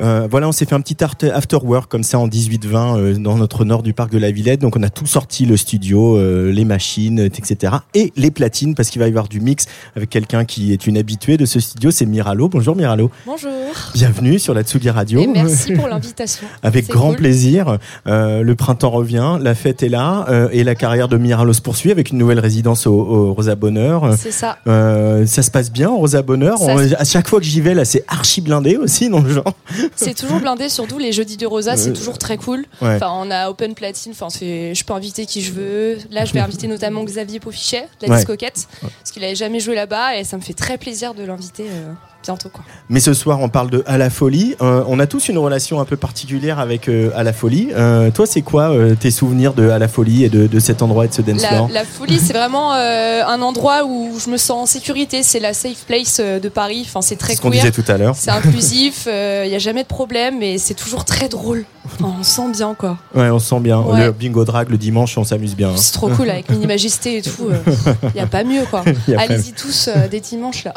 Euh, 0.01 0.29
voilà, 0.31 0.49
on 0.49 0.53
s'est 0.53 0.67
fait 0.67 0.75
un 0.75 0.81
petit 0.81 0.97
after 1.03 1.57
work 1.63 1.91
comme 1.91 2.03
ça 2.03 2.19
en 2.19 2.29
18-20 2.29 2.99
euh, 2.99 3.15
dans 3.19 3.37
notre 3.37 3.65
nord 3.65 3.83
du 3.83 3.93
parc 3.95 4.11
de 4.11 4.19
la 4.19 4.31
Villette. 4.31 4.61
Donc 4.61 4.77
on 4.77 4.83
a 4.83 4.91
tout 4.91 5.07
sorti, 5.07 5.47
le 5.47 5.57
studio, 5.57 6.17
euh, 6.17 6.51
les 6.53 6.65
machines, 6.65 7.19
etc. 7.19 7.75
Et 7.95 8.13
les 8.17 8.31
platines 8.31 8.75
parce 8.75 8.91
qu'il 8.91 9.01
va 9.01 9.07
y 9.07 9.09
avoir 9.11 9.29
du 9.29 9.41
mix 9.41 9.65
avec 9.97 10.11
quelqu'un 10.11 10.45
qui 10.45 10.73
est 10.73 10.87
une 10.87 10.99
habituée 10.99 11.37
de 11.37 11.47
ce 11.47 11.61
studio, 11.61 11.91
c'est 11.91 12.05
Miralo. 12.07 12.49
Bonjour 12.49 12.77
Miralo. 12.77 13.11
Bonjour. 13.25 13.51
Bienvenue 13.95 14.39
sur 14.39 14.53
la 14.55 14.63
Tsugi 14.63 14.91
Radio. 14.91 15.21
Et 15.21 15.27
merci 15.27 15.73
pour 15.73 15.89
l'invitation. 15.89 16.47
Avec 16.63 16.89
grand 16.89 17.09
cool. 17.09 17.17
plaisir. 17.17 17.79
Euh, 18.07 18.43
le 18.43 18.55
printemps 18.55 18.91
revient, 18.91 19.39
la 19.41 19.55
fête 19.55 19.83
est 19.83 19.89
là 19.89 20.27
euh, 20.29 20.49
et 20.53 20.63
la 20.65 20.75
carrière 20.75 21.09
de 21.09 21.17
Miralo 21.17 21.53
se 21.53 21.63
poursuit 21.63 21.91
avec 21.91 22.11
une 22.11 22.19
nouvelle 22.19 22.41
résidence 22.41 22.87
au, 22.87 22.93
au 22.95 23.33
Rosa 23.35 23.55
Bonheur. 23.55 24.15
C'est 24.19 24.31
ça. 24.31 24.59
Euh, 24.67 25.25
ça 25.27 25.43
se 25.43 25.51
passe 25.51 25.71
bien 25.73 25.91
au 25.91 25.97
Rosa 25.97 26.23
Bonheur. 26.23 26.61
On- 26.61 26.77
à 26.77 27.05
chaque 27.05 27.29
fois 27.29 27.41
que 27.41 27.47
j'y 27.47 27.61
vais, 27.61 27.75
là, 27.75 27.85
c'est 27.85 28.05
archi 28.09 28.41
blindé 28.41 28.77
aussi 28.77 29.09
dans 29.09 29.21
le 29.21 29.31
genre. 29.31 29.55
C'est 29.95 30.15
toujours 30.15 30.41
blindé, 30.41 30.69
surtout 30.69 30.99
les 30.99 31.13
jeudis 31.13 31.37
de 31.37 31.47
Rosa, 31.47 31.77
c'est 31.77 31.93
toujours 31.93 32.19
très 32.19 32.37
cool. 32.37 32.65
ouais. 32.83 32.97
Enfin, 32.97 33.11
on 33.15 33.31
a 33.31 33.49
open 33.51 33.75
platine, 33.75 34.13
enfin, 34.13 34.29
je 34.31 34.85
peux 34.85 34.93
inviter 34.93 35.27
qui 35.27 35.43
je 35.43 35.53
veux. 35.53 35.99
Là, 36.11 36.25
je 36.25 36.33
vais 36.33 36.41
inviter 36.41 36.67
notamment 36.67 37.05
Xavier 37.05 37.41
Paufichet, 37.41 37.83
de 38.01 38.07
la 38.07 38.11
Ouais. 38.13 38.17
discoquette, 38.17 38.67
parce 38.81 39.11
qu'il 39.13 39.23
avait 39.25 39.35
jamais 39.35 39.61
joué 39.61 39.75
là-bas 39.75 40.17
et 40.17 40.25
ça 40.25 40.37
me 40.37 40.43
fait 40.43 40.55
très 40.55 40.79
plaisir 40.79 41.15
de 41.15 41.23
l'inviter 41.25 41.67
euh, 41.69 41.93
bientôt. 42.27 42.49
Quoi. 42.49 42.65
Mais 42.89 43.01
ce 43.01 43.15
soir, 43.15 43.41
on 43.41 43.49
parle 43.49 43.71
de 43.71 43.83
À 43.87 43.99
la 43.99 44.11
folie. 44.11 44.57
Euh, 44.61 44.83
on 44.89 44.99
a 44.99 45.07
tous 45.07 45.29
une 45.29 45.39
relation 45.39 45.81
un 45.81 45.85
peu 45.85 45.97
particulière 45.97 46.59
avec 46.59 46.89
euh, 46.89 47.11
À 47.15 47.23
la 47.23 47.33
folie. 47.33 47.69
Euh, 47.75 48.11
toi, 48.11 48.27
c'est 48.27 48.43
quoi 48.43 48.71
euh, 48.71 48.95
tes 48.95 49.11
souvenirs 49.13 49.55
de 49.55 49.71
À 49.71 49.79
la 49.79 49.89
folie 49.89 50.25
et 50.25 50.29
de, 50.29 50.47
de 50.47 50.59
cet 50.61 50.83
endroit 50.83 51.05
et 51.05 51.09
de 51.09 51.15
ce 51.15 51.23
dance 51.23 51.43
La, 51.43 51.49
floor 51.49 51.69
la 51.73 51.85
folie, 51.85 52.19
c'est 52.19 52.33
vraiment 52.33 52.73
un 52.73 53.41
endroit 53.43 53.85
où 53.85 54.19
je 54.23 54.29
me 54.31 54.37
sens 54.37 54.63
en 54.63 54.67
sécurité. 54.67 55.23
C'est 55.23 55.41
la 55.41 55.55
safe 55.55 55.85
place 55.87 56.21
de 56.21 56.49
Paris. 56.49 56.83
Enfin, 56.87 57.01
c'est 57.01 57.17
très 57.17 57.35
ce 57.37 57.41
qu'on 57.41 57.51
disait 57.51 57.71
tout 57.71 57.85
à 57.89 57.97
l'heure. 57.97 58.15
C'est 58.17 58.31
inclusif, 58.31 59.07
il 59.07 59.49
n'y 59.49 59.55
a 59.55 59.59
jamais 59.61 59.83
de 59.85 59.89
problème 59.89 60.43
et 60.43 60.59
c'est 60.59 60.75
toujours 60.75 61.05
très 61.05 61.29
drôle. 61.29 61.65
Enfin, 61.85 62.13
on 62.19 62.25
sent 62.25 62.51
bien 62.53 62.75
quoi. 62.75 62.99
Ouais, 63.15 63.31
on 63.31 63.39
se 63.39 63.49
sent 63.49 63.61
bien. 63.61 63.81
Ouais. 63.81 64.07
Le 64.07 64.13
bingo 64.13 64.45
drag 64.45 64.71
le 64.71 64.77
dimanche, 64.77 65.17
on 65.19 65.23
s'amuse 65.25 65.55
bien. 65.55 65.69
hein. 65.71 65.77
C'est 65.77 65.93
trop 65.93 66.09
cool 66.09 66.29
avec 66.31 66.51
Mini 66.51 66.67
Majesté 66.67 67.19
et 67.19 67.23
tout. 67.23 67.49
Il 68.03 68.11
n'y 68.17 68.21
a 68.21 68.27
pas 68.27 68.43
mieux 68.43 68.65
quoi. 68.69 68.83
Allez-y 69.17 69.53
tous 69.53 69.89
des 70.11 70.19
dimanches 70.21 70.65
là. 70.65 70.75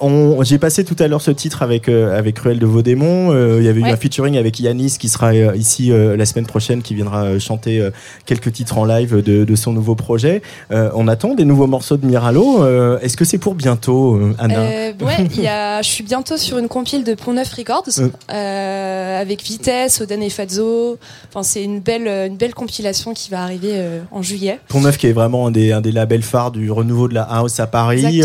On- 0.00 0.36
J'ai 0.50 0.58
passé 0.58 0.82
tout 0.82 0.96
à 0.98 1.06
l'heure 1.06 1.20
ce 1.22 1.30
titre 1.30 1.62
avec 1.62 1.88
euh, 1.88 2.18
avec 2.18 2.34
Cruel 2.34 2.58
de 2.58 2.66
Vaudémont. 2.66 3.30
Euh, 3.30 3.58
Il 3.60 3.64
y 3.64 3.68
avait 3.68 3.78
eu 3.78 3.84
un 3.84 3.96
featuring 3.96 4.36
avec 4.36 4.58
Yanis 4.58 4.96
qui 4.98 5.08
sera 5.08 5.28
euh, 5.28 5.54
ici 5.54 5.92
euh, 5.92 6.16
la 6.16 6.26
semaine 6.26 6.44
prochaine, 6.46 6.82
qui 6.82 6.96
viendra 6.96 7.38
chanter 7.38 7.88
quelques 8.26 8.50
titres 8.52 8.76
en 8.76 8.84
live 8.84 9.22
de, 9.22 9.44
de 9.44 9.54
son 9.54 9.72
nouveau 9.72 9.94
projet. 9.94 10.42
On 10.70 11.06
attend 11.06 11.34
des 11.34 11.44
nouveaux 11.44 11.68
morceaux 11.68 11.96
de 11.96 12.04
Miralo. 12.04 12.66
Est-ce 12.98 13.16
que 13.16 13.24
c'est 13.24 13.38
pour 13.38 13.54
bientôt, 13.54 14.20
Anna 14.40 14.60
ouais, 15.00 15.28
il 15.36 15.40
y 15.40 15.46
a, 15.46 15.82
je 15.82 15.88
suis 15.88 16.02
bientôt 16.02 16.36
sur 16.36 16.58
une 16.58 16.66
compile 16.66 17.04
de 17.04 17.14
Pont 17.14 17.32
Neuf 17.32 17.52
Records 17.54 18.00
avec 18.28 19.44
Vitesse, 19.44 20.00
Oden 20.00 20.20
et 20.20 20.30
Fazzo. 20.30 20.98
Enfin, 21.28 21.44
c'est 21.44 21.62
une 21.62 21.78
belle, 21.78 22.08
une 22.08 22.36
belle 22.36 22.54
compilation 22.54 23.14
qui 23.14 23.30
va 23.30 23.42
arriver 23.44 23.80
en 24.10 24.22
juillet. 24.22 24.58
Pont 24.66 24.80
Neuf 24.80 24.98
qui 24.98 25.06
est 25.06 25.12
vraiment 25.12 25.46
un 25.46 25.52
des, 25.52 25.70
un 25.70 25.80
des 25.80 25.92
labels 25.92 26.22
phares 26.24 26.50
du 26.50 26.72
renouveau 26.72 27.06
de 27.06 27.14
la 27.14 27.22
house 27.22 27.60
à 27.60 27.68
Paris. 27.68 28.22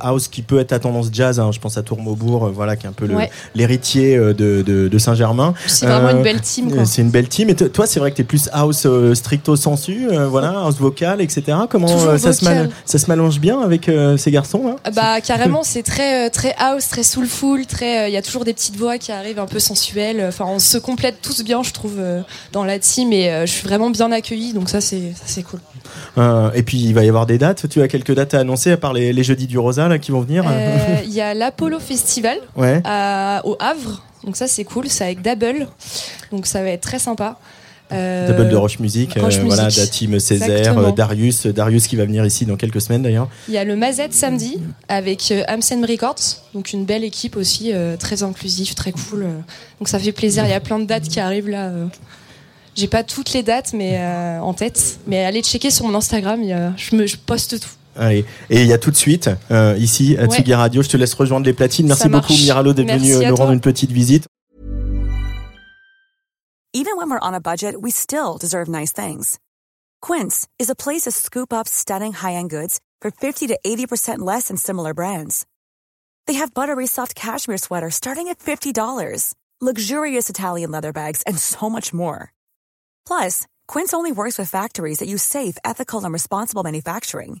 House 0.00 0.28
qui 0.28 0.42
peut 0.42 0.58
être 0.58 0.74
à 0.74 0.78
tendance 0.78 1.08
jazz. 1.10 1.40
hein. 1.40 1.50
je 1.50 1.61
pense 1.62 1.78
à 1.78 1.82
Tourmaubourg, 1.82 2.46
euh, 2.46 2.50
voilà, 2.50 2.76
qui 2.76 2.86
est 2.86 2.88
un 2.88 2.92
peu 2.92 3.06
Ouais. 3.06 3.30
l'héritier 3.54 4.16
euh, 4.16 4.34
de, 4.34 4.62
de, 4.62 4.88
de 4.88 4.98
Saint-Germain. 4.98 5.54
C'est 5.66 5.86
vraiment 5.86 6.10
une 6.10 6.22
belle 6.22 6.40
team. 6.40 6.84
C'est 6.84 7.02
une 7.02 7.10
belle 7.10 7.28
team. 7.28 7.48
Et 7.50 7.54
toi, 7.54 7.86
c'est 7.86 8.00
vrai 8.00 8.10
que 8.10 8.16
tu 8.16 8.22
es 8.22 8.24
plus 8.24 8.48
house 8.52 8.84
euh, 8.86 9.14
stricto 9.14 9.56
sensu, 9.56 10.08
voilà, 10.28 10.50
house 10.60 10.76
vocal, 10.76 11.20
etc. 11.20 11.42
Comment 11.70 11.86
ça, 11.88 12.18
se 12.18 12.40
vocal. 12.40 12.56
mal- 12.56 12.70
ça 12.84 12.98
se 12.98 13.10
mélange 13.10 13.38
bien 13.40 13.60
avec 13.60 13.90
ces 14.18 14.30
garçons 14.30 14.66
là? 14.66 14.90
Bah 14.92 15.20
carrément, 15.20 15.62
c'est 15.62 15.82
très 15.82 16.28
très 16.30 16.54
house, 16.58 16.88
très 16.88 17.02
soulful, 17.02 17.66
très. 17.66 18.10
Il 18.10 18.14
y 18.14 18.16
a 18.16 18.22
toujours 18.22 18.44
des 18.44 18.52
petites 18.54 18.76
voix 18.76 18.98
qui 18.98 19.12
arrivent 19.12 19.38
un 19.38 19.46
peu 19.46 19.58
sensuelles. 19.58 20.24
Enfin, 20.28 20.44
on 20.48 20.58
se 20.58 20.78
complète 20.78 21.16
tous 21.22 21.42
bien, 21.44 21.62
je 21.62 21.72
trouve, 21.72 21.94
dans 22.52 22.64
la 22.64 22.78
team 22.78 23.12
et 23.12 23.30
je 23.46 23.50
suis 23.52 23.66
vraiment 23.66 23.90
bien 23.90 24.10
accueillie. 24.12 24.52
Donc 24.52 24.68
ça, 24.68 24.80
c'est 24.80 25.12
cool. 25.48 25.60
Euh, 26.18 26.50
Et 26.54 26.62
puis 26.62 26.78
il 26.78 26.94
va 26.94 27.04
y 27.04 27.08
avoir 27.08 27.26
des 27.26 27.38
dates. 27.38 27.68
Tu 27.68 27.80
as 27.82 27.88
quelques 27.88 28.14
dates 28.14 28.34
à 28.34 28.40
annoncer 28.40 28.70
à 28.72 28.76
part 28.76 28.92
les, 28.92 29.12
les 29.12 29.22
jeudis 29.24 29.46
du 29.46 29.58
Rosa 29.58 29.88
là 29.88 29.98
qui 29.98 30.10
vont 30.10 30.20
venir? 30.20 30.44
Euh, 30.48 30.96
Il 31.04 31.12
y 31.12 31.20
a 31.20 31.34
l'Apollo 31.42 31.78
Festival 31.80 32.38
Ouais. 32.56 32.80
à- 32.84 33.42
au 33.44 33.56
Havre. 33.58 34.02
Donc 34.24 34.36
ça, 34.36 34.46
c'est 34.46 34.64
cool. 34.64 34.88
C'est 34.88 35.04
avec 35.04 35.22
Double. 35.22 35.66
Donc 36.30 36.46
ça 36.46 36.62
va 36.62 36.68
être 36.70 36.82
très 36.82 36.98
sympa. 37.00 37.38
Euh, 37.92 38.26
Double 38.28 38.48
de 38.48 38.56
Roche 38.56 38.78
Music, 38.78 39.18
Roche 39.20 39.36
euh, 39.38 39.42
voilà, 39.44 39.64
la 39.64 39.86
team 39.86 40.18
Césaire, 40.18 40.78
euh, 40.78 40.92
Darius, 40.92 41.46
Darius 41.46 41.86
qui 41.88 41.96
va 41.96 42.06
venir 42.06 42.24
ici 42.24 42.46
dans 42.46 42.56
quelques 42.56 42.80
semaines 42.80 43.02
d'ailleurs. 43.02 43.28
Il 43.48 43.54
y 43.54 43.58
a 43.58 43.64
le 43.64 43.76
Mazette 43.76 44.14
samedi 44.14 44.58
avec 44.88 45.30
euh, 45.30 45.42
Amsen 45.46 45.84
Records, 45.84 46.38
donc 46.54 46.72
une 46.72 46.86
belle 46.86 47.04
équipe 47.04 47.36
aussi, 47.36 47.70
euh, 47.74 47.96
très 47.98 48.22
inclusif, 48.22 48.74
très 48.74 48.92
cool. 48.92 49.24
euh. 49.24 49.28
donc 49.78 49.88
ça 49.88 49.98
fait 49.98 50.12
plaisir. 50.12 50.44
Il 50.46 50.50
y 50.50 50.54
a 50.54 50.60
plein 50.60 50.78
de 50.78 50.86
dates 50.86 51.06
qui 51.08 51.20
arrivent 51.20 51.50
là. 51.50 51.66
euh. 51.66 51.86
J'ai 52.76 52.88
pas 52.88 53.02
toutes 53.02 53.34
les 53.34 53.42
dates 53.42 53.74
mais 53.74 53.98
euh, 53.98 54.38
en 54.40 54.54
tête, 54.54 54.98
mais 55.06 55.22
allez 55.26 55.42
checker 55.42 55.70
sur 55.70 55.86
mon 55.86 55.94
Instagram. 55.94 56.40
il 56.42 56.48
y 56.48 56.52
a- 56.54 56.72
je, 56.78 56.96
me, 56.96 57.04
je 57.06 57.16
poste 57.18 57.60
tout. 57.60 57.68
Allez. 57.96 58.24
Et 58.50 58.62
il 58.62 58.66
y 58.66 58.72
a 58.72 58.78
tout 58.78 58.90
de 58.90 58.96
suite, 58.96 59.30
euh, 59.50 59.76
ici, 59.78 60.16
à 60.18 60.22
Ouais. 60.22 60.28
Tsugi 60.28 60.54
Radio, 60.54 60.82
je 60.82 60.88
te 60.88 60.96
laisse 60.96 61.14
rejoindre 61.14 61.46
les 61.46 61.52
platines. 61.52 61.86
Merci 61.86 62.02
Ça 62.04 62.08
beaucoup, 62.08 62.32
marche. 62.32 62.42
Miralo, 62.42 62.72
d'être 62.72 62.86
Merci 62.86 63.12
venu 63.12 63.24
à 63.24 63.28
nous 63.30 63.36
toi. 63.36 63.44
rendre 63.44 63.54
une 63.54 63.60
petite 63.60 63.90
visite. 63.92 64.26
Even 66.74 66.96
when 66.96 67.10
we're 67.10 67.20
on 67.20 67.34
a 67.34 67.40
budget, 67.40 67.82
we 67.82 67.90
still 67.90 68.38
deserve 68.40 68.68
nice 68.68 68.92
things. 68.92 69.38
Quince 70.00 70.46
is 70.58 70.70
a 70.70 70.74
place 70.74 71.02
to 71.02 71.10
scoop 71.10 71.52
up 71.52 71.68
stunning 71.68 72.12
high-end 72.14 72.48
goods 72.50 72.80
for 73.02 73.10
50 73.10 73.46
to 73.48 73.58
80% 73.64 74.20
less 74.20 74.48
than 74.48 74.56
similar 74.56 74.94
brands. 74.94 75.44
They 76.26 76.34
have 76.34 76.54
buttery 76.54 76.86
soft 76.86 77.14
cashmere 77.14 77.58
sweaters 77.58 77.94
starting 77.96 78.28
at 78.28 78.38
$50, 78.38 79.34
luxurious 79.60 80.30
Italian 80.30 80.70
leather 80.70 80.92
bags, 80.92 81.22
and 81.26 81.38
so 81.38 81.68
much 81.68 81.92
more. 81.92 82.32
Plus, 83.06 83.46
Quince 83.68 83.92
only 83.92 84.12
works 84.12 84.38
with 84.38 84.48
factories 84.48 84.98
that 85.00 85.08
use 85.08 85.22
safe, 85.22 85.58
ethical, 85.64 86.02
and 86.04 86.12
responsible 86.12 86.62
manufacturing. 86.62 87.40